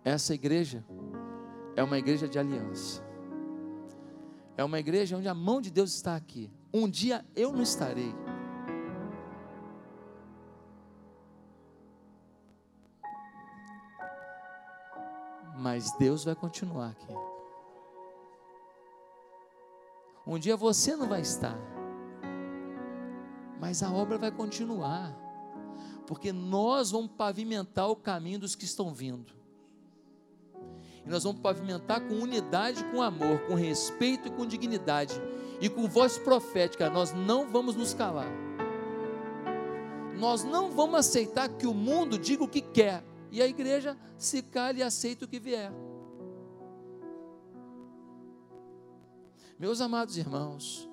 Essa 0.05 0.35
igreja 0.35 0.85
é 1.75 1.83
uma 1.83 1.99
igreja 1.99 2.29
de 2.29 2.39
aliança. 2.39 3.03
É 4.57 4.63
uma 4.63 4.79
igreja 4.79 5.17
onde 5.17 5.27
a 5.27 5.35
mão 5.35 5.63
de 5.63 5.71
Deus 5.71 5.95
está 5.95 6.15
aqui. 6.15 6.53
Um 6.73 6.89
dia 6.89 7.25
eu 7.35 7.51
não 7.53 7.63
estarei 7.63 8.15
mas 15.75 15.91
Deus 15.99 16.23
vai 16.23 16.37
continuar 16.37 16.91
aqui. 16.91 17.13
Um 20.25 20.39
dia 20.39 20.57
você 20.57 20.95
não 20.95 21.09
vai 21.09 21.21
estar, 21.21 21.59
mas 23.61 23.83
a 23.83 23.93
obra 23.93 24.17
vai 24.17 24.31
continuar, 24.31 25.13
porque 26.07 26.33
nós 26.33 26.93
vamos 26.93 27.11
pavimentar 27.11 27.91
o 27.91 27.97
caminho 27.97 28.39
dos 28.39 28.55
que 28.55 28.65
estão 28.65 28.95
vindo. 28.95 29.35
E 31.05 31.09
nós 31.09 31.25
vamos 31.25 31.41
pavimentar 31.41 32.01
com 32.07 32.15
unidade, 32.15 32.85
com 32.93 33.03
amor, 33.03 33.41
com 33.49 33.57
respeito 33.57 34.29
e 34.29 34.31
com 34.31 34.47
dignidade. 34.47 35.21
E 35.61 35.69
com 35.69 35.89
voz 35.89 36.17
profética, 36.17 36.89
nós 36.89 37.13
não 37.13 37.51
vamos 37.51 37.75
nos 37.75 37.93
calar. 37.93 38.31
Nós 40.17 40.45
não 40.45 40.71
vamos 40.71 41.01
aceitar 41.01 41.49
que 41.49 41.67
o 41.67 41.75
mundo 41.75 42.17
diga 42.17 42.45
o 42.45 42.49
que 42.49 42.61
quer, 42.61 43.03
e 43.35 43.43
a 43.43 43.49
igreja 43.49 43.99
se 44.17 44.41
cala 44.43 44.79
e 44.79 44.83
aceita 44.83 45.25
o 45.25 45.29
que 45.29 45.41
vier. 45.41 45.73
Meus 49.59 49.81
amados 49.81 50.17
irmãos, 50.17 50.89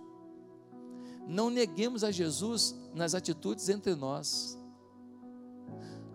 não 1.27 1.51
neguemos 1.51 2.03
a 2.03 2.09
Jesus 2.09 2.75
nas 2.95 3.13
atitudes 3.13 3.69
entre 3.69 3.93
nós. 3.93 4.57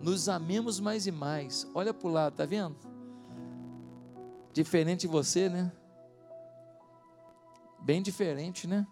Nos 0.01 0.27
amemos 0.27 0.81
mais 0.81 1.07
e 1.07 1.13
mais. 1.13 1.65
Olha 1.73 1.93
para 1.93 2.07
o 2.09 2.11
lado, 2.11 2.35
tá 2.35 2.45
vendo? 2.45 2.75
Diferente 4.51 5.01
de 5.01 5.07
você, 5.07 5.47
né? 5.47 5.71
Bem 7.79 8.01
diferente, 8.01 8.67
né? 8.67 8.85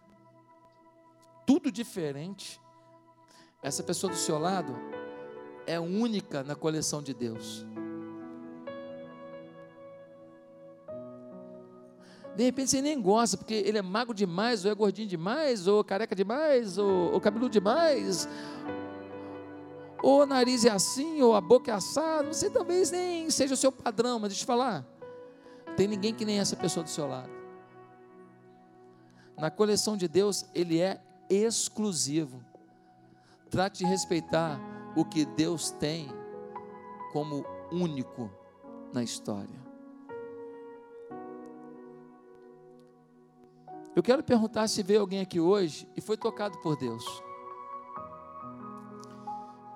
Tudo 1.45 1.69
diferente. 1.69 2.61
Essa 3.61 3.83
pessoa 3.83 4.13
do 4.13 4.17
seu 4.17 4.39
lado 4.39 4.73
é 5.65 5.79
única 5.79 6.43
na 6.43 6.55
coleção 6.55 7.01
de 7.01 7.13
Deus. 7.13 7.65
De 12.35 12.43
repente 12.43 12.69
você 12.69 12.81
nem 12.81 13.01
gosta, 13.01 13.37
porque 13.37 13.53
ele 13.53 13.77
é 13.77 13.81
magro 13.81 14.13
demais, 14.13 14.65
ou 14.65 14.71
é 14.71 14.75
gordinho 14.75 15.07
demais, 15.07 15.67
ou 15.67 15.83
careca 15.83 16.13
demais, 16.13 16.77
ou, 16.77 17.13
ou 17.13 17.21
cabeludo 17.21 17.51
demais, 17.51 18.27
ou 20.03 20.21
o 20.21 20.25
nariz 20.25 20.65
é 20.65 20.69
assim, 20.69 21.21
ou 21.21 21.33
a 21.33 21.39
boca 21.39 21.71
é 21.71 21.73
assada. 21.73 22.31
Você 22.31 22.49
talvez 22.49 22.91
nem 22.91 23.29
seja 23.29 23.53
o 23.53 23.57
seu 23.57 23.71
padrão, 23.71 24.19
mas 24.19 24.29
deixa 24.29 24.41
eu 24.41 24.45
te 24.45 24.47
falar. 24.47 24.85
Tem 25.77 25.87
ninguém 25.87 26.13
que 26.13 26.25
nem 26.25 26.39
essa 26.39 26.55
pessoa 26.55 26.83
do 26.83 26.89
seu 26.89 27.07
lado. 27.07 27.31
Na 29.37 29.49
coleção 29.49 29.95
de 29.95 30.07
Deus, 30.07 30.45
ele 30.53 30.79
é 30.79 31.01
exclusivo. 31.29 32.43
Trate 33.49 33.79
de 33.79 33.85
respeitar 33.85 34.59
o 34.95 35.03
que 35.03 35.25
Deus 35.25 35.71
tem 35.71 36.07
como 37.11 37.45
único 37.71 38.29
na 38.93 39.03
história. 39.03 39.65
Eu 43.95 44.03
quero 44.03 44.23
perguntar 44.23 44.67
se 44.67 44.83
veio 44.83 45.01
alguém 45.01 45.21
aqui 45.21 45.39
hoje 45.39 45.87
e 45.95 46.01
foi 46.01 46.17
tocado 46.17 46.57
por 46.59 46.75
Deus. 46.77 47.23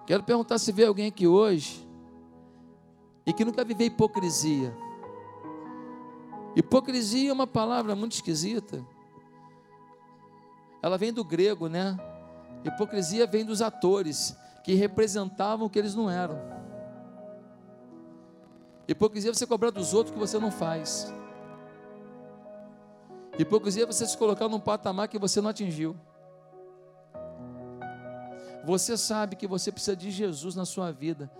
Quero 0.06 0.24
perguntar 0.24 0.58
se 0.58 0.72
veio 0.72 0.90
alguém 0.90 1.08
aqui 1.08 1.28
hoje 1.28 1.88
e 3.26 3.32
que 3.32 3.46
nunca 3.46 3.64
viveu 3.64 3.88
hipocrisia. 3.88 4.76
Hipocrisia 6.56 7.30
é 7.30 7.34
uma 7.34 7.48
palavra 7.48 7.96
muito 7.96 8.14
esquisita. 8.14 8.86
Ela 10.82 10.98
vem 10.98 11.14
do 11.14 11.24
grego, 11.24 11.68
né? 11.68 11.98
Hipocrisia 12.66 13.28
vem 13.28 13.46
dos 13.46 13.62
atores 13.62 14.36
que 14.70 14.76
representavam 14.76 15.66
o 15.66 15.70
que 15.70 15.80
eles 15.80 15.96
não 15.96 16.08
eram. 16.08 16.40
Hipocrisia 18.88 19.32
é 19.32 19.34
você 19.34 19.48
cobrar 19.48 19.72
dos 19.72 19.96
outros 19.96 20.12
o 20.12 20.14
que 20.14 20.20
você 20.20 20.38
não 20.38 20.52
faz. 20.52 21.12
Hipocrisia 23.40 23.82
é 23.82 23.86
você 23.88 24.06
se 24.06 24.16
colocar 24.16 24.48
num 24.48 24.60
patamar 24.60 25.08
que 25.08 25.18
você 25.18 25.42
não 25.42 25.50
atingiu. 25.50 25.98
Você 28.64 28.96
sabe 28.96 29.36
que 29.36 29.48
você 29.48 29.72
precisa 29.72 29.96
de 29.96 30.12
Jesus 30.12 30.54
na 30.54 30.66
sua 30.66 30.92
vida. 30.92 31.32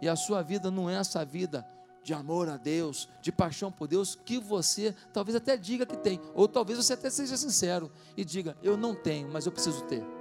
E 0.00 0.08
a 0.08 0.14
sua 0.14 0.40
vida 0.40 0.70
não 0.70 0.88
é 0.88 0.94
essa 0.94 1.24
vida 1.24 1.66
de 2.04 2.14
amor 2.14 2.48
a 2.48 2.56
Deus, 2.56 3.08
de 3.20 3.32
paixão 3.32 3.72
por 3.72 3.88
Deus, 3.88 4.14
que 4.14 4.38
você 4.38 4.94
talvez 5.12 5.34
até 5.34 5.56
diga 5.56 5.84
que 5.84 5.96
tem, 5.96 6.20
ou 6.32 6.46
talvez 6.46 6.78
você 6.78 6.92
até 6.92 7.10
seja 7.10 7.36
sincero 7.36 7.90
e 8.16 8.24
diga: 8.24 8.56
Eu 8.62 8.76
não 8.76 8.94
tenho, 8.94 9.28
mas 9.32 9.46
eu 9.46 9.50
preciso 9.50 9.82
ter. 9.86 10.17